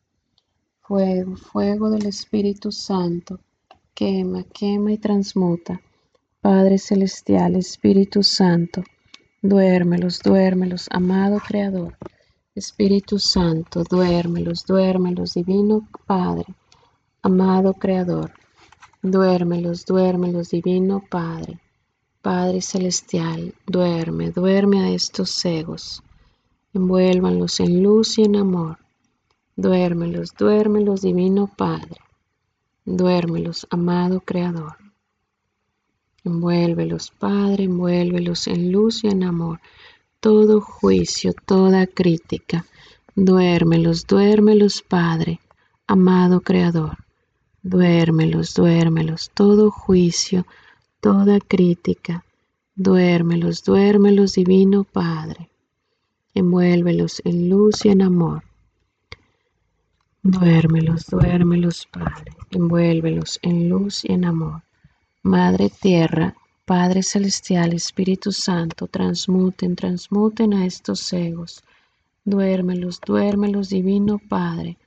[0.80, 3.42] fuego, fuego del Espíritu Santo,
[3.94, 5.82] quema, quema y transmuta,
[6.46, 8.84] Padre Celestial, Espíritu Santo,
[9.42, 11.98] duérmelos, duérmelos, amado Creador.
[12.54, 16.46] Espíritu Santo, duérmelos, duérmelos, Divino Padre,
[17.24, 18.32] amado Creador.
[19.02, 21.60] Duérmelos, duérmelos, Divino Padre.
[22.22, 26.04] Padre Celestial, duerme, duerme a estos cegos.
[26.76, 28.78] Envuélvanlos en luz y en amor.
[29.56, 31.98] Duérmelos, duérmelos, Divino Padre.
[32.86, 34.85] Duérmelos, amado Creador.
[36.26, 39.60] Envuélvelos, Padre, envuélvelos en luz y en amor.
[40.20, 42.66] Todo juicio, toda crítica.
[43.16, 45.40] Duérmelos, duérmelos, Padre,
[45.86, 46.98] amado Creador.
[47.62, 50.48] Duérmelos, duérmelos, todo juicio,
[51.00, 52.26] toda crítica.
[52.76, 55.50] Duérmelos, duérmelos, Divino Padre.
[56.34, 58.44] envuélvelos en luz y en amor.
[60.24, 64.65] Duérmelos, duérmelos, Padre, envuélvelos en luz y en amor.
[65.28, 66.36] Madre Tierra,
[66.66, 71.64] Padre Celestial, Espíritu Santo, transmuten, transmuten a estos egos.
[72.24, 74.78] Duérmelos, duérmelos, Divino Padre,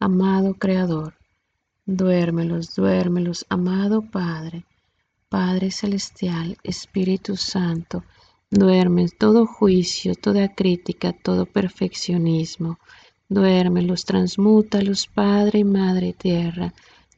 [0.00, 1.12] amado Creador.
[1.84, 4.64] Duérmelos, duérmelos, amado Padre,
[5.28, 8.02] Padre Celestial, Espíritu Santo,
[8.50, 12.78] duerme todo juicio, toda crítica, todo perfeccionismo.
[13.28, 16.72] Duérmelos, transmútalos, Padre y Madre Tierra.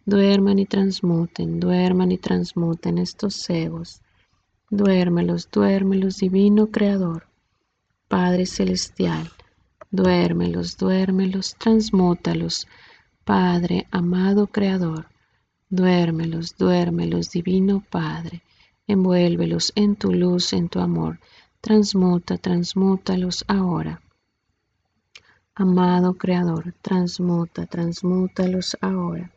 [0.06, 4.02] Duerman y transmuten, duerman y transmuten estos egos.
[4.68, 7.26] Duérmelos, duérmelos, Divino Creador,
[8.06, 9.30] Padre Celestial.
[9.90, 12.68] Duérmelos, duérmelos, transmútalos,
[13.24, 15.06] Padre, amado Creador.
[15.70, 18.42] Duérmelos, duérmelos, Divino Padre.
[18.86, 21.18] Envuélvelos en tu luz, en tu amor.
[21.62, 24.02] Transmuta, transmútalos ahora.
[25.54, 29.30] Amado Creador, transmuta, transmútalos ahora.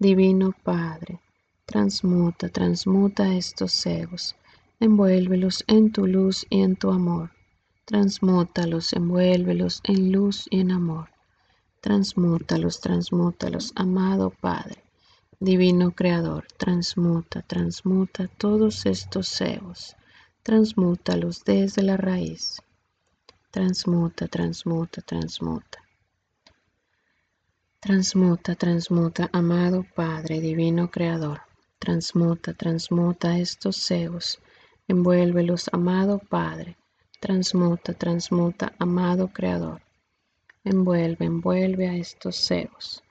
[0.00, 1.20] Divino Padre,
[1.64, 4.34] transmuta, transmuta estos egos.
[4.80, 7.30] Envuélvelos en tu luz y en tu amor.
[7.84, 11.10] Transmútalos, envuélvelos en luz y en amor.
[11.80, 14.82] Transmútalos, transmútalos, amado Padre.
[15.38, 19.94] Divino Creador, transmuta, transmuta todos estos egos,
[20.42, 22.60] transmútalos desde la raíz.
[23.52, 25.83] Transmuta, transmuta, transmuta.
[27.84, 31.42] Transmuta, transmuta, amado Padre, Divino Creador.
[31.78, 34.40] Transmuta, transmuta estos egos.
[34.88, 36.78] Envuélvelos, amado Padre.
[37.20, 39.82] Transmuta, transmuta, amado Creador.
[40.64, 43.04] Envuelve, envuelve a estos egos.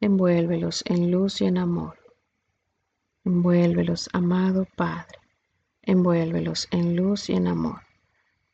[0.00, 1.96] Envuélvelos en luz y en amor.
[3.24, 5.20] Envuélvelos, amado Padre.
[5.82, 7.82] Envuélvelos en luz y en amor.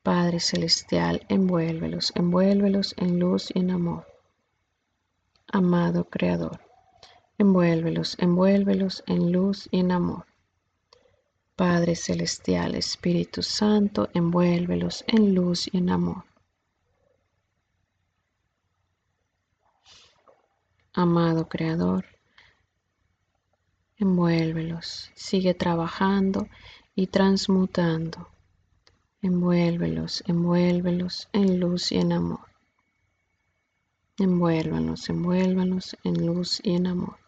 [0.03, 4.12] Padre Celestial, envuélvelos, envuélvelos en luz y en amor.
[5.53, 6.61] Amado Creador,
[7.39, 10.27] envuélvelos, envuélvelos en luz y en amor.
[11.55, 16.25] Padre Celestial, Espíritu Santo, envuélvelos en luz y en amor.
[20.95, 22.05] amado Creador,
[23.97, 26.49] envuélvelos, sigue trabajando
[26.95, 28.29] y transmutando.
[29.23, 32.52] Envuélvelos, envuélvelos en luz y en amor.
[34.19, 37.19] Envuélvanos, envuélvanos en luz y en amor.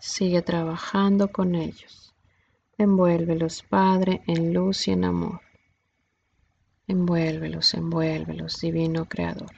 [0.00, 2.14] Sigue trabajando con ellos.
[2.78, 5.42] Envuélvelos, Padre, en luz y en amor.
[6.86, 9.54] Envuélvelos, envuélvelos, Divino Creador.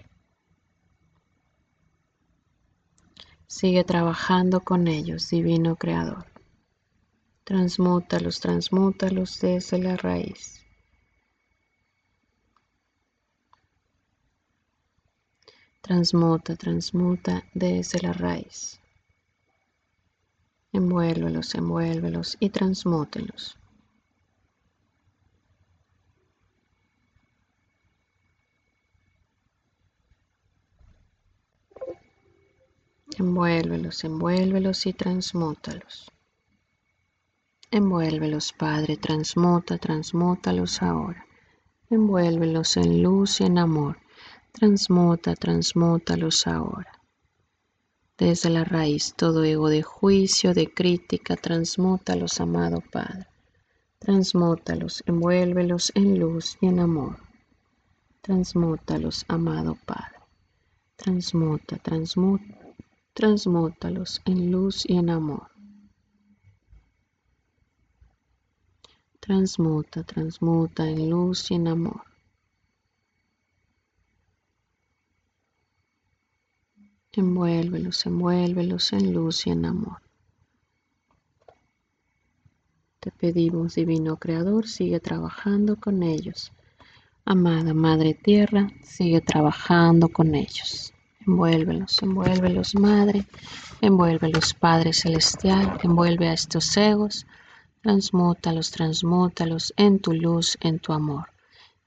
[3.47, 6.27] Sigue trabajando con ellos, Divino Creador.
[7.45, 10.62] Transmútalos, transmútalos desde la raíz.
[15.83, 18.81] Transmuta, transmuta desde la raíz.
[20.73, 23.59] Envuélvelos, envuélvelos y transmútelos.
[33.19, 36.11] Envuélvelos, envuélvelos y transmútalos.
[37.73, 41.27] Envuélvelos, Padre, transmuta, transmútalos ahora.
[41.91, 44.02] Envuélvelos en luz y en amor.
[44.53, 46.93] Transmuta, transmútalos ahora.
[48.17, 53.27] Desde la raíz, todo ego de juicio, de crítica, transmútalos, amado Padre.
[53.99, 57.19] Transmútalos, envuélvelos en luz y en amor.
[58.21, 60.19] Transmútalos, amado Padre.
[60.97, 62.63] Transmuta, transmuta
[63.15, 65.49] transmútalos en luz y en amor.
[69.21, 72.12] Transmuta, transmuta en luz y en amor.
[77.15, 80.01] Envuélvelos, envuélvelos en luz y en amor.
[83.01, 86.53] Te pedimos, Divino Creador, sigue trabajando con ellos.
[87.27, 90.95] Amada Madre Tierra, sigue trabajando con ellos.
[91.27, 93.27] Envuélvelos, envuélvelos, Madre,
[93.83, 97.27] envuélvelos, Padre Celestial, envuelve a estos egos,
[97.83, 101.29] transmútalos, transmútalos en tu luz, en tu amor.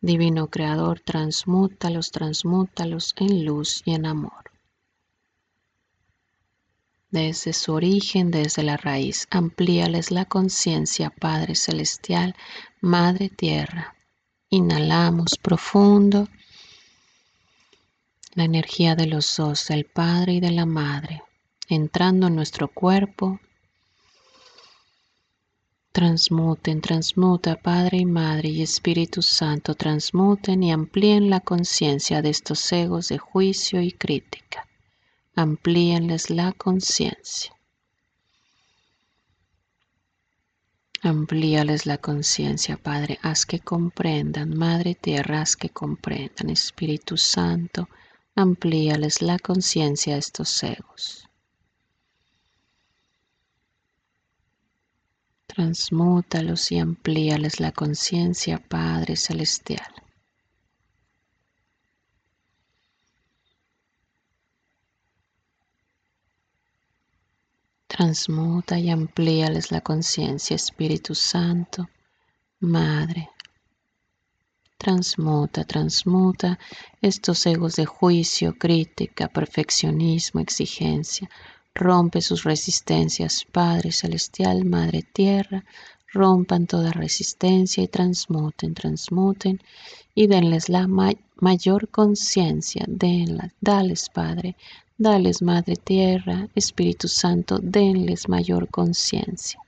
[0.01, 4.54] Divino Creador, transmútalos, transmútalos en luz y en amor.
[7.15, 12.35] Desde su origen, desde la raíz, amplíales la conciencia, Padre Celestial,
[12.81, 13.95] Madre Tierra.
[14.49, 16.27] Inhalamos profundo
[18.33, 21.23] la energía de los dos, del Padre y de la Madre,
[21.69, 23.39] entrando en nuestro cuerpo,
[25.93, 32.69] Transmuten, transmuta, Padre y Madre y Espíritu Santo, transmuten y amplíen la conciencia de estos
[32.73, 34.67] egos de juicio y crítica.
[35.37, 37.51] Amplíenles la conciencia.
[41.01, 47.89] Amplíales la conciencia, Padre, haz que comprendan, Madre Tierra, haz que comprendan, Espíritu Santo,
[48.33, 51.29] amplíales la conciencia a estos egos.
[55.47, 60.04] Transmútalos y amplíales la conciencia, Padre Celestial.
[67.97, 71.87] Transmuta y amplíales la conciencia, Espíritu Santo,
[72.59, 73.29] Madre.
[74.77, 76.59] Transmuta, transmuta
[77.01, 81.29] estos egos de juicio, crítica, perfeccionismo, exigencia.
[81.73, 85.63] Rompe sus resistencias, Padre Celestial, Madre Tierra.
[86.11, 89.61] Rompan toda resistencia y transmuten, transmuten
[90.13, 90.85] y denles la
[91.37, 92.83] mayor conciencia.
[92.89, 94.57] Denla, dales, Padre,
[94.97, 99.59] Dales, Madre Tierra, Espíritu Santo, denles mayor conciencia.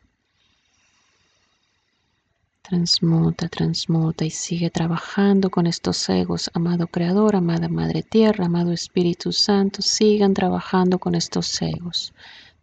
[2.61, 9.33] Transmuta, transmuta y sigue trabajando con estos egos, amado Creador, amada Madre Tierra, amado Espíritu
[9.33, 12.13] Santo, sigan trabajando con estos egos.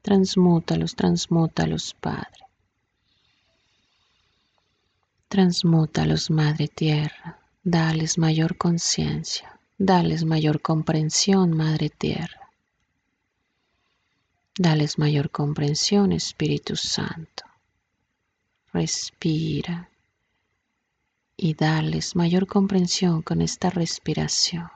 [0.00, 2.46] Transmútalos, transmútalos, Padre.
[5.28, 12.43] Transmútalos, Madre Tierra, dales mayor conciencia, dales mayor comprensión, Madre Tierra.
[14.56, 17.44] Dales mayor comprensión, Espíritu Santo.
[18.72, 19.90] Respira
[21.36, 24.70] y dales mayor comprensión con esta respiración.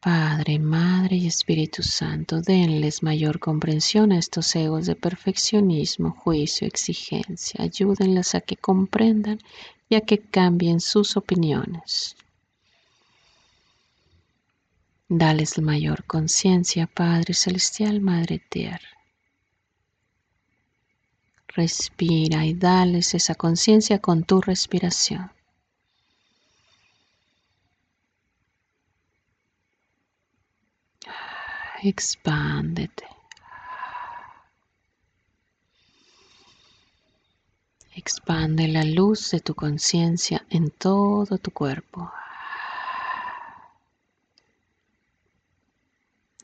[0.00, 7.62] Padre, Madre y Espíritu Santo, denles mayor comprensión a estos egos de perfeccionismo, juicio, exigencia.
[7.62, 9.40] Ayúdenles a que comprendan
[9.90, 12.16] y a que cambien sus opiniones.
[15.12, 18.88] Dales mayor conciencia, Padre Celestial, Madre Tierra.
[21.48, 25.32] Respira y dales esa conciencia con tu respiración.
[31.82, 33.04] Expándete.
[37.96, 42.12] Expande la luz de tu conciencia en todo tu cuerpo.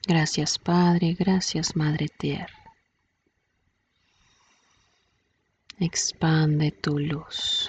[0.06, 2.54] Gracias Padre, gracias Madre Tierra.
[5.78, 7.68] Expande tu luz.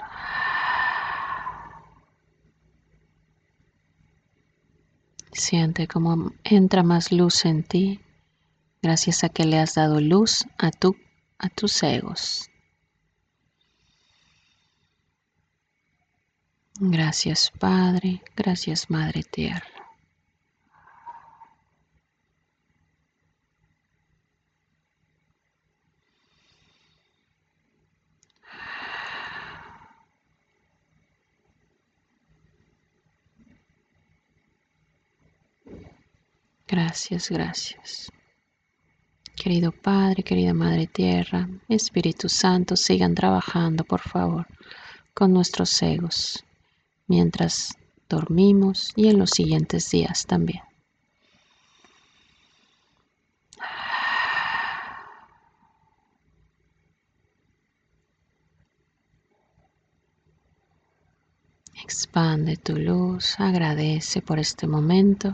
[5.32, 8.00] Siente cómo entra más luz en ti
[8.82, 10.96] gracias a que le has dado luz a, tu,
[11.40, 12.50] a tus egos.
[16.80, 19.77] Gracias Padre, gracias Madre Tierra.
[36.68, 38.12] Gracias, gracias.
[39.38, 44.48] Querido Padre, querida Madre Tierra, Espíritu Santo, sigan trabajando, por favor,
[45.14, 46.44] con nuestros egos,
[47.08, 47.78] mientras
[48.10, 50.62] dormimos y en los siguientes días también.
[61.82, 65.32] Expande tu luz, agradece por este momento.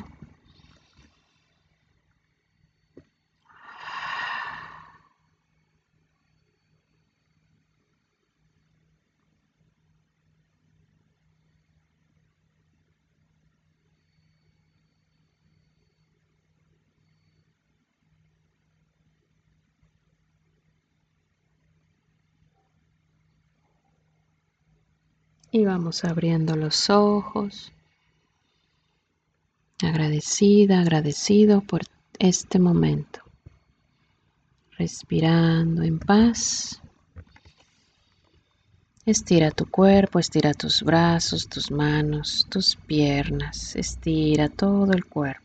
[25.56, 27.72] Y vamos abriendo los ojos.
[29.84, 31.82] Agradecida, agradecido por
[32.18, 33.20] este momento.
[34.72, 36.82] Respirando en paz.
[39.06, 43.76] Estira tu cuerpo, estira tus brazos, tus manos, tus piernas.
[43.76, 45.43] Estira todo el cuerpo.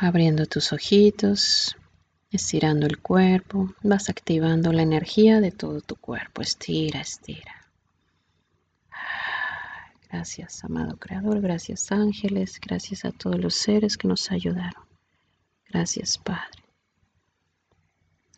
[0.00, 1.76] Abriendo tus ojitos
[2.30, 6.42] Estirando el cuerpo, vas activando la energía de todo tu cuerpo.
[6.42, 7.54] Estira, estira.
[10.10, 11.40] Gracias, amado Creador.
[11.40, 12.60] Gracias, ángeles.
[12.60, 14.84] Gracias a todos los seres que nos ayudaron.
[15.68, 16.62] Gracias, Padre.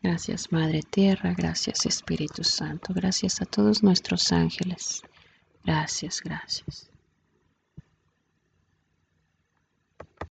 [0.03, 1.35] Gracias, Madre Tierra.
[1.37, 2.93] Gracias, Espíritu Santo.
[2.95, 5.03] Gracias a todos nuestros ángeles.
[5.65, 6.91] Gracias, gracias.